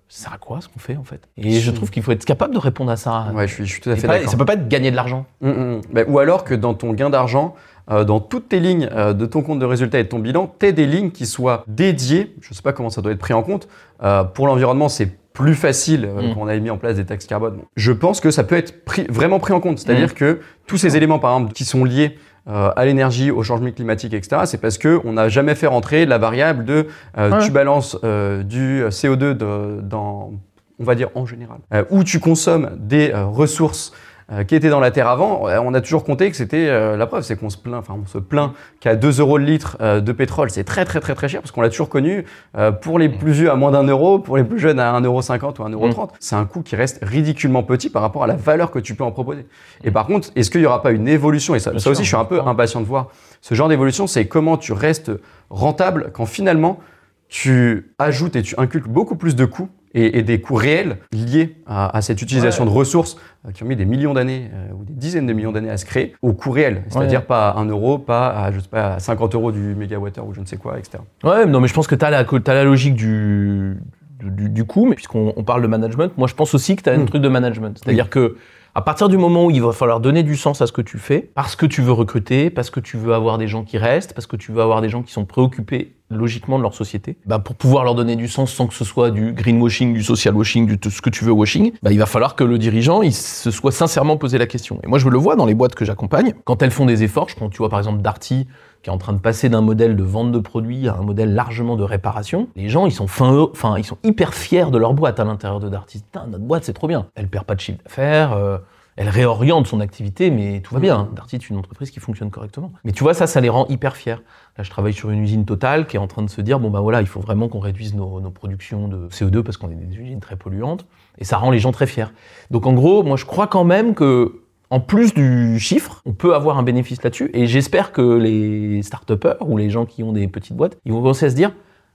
ça 0.10 0.26
sert 0.26 0.34
à 0.34 0.38
quoi 0.38 0.60
ce 0.60 0.68
qu'on 0.68 0.80
fait 0.80 0.98
en 0.98 1.04
fait? 1.04 1.30
Et 1.38 1.60
je 1.60 1.72
trouve 1.72 1.90
qu'il 1.90 2.04
faut 2.04 2.12
être 2.12 2.26
capable 2.26 2.54
de 2.54 2.60
répondre 2.60 2.92
à 2.92 2.98
ça. 2.98 3.28
Ouais, 3.34 3.48
je 3.48 3.54
suis, 3.54 3.66
je 3.66 3.72
suis 3.72 3.82
tout 3.82 3.90
à 3.90 3.96
fait 3.96 4.08
d'accord. 4.08 4.30
ça 4.30 4.38
peut 4.38 4.46
pas 4.46 4.54
être 4.54 4.68
gagner 4.68 4.92
de 4.92 4.96
l'argent. 4.96 5.26
Mm, 5.40 5.50
mm. 5.50 5.82
Bah, 5.94 6.02
ou 6.08 6.20
alors 6.20 6.44
que 6.44 6.54
dans 6.54 6.74
ton 6.74 6.92
gain 6.92 7.10
d'argent, 7.10 7.56
euh, 7.90 8.04
dans 8.04 8.20
toutes 8.20 8.50
tes 8.50 8.60
lignes 8.60 8.90
euh, 8.92 9.14
de 9.14 9.26
ton 9.26 9.42
compte 9.42 9.60
de 9.60 9.66
résultat 9.66 10.00
et 10.00 10.04
de 10.04 10.10
ton 10.10 10.20
bilan, 10.20 10.54
tu 10.60 10.72
des 10.72 10.86
lignes 10.86 11.12
qui 11.12 11.26
soient 11.26 11.64
dédiées, 11.68 12.36
je 12.42 12.50
ne 12.52 12.56
sais 12.56 12.62
pas 12.62 12.74
comment 12.74 12.90
ça 12.90 13.02
doit 13.02 13.12
être 13.12 13.20
pris 13.20 13.34
en 13.34 13.44
compte, 13.44 13.68
euh, 14.04 14.24
pour 14.24 14.48
l'environnement 14.48 14.90
c'est 14.90 15.18
plus 15.34 15.56
facile 15.56 16.06
euh, 16.06 16.22
Mm. 16.30 16.34
quand 16.34 16.42
on 16.42 16.48
avait 16.48 16.60
mis 16.60 16.70
en 16.70 16.78
place 16.78 16.96
des 16.98 17.06
taxes 17.06 17.26
carbone. 17.26 17.58
Bon. 17.58 17.64
Je 17.76 17.92
pense 17.92 18.20
que 18.20 18.32
ça 18.32 18.44
peut 18.44 18.56
être 18.58 18.84
pris- 18.86 19.06
vraiment 19.10 19.40
pris 19.40 19.54
en 19.54 19.60
compte, 19.60 19.80
c'est-à-dire 19.80 20.10
Mm. 20.10 20.14
que 20.14 20.40
tous 20.68 20.78
ces 20.78 20.98
éléments 20.98 21.20
par 21.20 21.34
exemple 21.36 21.54
qui 21.54 21.66
sont 21.66 21.84
liés 21.86 22.18
euh, 22.50 22.72
à 22.76 22.86
l'énergie, 22.86 23.30
au 23.30 23.44
changement 23.44 23.70
climatique, 23.72 24.14
etc., 24.16 24.42
c'est 24.46 24.60
parce 24.60 24.80
que 24.80 25.00
on 25.06 25.14
n'a 25.14 25.30
jamais 25.30 25.54
fait 25.54 25.68
rentrer 25.68 26.08
la 26.08 26.18
variable 26.18 26.66
de 26.66 26.88
euh, 27.18 27.30
Ouais. 27.32 27.46
tu 27.46 27.52
balances 27.52 27.98
euh, 28.04 28.42
du 28.42 28.84
CO2 28.90 29.36
de- 29.36 29.80
dans, 29.84 30.32
on 30.80 30.84
va 30.84 30.96
dire 30.96 31.10
en 31.14 31.28
général, 31.28 31.60
où 31.92 32.04
tu 32.04 32.20
consommes 32.20 32.72
des 32.80 33.12
ressources 33.14 33.94
euh, 34.32 34.44
qui 34.44 34.56
étaient 34.56 34.70
dans 34.70 34.80
la 34.80 34.92
terre 34.92 35.08
avant, 35.08 35.48
euh, 35.48 35.60
on 35.64 35.74
a 35.74 35.82
toujours 35.82 36.04
compté 36.04 36.30
que 36.30 36.38
c'était 36.38 36.68
euh, 36.70 36.96
la 36.96 37.06
preuve, 37.06 37.24
c'est 37.24 37.36
qu'on 37.36 37.50
se 37.50 37.58
plaint, 37.58 37.80
enfin 37.80 37.96
on 38.02 38.08
se 38.08 38.18
plaint 38.18 38.54
qu'à 38.80 38.96
2 38.96 39.20
euros 39.20 39.38
le 39.38 39.46
litre 39.46 39.78
euh, 39.82 40.00
de 40.00 40.12
pétrole, 40.12 40.50
c'est 40.50 40.64
très 40.64 40.86
très 40.86 41.00
très 41.00 41.16
très 41.16 41.28
cher 41.28 41.42
parce 41.42 41.52
qu'on 41.52 41.62
l'a 41.62 41.70
toujours 41.70 41.90
connu 41.90 42.26
euh, 42.58 42.72
pour 42.72 42.98
les 42.98 43.10
plus 43.10 43.32
vieux 43.32 43.52
à 43.52 43.56
moins 43.56 43.72
d'un 43.72 43.84
euro, 43.84 44.20
pour 44.20 44.38
les 44.38 44.44
plus 44.44 44.60
jeunes 44.60 44.80
à 44.80 44.94
1,50 45.00 45.06
euro 45.06 45.18
ou 45.18 45.22
1,30 45.22 45.74
euro. 45.74 46.12
C'est 46.20 46.36
un 46.36 46.46
coût 46.46 46.62
qui 46.62 46.76
reste 46.76 47.00
ridiculement 47.02 47.64
petit 47.64 47.90
par 47.90 48.02
rapport 48.02 48.24
à 48.24 48.28
la 48.28 48.36
valeur 48.36 48.72
que 48.72 48.80
tu 48.80 48.96
peux 48.96 49.04
en 49.04 49.12
proposer. 49.12 49.46
Et 49.84 49.92
par 49.92 50.08
contre, 50.08 50.30
est-ce 50.36 50.50
qu'il 50.50 50.62
n'y 50.62 50.68
aura 50.68 50.82
pas 50.82 50.92
une 50.92 51.08
évolution 51.08 51.56
Et 51.56 51.60
ça, 51.60 51.78
ça 51.78 51.90
aussi, 51.90 52.04
je 52.04 52.08
suis 52.08 52.18
un 52.18 52.26
peu 52.26 52.42
impatient 52.42 52.82
de 52.82 52.86
voir. 52.86 53.08
Ce 53.42 53.56
genre 53.56 53.70
d'évolution, 53.70 54.08
c'est 54.08 54.28
comment 54.28 54.58
tu 54.58 54.72
restes 54.72 55.12
rentable 55.50 56.12
quand 56.14 56.26
finalement 56.26 56.80
tu 57.28 57.94
ajoutes 57.98 58.36
et 58.36 58.42
tu 58.42 58.56
inculques 58.58 58.88
beaucoup 58.88 59.16
plus 59.16 59.36
de 59.36 59.46
coûts 59.46 59.70
et, 59.94 60.20
et 60.20 60.22
des 60.24 60.40
coûts 60.40 60.56
réels 60.56 60.98
liés 61.12 61.56
à, 61.66 61.96
à 61.98 62.02
cette 62.02 62.22
utilisation 62.22 62.64
Ouais. 62.64 62.70
de 62.70 62.76
ressources 62.76 63.18
euh, 63.48 63.52
qui 63.52 63.64
ont 63.64 63.66
mis 63.66 63.76
des 63.76 63.86
millions 63.86 64.14
d'années 64.14 64.50
euh, 64.54 64.74
ou 64.74 64.84
des 64.84 64.94
dizaines 64.94 65.28
de 65.28 65.34
millions 65.34 65.52
d'années 65.52 65.70
à 65.70 65.78
se 65.78 65.86
créer 65.86 66.14
au 66.22 66.34
coût 66.34 66.52
réel. 66.52 66.84
C'est-à-dire 66.90 67.20
Ouais. 67.22 67.26
pas 67.26 67.50
à 67.50 67.60
1 67.60 67.66
euro, 67.66 67.98
pas 67.98 68.30
à, 68.30 68.52
je 68.52 68.60
sais 68.60 68.68
pas, 68.70 68.94
à 68.96 69.00
50 69.00 69.36
euros 69.36 69.52
du 69.52 69.60
mégawattheure 69.76 70.26
ou 70.28 70.34
je 70.34 70.40
ne 70.42 70.46
sais 70.46 70.58
quoi, 70.58 70.78
etc. 70.80 71.00
Ouais, 71.24 71.46
non, 71.46 71.60
mais 71.60 71.68
je 71.68 71.74
pense 71.74 71.88
que 71.88 71.96
tu 71.96 72.06
as 72.06 72.10
la, 72.10 72.64
logique 72.64 72.96
du, 72.96 73.78
du, 74.24 74.50
du 74.50 74.64
coût, 74.66 74.86
mais 74.86 74.96
puisqu'on 74.96 75.34
on 75.36 75.44
parle 75.44 75.62
de 75.62 75.68
management, 75.68 76.12
moi 76.18 76.28
je 76.28 76.36
pense 76.36 76.54
aussi 76.54 76.76
que 76.76 76.84
tu 76.84 76.90
as 76.90 76.94
un 76.94 76.98
Mm. 77.00 77.06
truc 77.08 77.22
de 77.22 77.30
management. 77.30 77.80
C'est-à-dire 77.84 78.10
que 78.10 78.38
à 78.74 78.82
partir 78.82 79.10
du 79.10 79.18
moment 79.18 79.46
où 79.46 79.52
il 79.52 79.62
va 79.62 79.74
falloir 79.74 80.00
donner 80.00 80.24
du 80.24 80.38
sens 80.38 80.62
à 80.62 80.68
ce 80.68 80.72
que 80.72 80.82
tu 80.82 80.98
fais, 80.98 81.30
parce 81.36 81.56
que 81.56 81.66
tu 81.66 81.82
veux 81.82 81.92
recruter, 81.92 82.50
parce 82.50 82.70
que 82.70 82.80
tu 82.80 82.96
veux 82.96 83.14
avoir 83.14 83.38
des 83.38 83.48
gens 83.48 83.64
qui 83.64 83.78
restent, 83.78 84.14
parce 84.14 84.28
que 84.28 84.38
tu 84.38 84.52
veux 84.54 84.62
avoir 84.62 84.82
des 84.82 84.88
gens 84.88 85.04
qui 85.04 85.12
sont 85.12 85.26
préoccupés 85.26 85.96
logiquement 86.10 86.58
de 86.58 86.64
leur 86.64 86.74
société, 86.74 87.18
bah 87.26 87.40
pour 87.40 87.56
pouvoir 87.56 87.84
leur 87.84 87.96
donner 87.96 88.16
du 88.16 88.28
sens 88.28 88.52
sans 88.52 88.68
que 88.68 88.74
ce 88.74 88.84
soit 88.84 89.12
du 89.12 89.34
greenwashing, 89.34 89.94
du 89.94 90.04
social 90.04 90.36
washing, 90.36 90.68
du 90.68 90.78
tout 90.78 90.90
ce 90.90 91.02
que 91.02 91.10
tu 91.10 91.24
veux 91.24 91.32
washing, 91.32 91.72
bah 91.84 91.92
il 91.92 92.00
va 92.00 92.06
falloir 92.06 92.36
que 92.36 92.44
le 92.44 92.58
dirigeant 92.58 93.02
se 93.12 93.52
soit 93.52 93.72
sincèrement 93.72 94.18
posé 94.18 94.38
la 94.38 94.48
question. 94.48 94.80
Et 94.84 94.88
moi 94.88 95.00
je 95.00 95.08
le 95.08 95.18
vois 95.18 95.36
dans 95.36 95.46
les 95.46 95.54
boîtes 95.54 95.76
que 95.76 95.86
j'accompagne, 95.86 96.34
quand 96.44 96.62
elles 96.62 96.72
font 96.72 96.86
des 96.86 97.04
efforts, 97.04 97.30
je 97.30 97.36
prends 97.36 97.50
tu 97.50 97.58
vois 97.58 97.70
par 97.70 97.80
exemple 97.80 98.02
Darty 98.02 98.48
qui 98.82 98.90
est 98.90 98.94
en 98.94 98.98
train 98.98 99.14
de 99.14 99.20
passer 99.20 99.50
d'un 99.50 99.62
modèle 99.62 99.96
de 99.96 100.04
vente 100.04 100.32
de 100.32 100.40
produits 100.40 100.88
à 100.88 100.96
un 100.96 101.04
modèle 101.04 101.34
largement 101.34 101.76
de 101.76 101.84
réparation. 101.84 102.48
Les 102.56 102.70
gens, 102.70 102.86
ils 102.86 102.92
sont 102.92 103.08
fin, 103.08 103.32
enfin, 103.52 103.78
ils 103.78 103.84
sont 103.84 103.98
hyper 104.04 104.34
fiers 104.34 104.72
de 104.72 104.78
leur 104.78 104.94
boîte 104.94 105.20
à 105.20 105.24
l'intérieur 105.24 105.60
de 105.60 105.70
Darty. 105.70 106.00
Putain, 106.00 106.28
notre 106.28 106.44
boîte, 106.44 106.64
c'est 106.64 106.74
trop 106.74 106.88
bien. 106.88 107.08
Elle 107.16 107.28
perd 107.28 107.46
pas 107.46 107.56
de 107.56 107.60
chiffre 107.60 107.80
d'affaires, 107.84 108.34
euh, 108.34 108.58
elle 108.98 109.10
réoriente 109.10 109.68
son 109.68 109.80
activité, 109.80 110.32
mais 110.32 110.62
tout 110.62 110.74
va 110.74 110.80
bien. 110.80 111.10
Darty 111.16 111.36
est 111.36 111.50
une 111.50 111.58
entreprise 111.58 111.92
qui 111.92 112.00
fonctionne 112.00 112.30
correctement. 112.30 112.72
Mais 112.84 112.92
tu 112.92 113.04
vois, 113.04 113.14
ça, 113.14 113.28
ça 113.28 113.40
les 113.40 113.50
rend 113.50 113.66
hyper 113.68 113.96
fiers. 113.96 114.18
Là, 114.58 114.64
je 114.64 114.70
travaille 114.70 114.94
sur 114.94 115.12
une 115.12 115.22
usine 115.22 115.46
totale 115.46 115.88
qui 115.88 115.96
est 115.96 116.00
en 116.00 116.08
train 116.08 116.24
de 116.24 116.30
se 116.30 116.42
dire, 116.42 116.60
bon, 116.60 116.70
bah 116.70 116.82
voilà, 116.82 117.02
il 117.02 117.08
faut 117.08 117.22
vraiment 117.22 117.48
qu'on 117.48 117.60
réduise 117.60 117.96
nos, 117.96 118.20
nos 118.20 118.32
productions 118.32 118.88
de 118.88 119.08
CO2 119.10 119.44
parce 119.44 119.58
qu'on 119.58 119.70
est 119.72 119.76
des 119.76 119.96
usines 119.98 120.20
très 120.20 120.36
polluantes. 120.36 120.86
Et 121.20 121.24
ça 121.24 121.38
rend 121.38 121.52
les 121.52 121.60
gens 121.60 121.72
très 121.72 121.88
fiers. 121.88 122.08
Donc, 122.50 122.66
en 122.66 122.74
gros, 122.74 123.04
moi, 123.04 123.16
je 123.16 123.26
crois 123.26 123.48
quand 123.48 123.64
même 123.64 123.94
que 123.94 124.41
en 124.72 124.80
plus 124.80 125.14
du 125.14 125.60
chiffre, 125.60 126.02
on 126.06 126.14
peut 126.14 126.34
avoir 126.34 126.58
un 126.58 126.64
bénéfice 126.64 127.04
là-dessus. 127.04 127.30
Et 127.34 127.46
j'espère 127.46 127.92
que 127.92 128.02
les 128.02 128.82
start 128.82 129.12
ou 129.42 129.58
les 129.58 129.70
gens 129.70 129.86
qui 129.86 130.02
ont 130.02 130.14
des 130.14 130.28
petites 130.28 130.56
boîtes, 130.56 130.78
ils 130.86 130.92
vont 130.92 131.02
commencer 131.02 131.26
à 131.28 131.30
se 131.30 131.36
dire 131.36 131.52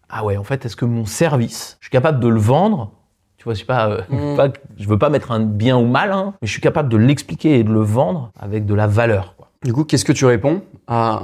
Ah 0.09 0.25
ouais, 0.25 0.37
en 0.37 0.45
fait, 0.45 0.65
est-ce 0.65 0.77
que 0.77 0.85
mon 0.85 1.07
service, 1.07 1.79
je 1.81 1.87
suis 1.87 1.91
capable 1.91 2.21
de 2.21 2.29
le 2.29 2.39
vendre? 2.39 2.93
Tu 3.39 3.45
vois, 3.45 3.55
je 3.55 3.61
sais 3.61 3.65
pas, 3.65 3.89
euh, 3.91 4.01
Mm. 4.11 4.37
pas- 4.37 4.49
je 4.77 4.87
veux 4.89 4.99
pas 4.99 5.09
mettre 5.09 5.33
un 5.33 5.41
bien 5.41 5.77
ou 5.79 5.87
mal, 5.87 6.13
hein, 6.13 6.35
mais 6.41 6.47
je 6.47 6.53
suis 6.53 6.61
capable 6.61 6.89
de 6.89 6.97
l'expliquer 6.97 7.59
et 7.59 7.65
de 7.65 7.73
le 7.73 7.81
vendre 7.81 8.31
avec 8.39 8.67
de 8.67 8.75
la 8.75 8.87
valeur. 8.87 9.35
Quoi. 9.37 9.51
Du 9.65 9.73
coup, 9.73 9.85
qu'est-ce 9.85 10.05
que 10.05 10.13
tu 10.13 10.27
réponds 10.27 10.63
à 10.87 11.19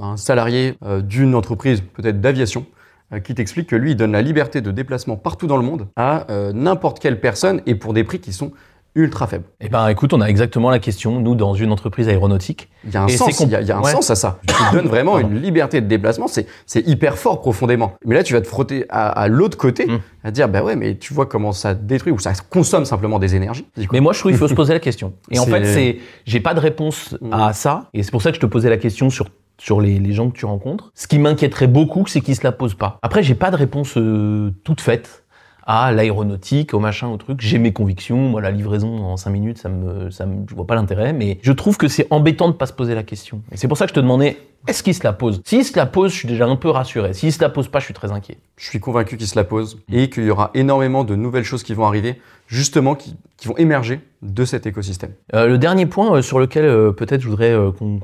un, 0.00 0.16
salarié 0.16 0.74
euh, 0.84 1.00
d'une 1.02 1.34
entreprise, 1.34 1.82
peut-être 1.82 2.20
d'aviation, 2.20 2.64
euh, 3.12 3.20
qui 3.20 3.34
t'explique 3.34 3.68
que 3.68 3.76
lui, 3.76 3.90
il 3.92 3.96
donne 3.96 4.12
la 4.12 4.22
liberté 4.22 4.60
de 4.62 4.70
déplacement 4.70 5.16
partout 5.16 5.46
dans 5.46 5.58
le 5.58 5.62
monde 5.62 5.86
à 5.96 6.30
euh, 6.30 6.52
n'importe 6.54 6.98
quelle 6.98 7.20
personne 7.20 7.60
et 7.66 7.74
pour 7.74 7.92
des 7.92 8.04
prix 8.04 8.20
qui 8.20 8.32
sont 8.32 8.52
ultra 8.94 9.26
faibles 9.26 9.44
Eh 9.60 9.68
ben, 9.68 9.88
écoute, 9.88 10.12
on 10.12 10.20
a 10.20 10.26
exactement 10.26 10.70
la 10.70 10.78
question, 10.78 11.20
nous, 11.20 11.34
dans 11.34 11.54
une 11.54 11.72
entreprise 11.72 12.08
aéronautique. 12.08 12.68
Il 12.84 12.92
y 12.92 12.96
a 12.96 13.04
un 13.04 13.08
sens, 13.08 13.40
il 13.40 13.48
y 13.48 13.54
a, 13.54 13.60
il 13.60 13.66
y 13.66 13.72
a 13.72 13.78
un 13.78 13.82
ouais. 13.82 13.92
sens 13.92 14.10
à 14.10 14.14
ça. 14.14 14.38
Tu 14.46 14.54
te 14.54 14.74
donnes 14.74 14.88
vraiment 14.88 15.18
une 15.18 15.40
liberté 15.40 15.80
de 15.80 15.86
déplacement, 15.86 16.26
c'est, 16.28 16.46
hyper 16.86 17.18
fort 17.18 17.40
profondément. 17.40 17.94
Mais 18.04 18.14
là, 18.14 18.22
tu 18.22 18.32
vas 18.32 18.40
te 18.40 18.46
frotter 18.46 18.84
à, 18.88 19.08
à 19.08 19.28
l'autre 19.28 19.56
côté, 19.56 19.86
Mm. 19.86 20.00
à 20.24 20.30
dire, 20.30 20.48
bah 20.48 20.62
ouais, 20.62 20.76
mais 20.76 20.96
tu 20.96 21.12
vois 21.14 21.26
comment 21.26 21.52
ça 21.52 21.74
détruit 21.74 22.12
ou 22.12 22.18
ça 22.18 22.32
consomme 22.50 22.84
simplement 22.84 23.18
des 23.18 23.34
énergies. 23.34 23.66
Mais 23.92 24.00
moi, 24.00 24.12
je 24.12 24.20
trouve 24.20 24.32
qu'il 24.32 24.38
faut 24.38 24.48
se 24.48 24.54
poser 24.54 24.72
la 24.72 24.80
question. 24.80 25.14
Et 25.30 25.38
en 25.38 25.46
fait, 25.46 25.64
c'est, 25.64 25.98
j'ai 26.24 26.40
pas 26.40 26.54
de 26.54 26.60
réponse 26.60 27.16
à 27.30 27.52
ça. 27.52 27.90
Et 27.94 28.02
c'est 28.02 28.10
pour 28.10 28.22
ça 28.22 28.30
que 28.30 28.36
je 28.36 28.40
te 28.40 28.46
posais 28.46 28.70
la 28.70 28.78
question 28.78 29.10
sur 29.10 29.26
sur 29.58 29.80
les, 29.80 30.00
les 30.00 30.12
gens 30.12 30.28
que 30.28 30.36
tu 30.36 30.44
rencontres. 30.44 30.90
Ce 30.94 31.06
qui 31.06 31.20
m'inquiéterait 31.20 31.68
beaucoup, 31.68 32.04
c'est 32.06 32.20
qu'ils 32.20 32.34
se 32.34 32.42
la 32.42 32.50
posent 32.50 32.74
pas. 32.74 32.98
Après, 33.02 33.22
j'ai 33.22 33.36
pas 33.36 33.52
de 33.52 33.56
réponse 33.56 33.96
euh, 33.96 34.52
toute 34.64 34.80
faite 34.80 35.21
à 35.64 35.92
l'aéronautique, 35.92 36.74
au 36.74 36.80
machin, 36.80 37.08
au 37.08 37.16
truc. 37.16 37.40
J'ai 37.40 37.58
mes 37.58 37.72
convictions. 37.72 38.16
Moi, 38.16 38.40
la 38.40 38.50
livraison 38.50 39.04
en 39.04 39.16
5 39.16 39.30
minutes, 39.30 39.58
ça 39.58 39.68
me, 39.68 40.10
ça 40.10 40.26
me, 40.26 40.46
je 40.48 40.54
vois 40.54 40.66
pas 40.66 40.74
l'intérêt. 40.74 41.12
Mais 41.12 41.38
je 41.42 41.52
trouve 41.52 41.76
que 41.76 41.88
c'est 41.88 42.06
embêtant 42.10 42.48
de 42.48 42.54
pas 42.54 42.66
se 42.66 42.72
poser 42.72 42.94
la 42.94 43.02
question. 43.02 43.42
Et 43.52 43.56
c'est 43.56 43.68
pour 43.68 43.76
ça 43.76 43.86
que 43.86 43.90
je 43.90 43.94
te 43.94 44.00
demandais, 44.00 44.38
est-ce 44.66 44.82
qu'ils 44.82 44.94
se 44.94 45.04
la 45.04 45.12
posent? 45.12 45.40
S'ils 45.44 45.64
se 45.64 45.76
la 45.76 45.86
posent, 45.86 46.12
je 46.12 46.16
suis 46.18 46.28
déjà 46.28 46.46
un 46.46 46.56
peu 46.56 46.68
rassuré. 46.68 47.14
S'ils 47.14 47.32
se 47.32 47.40
la 47.40 47.48
posent 47.48 47.68
pas, 47.68 47.78
je 47.78 47.86
suis 47.86 47.94
très 47.94 48.12
inquiet. 48.12 48.38
je 48.56 48.64
suis 48.64 48.80
convaincu 48.80 49.16
qu'il 49.16 49.26
se 49.26 49.36
la 49.36 49.44
pose 49.44 49.80
et 49.90 50.08
qu'il 50.10 50.24
y 50.24 50.30
aura 50.30 50.50
énormément 50.54 51.04
de 51.04 51.16
nouvelles 51.16 51.44
choses 51.44 51.62
qui 51.62 51.74
vont 51.74 51.86
arriver, 51.86 52.20
justement, 52.46 52.94
qui, 52.94 53.16
qui 53.36 53.48
vont 53.48 53.56
émerger 53.56 54.00
de 54.22 54.44
cet 54.44 54.66
écosystème. 54.66 55.12
Euh, 55.34 55.46
le 55.46 55.58
dernier 55.58 55.86
point 55.86 56.16
euh, 56.16 56.22
sur 56.22 56.38
lequel 56.38 56.64
euh, 56.64 56.92
peut-être 56.92 57.20
je 57.20 57.28
voudrais 57.28 57.56
qu'on, 57.78 58.00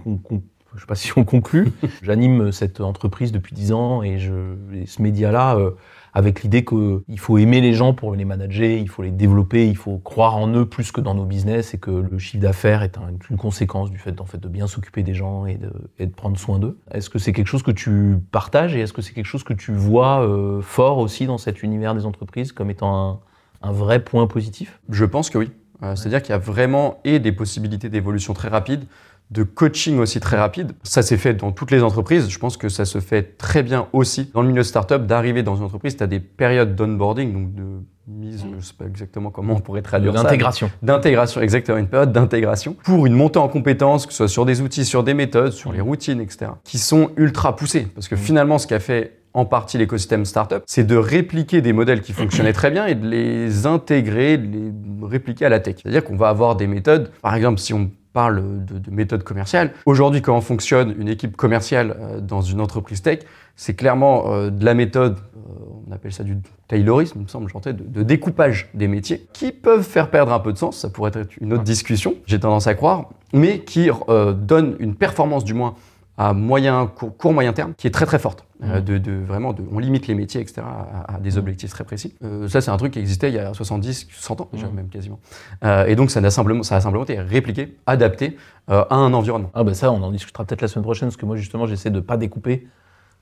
je 0.75 0.81
sais 0.81 0.87
pas 0.87 0.95
si 0.95 1.17
on 1.17 1.25
conclut. 1.25 1.73
J'anime 2.03 2.53
cette 2.53 2.81
entreprise 2.81 3.33
depuis 3.33 3.55
10 3.55 3.73
ans 3.73 4.03
et, 4.03 4.19
je, 4.19 4.33
et 4.75 4.87
ce 4.87 5.03
média-là 5.03 5.57
euh, 5.57 5.71
avec 6.19 6.43
l'idée 6.43 6.65
qu'il 6.65 7.19
faut 7.19 7.39
aimer 7.39 7.61
les 7.61 7.75
gens 7.75 7.95
pour 7.95 8.13
les 8.13 8.25
manager, 8.25 8.77
il 8.77 8.89
faut 8.89 9.03
les 9.03 9.13
développer, 9.13 9.69
il 9.69 9.77
faut 9.77 9.99
croire 9.99 10.37
en 10.37 10.49
eux 10.53 10.67
plus 10.67 10.91
que 10.91 11.01
dans 11.01 11.15
nos 11.15 11.25
business 11.25 11.75
et 11.75 11.79
que 11.79 11.93
le 11.93 12.19
chiffre 12.19 12.43
d'affaires 12.43 12.83
est 12.83 12.99
une 13.31 13.37
conséquence 13.37 13.89
du 13.89 13.99
fait, 13.99 14.21
en 14.21 14.25
fait 14.25 14.39
de 14.39 14.49
bien 14.49 14.67
s'occuper 14.67 15.05
des 15.05 15.15
gens 15.15 15.47
et 15.47 15.55
de, 15.55 15.71
et 16.01 16.07
de 16.07 16.13
prendre 16.13 16.37
soin 16.37 16.59
d'eux. 16.59 16.77
Est-ce 16.91 17.09
que 17.09 17.21
c'est 17.21 17.33
quelque 17.33 17.47
chose 17.47 17.63
que 17.63 17.71
tu 17.71 18.17
partages 18.33 18.75
et 18.75 18.81
est-ce 18.81 18.93
que 18.93 19.01
c'est 19.01 19.13
quelque 19.13 19.27
chose 19.27 19.45
que 19.45 19.53
tu 19.53 19.73
vois 19.73 20.27
euh, 20.27 20.61
fort 20.61 20.99
aussi 20.99 21.27
dans 21.27 21.39
cet 21.39 21.63
univers 21.63 21.95
des 21.95 22.05
entreprises 22.05 22.51
comme 22.51 22.69
étant 22.69 23.21
un, 23.63 23.69
un 23.69 23.71
vrai 23.71 24.03
point 24.03 24.27
positif? 24.27 24.81
Je 24.91 25.05
pense 25.05 25.31
que 25.31 25.39
oui. 25.39 25.53
Euh, 25.85 25.95
C'est-à-dire 25.95 26.21
qu'il 26.21 26.33
y 26.33 26.35
a 26.35 26.39
vraiment 26.39 26.99
et 27.05 27.21
des 27.21 27.31
possibilités 27.31 27.89
d'évolution 27.89 28.35
très 28.35 28.49
rapides, 28.49 28.87
de 29.31 29.43
coaching 29.43 29.99
aussi 29.99 30.21
très 30.21 30.39
rapide. 30.39 30.73
Ça 30.83 31.03
s'est 31.03 31.19
fait 31.19 31.35
dans 31.35 31.53
toutes 31.53 31.71
les 31.71 31.83
entreprises. 31.83 32.29
Je 32.29 32.39
pense 32.39 32.57
que 32.57 32.69
ça 32.69 32.85
se 32.85 33.01
fait 33.01 33.37
très 33.37 33.63
bien 33.63 33.89
aussi 33.93 34.31
dans 34.33 34.43
le 34.43 34.49
milieu 34.49 34.63
startup 34.63 35.07
d'arriver 35.07 35.43
dans 35.43 35.57
une 35.57 35.65
entreprise. 35.65 35.97
Tu 35.97 36.03
as 36.03 36.07
des 36.07 36.21
périodes 36.21 36.75
d'onboarding, 36.75 37.33
donc 37.33 37.55
de 37.55 37.65
mise, 38.07 38.47
je 38.59 38.65
sais 38.65 38.73
pas 38.73 38.87
exactement 38.87 39.31
comment 39.31 39.55
on 39.55 39.61
pourrait 39.61 39.83
traduire 39.83 40.17
ça. 40.17 40.23
D'intégration. 40.23 40.71
D'intégration, 40.83 41.41
exactement, 41.43 41.77
une 41.77 41.89
période 41.89 42.13
d'intégration 42.13 42.75
pour 42.83 43.05
une 43.07 43.13
montée 43.13 43.39
en 43.39 43.49
compétences, 43.49 44.07
que 44.07 44.13
ce 44.13 44.19
soit 44.19 44.29
sur 44.29 44.47
des 44.47 44.63
outils, 44.63 44.87
sur 44.87 45.05
des 45.05 45.13
méthodes, 45.13 45.53
sur 45.53 45.73
les 45.73 45.83
routines, 45.83 46.21
etc., 46.21 46.53
qui 46.65 46.79
sont 46.79 47.11
ultra 47.17 47.55
poussées. 47.55 47.87
Parce 47.95 48.09
que 48.09 48.17
finalement, 48.17 48.57
ce 48.57 48.67
qu'a 48.67 48.81
fait 48.81 49.19
en 49.35 49.45
partie 49.45 49.77
l'écosystème 49.77 50.25
startup, 50.25 50.63
c'est 50.67 50.87
de 50.87 50.97
répliquer 50.97 51.61
des 51.61 51.75
modèles 51.75 52.01
qui 52.01 52.15
fonctionnaient 52.15 52.55
très 52.55 52.71
bien 52.71 52.87
et 52.87 52.95
de 52.95 53.07
les 53.07 53.67
intégrer, 53.67 54.39
de 54.39 54.47
les 54.47 54.73
répliquer 55.07 55.45
à 55.45 55.49
la 55.51 55.61
tech. 55.61 55.77
C'est-à-dire 55.83 56.03
qu'on 56.03 56.17
va 56.17 56.31
avoir 56.31 56.57
des 56.57 56.67
méthodes, 56.67 57.11
par 57.21 57.35
exemple, 57.35 57.61
si 57.61 57.75
on 57.75 57.91
parle 58.19 58.43
de, 58.65 58.79
de 58.81 58.91
méthode 58.91 59.23
commerciale. 59.23 59.71
Aujourd'hui, 59.87 60.23
comment 60.23 60.41
fonctionne 60.41 60.93
une 60.99 61.07
équipe 61.07 61.37
commerciale 61.37 61.97
euh, 62.01 62.21
dans 62.21 62.41
une 62.41 62.61
entreprise 62.61 63.01
tech 63.01 63.21
C'est 63.55 63.75
clairement 63.75 64.33
euh, 64.33 64.51
de 64.51 64.65
la 64.65 64.75
méthode, 64.75 65.19
euh, 65.37 65.87
on 65.87 65.93
appelle 65.93 66.13
ça 66.13 66.25
du 66.25 66.37
taylorisme, 66.67 67.21
il 67.21 67.23
me 67.23 67.29
semble, 67.29 67.49
de, 67.49 67.71
de 67.71 68.03
découpage 68.03 68.71
des 68.75 68.89
métiers, 68.89 69.29
qui 69.33 69.53
peuvent 69.53 69.85
faire 69.85 70.11
perdre 70.11 70.33
un 70.33 70.41
peu 70.41 70.53
de 70.53 70.59
sens, 70.59 70.79
ça 70.79 70.91
pourrait 70.91 71.13
être 71.15 71.31
une 71.41 71.53
autre 71.53 71.63
discussion, 71.63 72.17
j'ai 72.27 72.41
tendance 72.41 72.67
à 72.67 72.75
croire, 72.75 73.11
mais 73.33 73.61
qui 73.61 73.89
euh, 74.09 74.33
donne 74.33 74.75
une 74.81 74.97
performance 74.97 75.45
du 75.45 75.55
moins 75.55 75.77
à 76.19 76.33
moyen, 76.33 76.89
court, 76.89 77.17
court, 77.17 77.33
moyen 77.33 77.53
terme, 77.53 77.75
qui 77.75 77.87
est 77.87 77.93
très 77.93 78.05
très 78.05 78.19
forte. 78.19 78.45
Euh, 78.65 78.81
de, 78.81 78.99
de, 78.99 79.13
vraiment, 79.13 79.53
de, 79.53 79.63
on 79.71 79.79
limite 79.79 80.09
les 80.09 80.17
métiers, 80.17 80.41
etc., 80.41 80.63
à, 80.67 81.15
à 81.15 81.21
des 81.21 81.39
objectifs 81.39 81.71
très 81.71 81.85
précis. 81.85 82.17
Euh, 82.25 82.49
ça, 82.49 82.61
c'est 82.61 82.73
un 82.73 82.77
truc 82.77 82.93
qui 82.93 82.99
existait 82.99 83.29
il 83.29 83.37
y 83.37 83.39
a 83.39 83.55
70, 83.55 84.09
100 84.11 84.41
ans 84.41 84.49
déjà, 84.53 84.67
mmh. 84.67 84.75
même 84.75 84.89
quasiment. 84.89 85.21
Euh, 85.65 85.87
et 85.87 85.95
donc, 85.95 86.11
ça 86.11 86.19
a, 86.19 86.31
simplement, 86.31 86.65
ça 86.65 86.75
a 86.75 86.81
simplement 86.81 87.05
été 87.05 87.21
répliqué, 87.21 87.77
adapté 87.87 88.37
euh, 88.69 88.85
à 88.91 88.97
un 88.97 89.15
environnement. 89.15 89.53
Ah 89.55 89.63
ben 89.63 89.75
ça, 89.75 89.93
on 89.93 90.03
en 90.03 90.11
discutera 90.11 90.45
peut-être 90.45 90.61
la 90.61 90.67
semaine 90.67 90.83
prochaine, 90.83 91.09
parce 91.09 91.17
que 91.17 91.25
moi, 91.25 91.37
justement, 91.37 91.67
j'essaie 91.67 91.91
de 91.91 92.01
pas 92.01 92.17
découper 92.17 92.67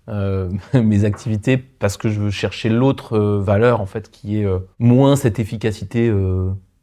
mes 0.72 1.04
activités 1.04 1.56
parce 1.56 1.96
que 1.96 2.08
je 2.08 2.20
veux 2.20 2.30
chercher 2.30 2.68
l'autre 2.68 3.18
valeur, 3.18 3.80
en 3.80 3.86
fait, 3.86 4.08
qui 4.08 4.40
est 4.40 4.46
moins 4.78 5.16
cette 5.16 5.40
efficacité 5.40 6.14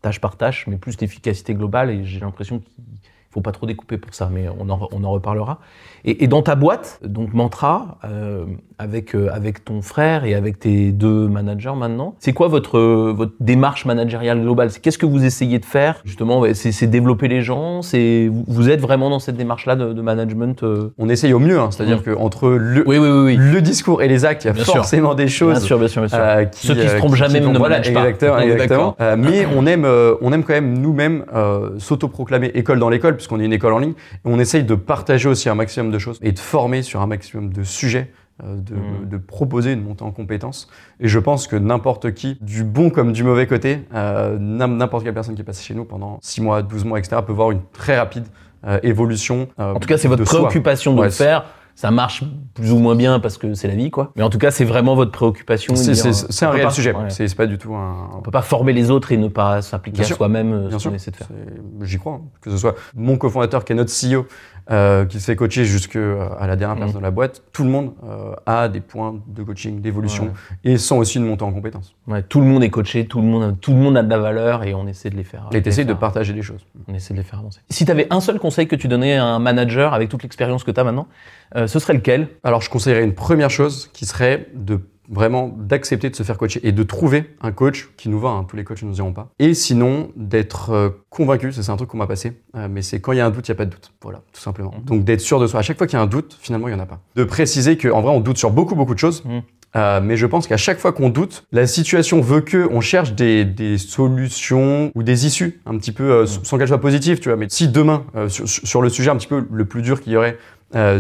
tâche 0.01 0.19
par 0.19 0.35
tâche, 0.35 0.67
mais 0.67 0.75
plus 0.75 0.99
l'efficacité 0.99 1.55
globale. 1.55 1.89
Et 1.89 2.03
j'ai 2.03 2.19
l'impression 2.19 2.59
qu'il 2.59 2.83
faut 3.31 3.39
pas 3.39 3.53
trop 3.53 3.65
découper 3.65 3.97
pour 3.97 4.13
ça, 4.13 4.29
mais 4.29 4.49
on 4.49 4.69
en, 4.69 4.89
on 4.91 5.05
en 5.05 5.11
reparlera. 5.11 5.61
Et, 6.05 6.23
et, 6.23 6.27
dans 6.27 6.41
ta 6.41 6.55
boîte, 6.55 6.99
donc 7.05 7.33
Mantra, 7.33 7.97
euh, 8.03 8.45
avec, 8.77 9.15
euh, 9.15 9.29
avec 9.31 9.63
ton 9.63 9.81
frère 9.81 10.25
et 10.25 10.33
avec 10.35 10.59
tes 10.59 10.91
deux 10.91 11.29
managers 11.29 11.73
maintenant, 11.77 12.15
c'est 12.19 12.33
quoi 12.33 12.49
votre, 12.49 12.79
votre 13.11 13.31
démarche 13.39 13.85
managériale 13.85 14.41
globale? 14.41 14.69
C'est 14.69 14.81
Qu'est-ce 14.81 14.97
que 14.97 15.05
vous 15.05 15.23
essayez 15.23 15.59
de 15.59 15.65
faire 15.65 16.01
Justement, 16.03 16.43
c'est 16.53 16.87
développer 16.87 17.29
les 17.29 17.41
gens 17.41 17.81
c'est 17.81 18.29
Vous 18.47 18.69
êtes 18.69 18.81
vraiment 18.81 19.09
dans 19.09 19.19
cette 19.19 19.37
démarche-là 19.37 19.77
de, 19.77 19.93
de, 19.93 20.01
management 20.01 20.63
euh... 20.63 20.89
On 20.97 21.07
essaye 21.07 21.31
au 21.31 21.39
mieux, 21.39 21.57
hein, 21.57 21.69
c'est-à-dire 21.71 21.99
mmh. 21.99 22.15
qu'entre 22.15 22.49
le, 22.49 22.83
oui, 22.85 22.97
oui, 22.97 23.09
oui, 23.09 23.37
le 23.37 23.61
discours 23.61 24.01
et 24.01 24.09
les 24.09 24.25
actes, 24.25 24.43
il 24.43 24.47
y 24.47 24.49
a 24.49 24.53
bien 24.53 24.65
forcément 24.65 25.09
sûr. 25.09 25.15
des 25.15 25.27
choses. 25.29 25.59
Bien 25.59 25.67
sûr, 25.67 25.79
bien 25.79 25.87
sûr, 25.87 26.01
bien 26.01 26.09
sûr. 26.09 26.19
Euh, 26.19 26.43
qui, 26.45 26.67
Ceux 26.67 26.75
qui 26.75 26.89
se 26.89 26.97
trompent 26.97 27.15
jamais 27.15 27.39
qui, 27.39 27.47
ne 27.47 27.57
voilà, 27.57 27.77
managent 27.77 27.93
pas. 27.93 28.09
Exactement, 28.09 28.39
exactement. 28.39 28.95
mais 29.17 29.47
on 29.55 29.65
aime, 29.65 29.87
on 30.21 30.33
aime 30.33 30.43
quand 30.43 30.53
même 30.53 30.77
nous-mêmes 30.79 31.23
s'autoproclamer 31.77 32.51
école 32.55 32.79
dans 32.79 32.89
l'école, 32.89 33.15
puisqu'on 33.15 33.39
est 33.39 33.45
une 33.45 33.53
école 33.53 33.71
en 33.71 33.79
ligne. 33.79 33.93
On 34.25 34.37
essaye 34.39 34.63
de 34.63 34.75
partager 34.75 35.29
aussi 35.29 35.47
un 35.47 35.55
maximum 35.55 35.92
de 35.93 35.99
choses 35.99 36.19
et 36.21 36.31
de 36.31 36.39
former 36.39 36.81
sur 36.81 37.01
un 37.01 37.07
maximum 37.07 37.53
de 37.53 37.63
sujets, 37.63 38.11
euh, 38.43 38.57
de, 38.57 38.75
mmh. 38.75 39.09
de, 39.09 39.17
proposer 39.17 39.73
une 39.73 39.83
montée 39.83 40.03
en 40.03 40.11
compétences. 40.11 40.67
Et 40.99 41.07
je 41.07 41.19
pense 41.19 41.47
que 41.47 41.55
n'importe 41.55 42.13
qui, 42.13 42.37
du 42.41 42.63
bon 42.63 42.89
comme 42.89 43.13
du 43.13 43.23
mauvais 43.23 43.47
côté, 43.47 43.85
euh, 43.93 44.37
n'importe 44.39 45.03
quelle 45.03 45.13
personne 45.13 45.35
qui 45.35 45.41
est 45.41 45.45
passée 45.45 45.63
chez 45.63 45.75
nous 45.75 45.85
pendant 45.85 46.17
6 46.21 46.41
mois, 46.41 46.61
12 46.63 46.85
mois, 46.85 46.99
etc., 46.99 47.21
peut 47.25 47.31
voir 47.31 47.51
une 47.51 47.61
très 47.71 47.97
rapide 47.97 48.25
euh, 48.65 48.79
évolution. 48.83 49.47
en 49.57 49.79
tout 49.79 49.87
cas, 49.87 49.97
c'est 49.97 50.07
votre 50.07 50.23
préoccupation 50.23 50.93
de 50.93 50.99
ouais, 50.99 51.07
le 51.07 51.11
faire 51.11 51.45
ça 51.75 51.89
marche 51.91 52.23
plus 52.53 52.71
ou 52.71 52.77
moins 52.77 52.95
bien 52.95 53.19
parce 53.19 53.37
que 53.37 53.53
c'est 53.55 53.67
la 53.67 53.75
vie, 53.75 53.89
quoi. 53.89 54.11
Mais 54.15 54.23
en 54.23 54.29
tout 54.29 54.37
cas, 54.37 54.51
c'est 54.51 54.65
vraiment 54.65 54.95
votre 54.95 55.11
préoccupation. 55.11 55.75
C'est 55.75 56.45
un 56.45 56.49
réel 56.49 56.65
pas, 56.65 56.71
sujet. 56.71 56.93
Ouais. 56.93 57.09
C'est 57.09 57.33
pas 57.35 57.47
du 57.47 57.57
tout 57.57 57.73
un. 57.73 58.11
On 58.15 58.21
peut 58.21 58.31
pas 58.31 58.41
former 58.41 58.73
les 58.73 58.91
autres 58.91 59.11
et 59.11 59.17
ne 59.17 59.27
pas 59.27 59.61
s'appliquer 59.61 60.01
à 60.01 60.05
soi-même 60.05 60.69
ce 60.71 60.87
qu'on 60.87 60.93
essaie 60.93 61.11
de 61.11 61.15
faire. 61.15 61.27
J'y 61.81 61.97
crois. 61.97 62.13
Hein. 62.13 62.21
Que 62.41 62.51
ce 62.51 62.57
soit 62.57 62.75
mon 62.95 63.17
cofondateur 63.17 63.65
qui 63.65 63.73
est 63.73 63.75
notre 63.75 63.91
CEO, 63.91 64.27
euh, 64.71 65.05
qui 65.05 65.19
se 65.19 65.25
fait 65.25 65.35
coacher 65.35 65.65
jusqu'à 65.65 65.99
la 65.99 66.55
dernière 66.55 66.77
personne 66.77 66.95
mmh. 66.95 66.99
de 66.99 67.03
la 67.03 67.11
boîte, 67.11 67.43
tout 67.51 67.63
le 67.63 67.69
monde 67.69 67.93
euh, 68.03 68.33
a 68.45 68.69
des 68.69 68.79
points 68.79 69.19
de 69.27 69.43
coaching, 69.43 69.81
d'évolution 69.81 70.25
ouais. 70.25 70.71
et 70.71 70.77
sans 70.77 70.97
aussi 70.97 71.17
une 71.17 71.25
montée 71.25 71.43
en 71.43 71.51
compétences. 71.51 71.95
Ouais, 72.07 72.23
tout 72.23 72.39
le 72.39 72.45
monde 72.45 72.63
est 72.63 72.69
coaché, 72.69 73.05
tout 73.05 73.19
le 73.19 73.27
monde, 73.27 73.57
tout 73.59 73.71
le 73.71 73.77
monde 73.77 73.97
a 73.97 74.03
de 74.03 74.09
la 74.09 74.17
valeur 74.17 74.63
et 74.63 74.73
on 74.73 74.87
essaie 74.87 75.09
de 75.09 75.15
les 75.15 75.23
faire. 75.23 75.49
Et 75.51 75.61
t'essayes 75.61 75.85
de 75.85 75.93
partager 75.93 76.33
des 76.33 76.41
choses. 76.41 76.65
On 76.87 76.93
essaie 76.93 77.13
de 77.13 77.19
les 77.19 77.25
faire 77.25 77.39
avancer. 77.39 77.59
Si 77.69 77.85
tu 77.85 77.91
avais 77.91 78.07
un 78.09 78.21
seul 78.21 78.39
conseil 78.39 78.67
que 78.67 78.75
tu 78.75 78.87
donnais 78.87 79.17
à 79.17 79.25
un 79.25 79.39
manager 79.39 79.93
avec 79.93 80.09
toute 80.09 80.23
l'expérience 80.23 80.63
que 80.63 80.71
tu 80.71 80.79
as 80.79 80.83
maintenant, 80.83 81.07
euh, 81.55 81.67
ce 81.67 81.79
serait 81.79 81.93
lequel? 81.93 82.29
Alors, 82.43 82.61
je 82.61 82.69
conseillerais 82.69 83.03
une 83.03 83.13
première 83.13 83.49
chose 83.49 83.89
qui 83.93 84.05
serait 84.05 84.47
de 84.55 84.79
vraiment 85.09 85.47
d'accepter 85.57 86.09
de 86.09 86.15
se 86.15 86.23
faire 86.23 86.37
coacher 86.37 86.59
et 86.63 86.71
de 86.71 86.83
trouver 86.83 87.35
un 87.41 87.51
coach 87.51 87.89
qui 87.97 88.09
nous 88.09 88.19
va. 88.19 88.29
Hein, 88.29 88.45
tous 88.47 88.55
les 88.55 88.63
coachs 88.63 88.81
ne 88.83 88.89
nous 88.89 88.97
iront 88.97 89.13
pas. 89.13 89.29
Et 89.39 89.53
sinon, 89.53 90.11
d'être 90.15 90.71
euh, 90.71 90.89
convaincu, 91.09 91.51
ça 91.51 91.63
c'est 91.63 91.71
un 91.71 91.77
truc 91.77 91.89
qu'on 91.89 91.97
m'a 91.97 92.07
passé, 92.07 92.41
euh, 92.55 92.67
mais 92.69 92.81
c'est 92.81 92.99
quand 92.99 93.11
il 93.11 93.17
y 93.17 93.21
a 93.21 93.25
un 93.25 93.31
doute, 93.31 93.47
il 93.47 93.51
n'y 93.51 93.55
a 93.55 93.57
pas 93.57 93.65
de 93.65 93.71
doute. 93.71 93.91
Voilà, 94.01 94.21
tout 94.31 94.41
simplement. 94.41 94.71
Mmh. 94.71 94.85
Donc 94.85 95.03
d'être 95.03 95.21
sûr 95.21 95.39
de 95.39 95.47
soi. 95.47 95.59
À 95.59 95.63
chaque 95.63 95.77
fois 95.77 95.87
qu'il 95.87 95.97
y 95.97 95.99
a 95.99 96.03
un 96.03 96.07
doute, 96.07 96.37
finalement, 96.39 96.67
il 96.67 96.73
n'y 96.73 96.79
en 96.79 96.83
a 96.83 96.87
pas. 96.87 96.99
De 97.15 97.23
préciser 97.23 97.77
qu'en 97.77 98.01
vrai, 98.01 98.11
on 98.11 98.19
doute 98.19 98.37
sur 98.37 98.51
beaucoup, 98.51 98.75
beaucoup 98.75 98.93
de 98.93 98.99
choses. 98.99 99.23
Mmh. 99.25 99.39
Euh, 99.75 100.01
mais 100.01 100.17
je 100.17 100.25
pense 100.25 100.47
qu'à 100.47 100.57
chaque 100.57 100.79
fois 100.79 100.93
qu'on 100.93 101.09
doute, 101.09 101.45
la 101.51 101.65
situation 101.65 102.21
veut 102.21 102.41
que 102.41 102.67
on 102.71 102.81
cherche 102.81 103.13
des, 103.13 103.43
des 103.43 103.77
solutions 103.77 104.91
ou 104.93 105.03
des 105.03 105.25
issues 105.25 105.61
un 105.65 105.77
petit 105.77 105.91
peu 105.91 106.11
euh, 106.11 106.25
sans 106.25 106.57
qu'elles 106.57 106.67
soient 106.67 106.81
positives, 106.81 107.19
tu 107.19 107.29
vois. 107.29 107.37
Mais 107.37 107.47
si 107.49 107.67
demain, 107.67 108.05
euh, 108.15 108.29
sur, 108.29 108.47
sur, 108.47 108.81
le 108.81 108.89
sujet 108.89 109.09
un 109.09 109.15
petit 109.15 109.27
peu 109.27 109.45
le 109.51 109.65
plus 109.65 109.81
dur 109.81 110.01
qu'il 110.01 110.13
y 110.13 110.17
aurait, 110.17 110.37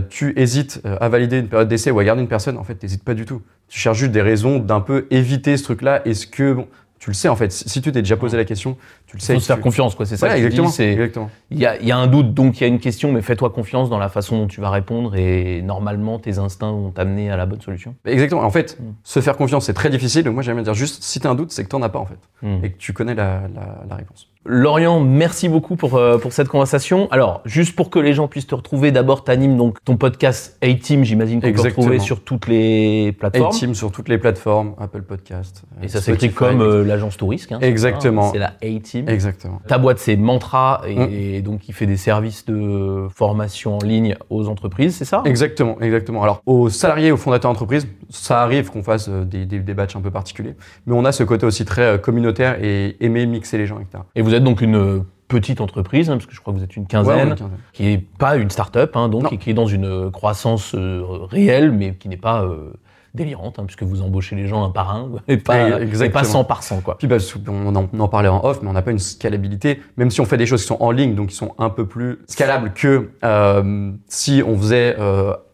tu 0.07 0.39
hésites 0.39 0.81
à 0.85 1.09
valider 1.09 1.39
une 1.39 1.47
période 1.47 1.67
d'essai 1.67 1.89
ou 1.89 1.97
à 1.97 2.03
garder 2.03 2.21
une 2.21 2.27
personne, 2.27 2.59
en 2.59 2.63
fait, 2.63 2.75
t'hésites 2.75 3.03
pas 3.03 3.15
du 3.15 3.25
tout. 3.25 3.41
Tu 3.73 3.79
cherches 3.79 3.97
juste 3.97 4.11
des 4.11 4.21
raisons 4.21 4.59
d'un 4.59 4.81
peu 4.81 5.07
éviter 5.09 5.57
ce 5.57 5.63
truc-là. 5.63 6.07
Est-ce 6.07 6.27
que 6.27 6.53
bon, 6.53 6.67
tu 6.99 7.09
le 7.09 7.15
sais 7.15 7.27
en 7.27 7.35
fait. 7.35 7.51
Si 7.51 7.81
tu 7.81 7.91
t'es 7.91 8.03
déjà 8.03 8.15
posé 8.15 8.37
la 8.37 8.45
question, 8.45 8.77
tu 9.13 9.17
le 9.17 9.21
sais. 9.21 9.33
Il 9.33 9.35
faut 9.35 9.41
se 9.41 9.45
faire 9.45 9.61
confiance, 9.61 9.95
quoi. 9.95 10.05
C'est 10.05 10.17
ça. 10.17 10.29
Que 10.29 10.35
exactement. 10.35 11.29
Il 11.51 11.59
y 11.59 11.65
a, 11.65 11.81
y 11.81 11.91
a 11.91 11.97
un 11.97 12.07
doute, 12.07 12.33
donc 12.33 12.59
il 12.59 12.61
y 12.61 12.63
a 12.65 12.67
une 12.67 12.79
question, 12.79 13.11
mais 13.11 13.21
fais-toi 13.21 13.51
confiance 13.51 13.89
dans 13.89 13.99
la 13.99 14.09
façon 14.09 14.37
dont 14.37 14.47
tu 14.47 14.59
vas 14.59 14.69
répondre 14.69 15.15
et 15.15 15.61
normalement 15.61 16.19
tes 16.19 16.39
instincts 16.39 16.71
vont 16.71 16.89
t'amener 16.89 17.29
à 17.29 17.37
la 17.37 17.45
bonne 17.45 17.61
solution. 17.61 17.95
Exactement. 18.05 18.41
En 18.41 18.49
fait, 18.49 18.77
mm. 18.79 18.83
se 19.03 19.19
faire 19.19 19.37
confiance, 19.37 19.65
c'est 19.65 19.73
très 19.73 19.89
difficile. 19.89 20.23
Donc 20.23 20.33
moi, 20.33 20.43
j'aime 20.43 20.55
bien 20.55 20.63
dire 20.63 20.73
juste, 20.73 21.03
si 21.03 21.19
tu 21.19 21.27
as 21.27 21.29
un 21.29 21.35
doute, 21.35 21.51
c'est 21.51 21.63
que 21.63 21.69
tu 21.69 21.75
n'en 21.75 21.81
as 21.83 21.89
pas 21.89 21.99
en 21.99 22.05
fait 22.05 22.19
mm. 22.41 22.65
et 22.65 22.71
que 22.71 22.77
tu 22.77 22.93
connais 22.93 23.15
la, 23.15 23.43
la, 23.53 23.83
la 23.89 23.95
réponse. 23.95 24.29
Lorient, 24.45 24.99
merci 24.99 25.47
beaucoup 25.47 25.77
pour, 25.77 25.95
euh, 25.95 26.17
pour 26.17 26.33
cette 26.33 26.49
conversation. 26.49 27.07
Alors, 27.11 27.41
juste 27.45 27.77
pour 27.77 27.89
que 27.89 27.97
les 27.97 28.13
gens 28.13 28.27
puissent 28.27 28.47
te 28.47 28.55
retrouver, 28.55 28.91
d'abord, 28.91 29.23
t'animes 29.23 29.55
donc 29.55 29.77
ton 29.85 29.95
podcast 29.95 30.57
A-Team, 30.61 31.05
j'imagine 31.05 31.41
qu'on 31.41 31.53
peut 31.53 31.61
retrouver 31.61 31.99
sur 31.99 32.21
toutes 32.25 32.47
les 32.47 33.13
plateformes. 33.13 33.55
A-Team 33.55 33.73
sur 33.73 33.93
toutes 33.93 34.09
les 34.09 34.17
plateformes, 34.17 34.73
Apple 34.81 35.03
Podcast. 35.03 35.63
Et 35.81 35.87
ça 35.87 36.01
s'écrit 36.01 36.31
comme 36.31 36.61
euh, 36.61 36.83
l'agence 36.83 37.15
touriste. 37.15 37.53
Hein, 37.53 37.59
Exactement. 37.61 38.33
C'est 38.33 38.39
la 38.39 38.53
A-Team. 38.61 39.02
Exactement. 39.07 39.61
Ta 39.67 39.77
boîte, 39.77 39.99
c'est 39.99 40.15
Mantra, 40.15 40.81
et, 40.87 40.95
mm. 40.95 41.09
et, 41.11 41.41
donc 41.41 41.67
il 41.67 41.73
fait 41.73 41.85
des 41.85 41.97
services 41.97 42.45
de 42.45 43.07
formation 43.09 43.77
en 43.77 43.83
ligne 43.83 44.15
aux 44.29 44.47
entreprises, 44.47 44.95
c'est 44.95 45.05
ça? 45.05 45.21
Exactement, 45.25 45.79
exactement. 45.81 46.23
Alors, 46.23 46.41
aux 46.45 46.69
salariés, 46.69 47.11
aux 47.11 47.17
fondateurs 47.17 47.51
d'entreprise, 47.51 47.87
ça 48.09 48.41
arrive 48.41 48.69
qu'on 48.69 48.83
fasse 48.83 49.09
des, 49.09 49.45
des, 49.45 49.59
des 49.59 49.73
batchs 49.73 49.95
un 49.95 50.01
peu 50.01 50.11
particuliers, 50.11 50.55
mais 50.85 50.95
on 50.95 51.05
a 51.05 51.11
ce 51.11 51.23
côté 51.23 51.45
aussi 51.45 51.65
très 51.65 51.99
communautaire 51.99 52.63
et 52.63 52.97
aimer 52.99 53.25
mixer 53.25 53.57
les 53.57 53.65
gens, 53.65 53.79
etc. 53.79 54.03
Et 54.15 54.21
vous 54.21 54.33
êtes 54.33 54.43
donc 54.43 54.61
une 54.61 55.03
petite 55.27 55.61
entreprise, 55.61 56.09
hein, 56.09 56.13
parce 56.13 56.25
que 56.25 56.35
je 56.35 56.41
crois 56.41 56.53
que 56.53 56.59
vous 56.59 56.63
êtes 56.63 56.75
une 56.75 56.85
quinzaine, 56.85 57.15
ouais, 57.15 57.23
une 57.23 57.35
quinzaine. 57.35 57.57
qui 57.73 57.87
est 57.87 57.97
pas 57.97 58.35
une 58.35 58.49
start-up, 58.49 58.95
hein, 58.95 59.09
donc, 59.09 59.31
et 59.33 59.37
qui 59.37 59.49
est 59.49 59.55
dans 59.55 59.65
une 59.65 60.11
croissance 60.11 60.75
euh, 60.75 61.01
réelle, 61.29 61.71
mais 61.71 61.95
qui 61.95 62.07
n'est 62.07 62.17
pas 62.17 62.43
euh, 62.43 62.73
délirante, 63.13 63.59
hein, 63.59 63.65
puisque 63.65 63.83
vous 63.83 64.01
embauchez 64.01 64.35
les 64.35 64.47
gens 64.47 64.63
un 64.63 64.69
par 64.69 64.95
un, 64.95 65.11
et 65.27 65.37
pas, 65.37 65.81
et 65.81 66.09
pas 66.09 66.23
100 66.23 66.43
par 66.45 66.63
100. 66.63 66.81
Quoi. 66.81 66.97
Puis 66.97 67.07
bah, 67.07 67.17
on, 67.47 67.75
en, 67.75 67.89
on 67.91 67.99
en 67.99 68.07
parlait 68.07 68.29
en 68.29 68.43
off, 68.43 68.61
mais 68.61 68.69
on 68.69 68.73
n'a 68.73 68.81
pas 68.81 68.91
une 68.91 68.99
scalabilité, 68.99 69.81
même 69.97 70.09
si 70.09 70.21
on 70.21 70.25
fait 70.25 70.37
des 70.37 70.45
choses 70.45 70.61
qui 70.61 70.67
sont 70.67 70.81
en 70.81 70.91
ligne, 70.91 71.15
donc 71.15 71.29
qui 71.29 71.35
sont 71.35 71.53
un 71.57 71.69
peu 71.69 71.85
plus 71.85 72.19
scalables 72.27 72.73
que 72.73 73.11
euh, 73.23 73.91
si 74.07 74.43
on 74.45 74.57
faisait 74.57 74.95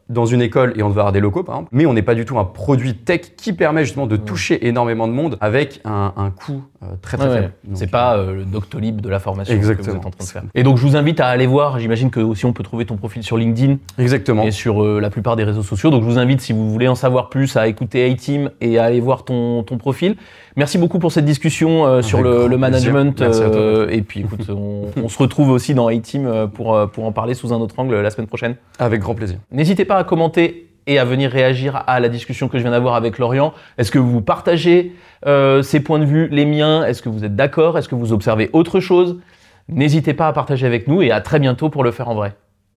dans 0.09 0.25
une 0.25 0.41
école 0.41 0.73
et 0.75 0.83
on 0.83 0.89
devait 0.89 0.99
avoir 1.01 1.11
des 1.13 1.19
locaux 1.19 1.43
par 1.43 1.55
exemple, 1.55 1.69
mais 1.71 1.85
on 1.85 1.93
n'est 1.93 2.01
pas 2.01 2.15
du 2.15 2.25
tout 2.25 2.37
un 2.39 2.43
produit 2.45 2.95
tech 2.95 3.21
qui 3.37 3.53
permet 3.53 3.83
justement 3.85 4.07
de 4.07 4.17
toucher 4.17 4.67
énormément 4.67 5.07
de 5.07 5.13
monde 5.13 5.37
avec 5.39 5.81
un, 5.85 6.13
un 6.17 6.31
coût 6.31 6.63
euh, 6.81 6.87
très 7.01 7.17
très 7.17 7.27
Ouais, 7.27 7.33
faible. 7.35 7.53
ouais. 7.67 7.71
C'est 7.75 7.91
pas 7.91 8.17
euh, 8.17 8.33
le 8.35 8.45
Doctolib 8.45 9.01
de 9.01 9.09
la 9.09 9.19
formation 9.19 9.53
que 9.53 9.57
Exactement. 9.59 9.93
vous 9.93 9.99
êtes 9.99 10.05
en 10.05 10.09
train 10.09 10.25
de 10.25 10.29
faire. 10.29 10.43
Et 10.55 10.63
donc 10.63 10.77
je 10.77 10.85
vous 10.87 10.95
invite 10.95 11.19
à 11.19 11.27
aller 11.27 11.45
voir, 11.47 11.77
j'imagine 11.79 12.09
que 12.09 12.19
aussi 12.21 12.45
on 12.45 12.53
peut 12.53 12.63
trouver 12.63 12.85
ton 12.85 12.95
profil 12.97 13.21
sur 13.23 13.37
LinkedIn 13.37 13.77
Exactement. 13.97 14.43
et 14.43 14.51
sur 14.51 14.83
euh, 14.83 14.99
la 14.99 15.09
plupart 15.09 15.35
des 15.35 15.43
réseaux 15.43 15.63
sociaux. 15.63 15.89
Donc 15.91 16.01
je 16.03 16.07
vous 16.07 16.17
invite, 16.19 16.41
si 16.41 16.53
vous 16.53 16.69
voulez 16.71 16.87
en 16.87 16.95
savoir 16.95 17.29
plus, 17.29 17.55
à 17.57 17.67
écouter 17.67 18.09
A-Team 18.09 18.49
et 18.61 18.79
à 18.79 18.85
aller 18.85 19.01
voir 19.01 19.25
ton, 19.25 19.63
ton 19.63 19.77
profil. 19.77 20.15
Merci 20.55 20.77
beaucoup 20.77 20.99
pour 20.99 21.11
cette 21.11 21.25
discussion 21.25 21.85
euh, 21.85 22.01
sur 22.01 22.21
le, 22.21 22.47
management. 22.57 23.21
euh, 23.21 23.87
et 23.89 24.01
puis 24.01 24.21
écoute, 24.21 24.49
on, 24.49 24.87
on 25.03 25.07
se 25.07 25.17
retrouve 25.17 25.49
aussi 25.51 25.73
dans 25.73 25.87
A-Team 25.87 26.25
euh, 26.25 26.47
pour, 26.47 26.75
euh, 26.75 26.87
pour 26.87 27.05
en 27.05 27.11
parler 27.11 27.33
sous 27.33 27.53
un 27.53 27.57
autre 27.57 27.75
angle 27.77 27.95
la 28.01 28.09
semaine 28.09 28.27
prochaine. 28.27 28.55
Avec 28.79 29.01
grand 29.01 29.15
plaisir. 29.15 29.37
N'hésitez 29.51 29.85
pas 29.85 29.97
à 29.99 30.03
commenter 30.03 30.69
et 30.87 30.97
à 30.97 31.05
venir 31.05 31.29
réagir 31.29 31.83
à 31.85 31.99
la 31.99 32.09
discussion 32.09 32.47
que 32.47 32.57
je 32.57 32.63
viens 32.63 32.71
d'avoir 32.71 32.95
avec 32.95 33.19
Lorient. 33.19 33.53
Est-ce 33.77 33.91
que 33.91 33.99
vous 33.99 34.21
partagez 34.21 34.95
euh, 35.27 35.61
ces 35.61 35.81
points 35.81 35.99
de 35.99 36.05
vue, 36.05 36.27
les 36.29 36.45
miens? 36.45 36.83
Est-ce 36.83 37.03
que 37.03 37.09
vous 37.09 37.23
êtes 37.23 37.35
d'accord? 37.35 37.77
Est-ce 37.77 37.87
que 37.87 37.95
vous 37.95 38.11
observez 38.11 38.49
autre 38.53 38.79
chose? 38.79 39.19
N'hésitez 39.67 40.15
pas 40.15 40.27
à 40.27 40.33
partager 40.33 40.65
avec 40.65 40.87
nous 40.87 41.03
et 41.03 41.11
à 41.11 41.21
très 41.21 41.39
bientôt 41.39 41.69
pour 41.69 41.83
le 41.83 41.91
faire 41.91 42.09
en 42.09 42.15
vrai. 42.15 42.33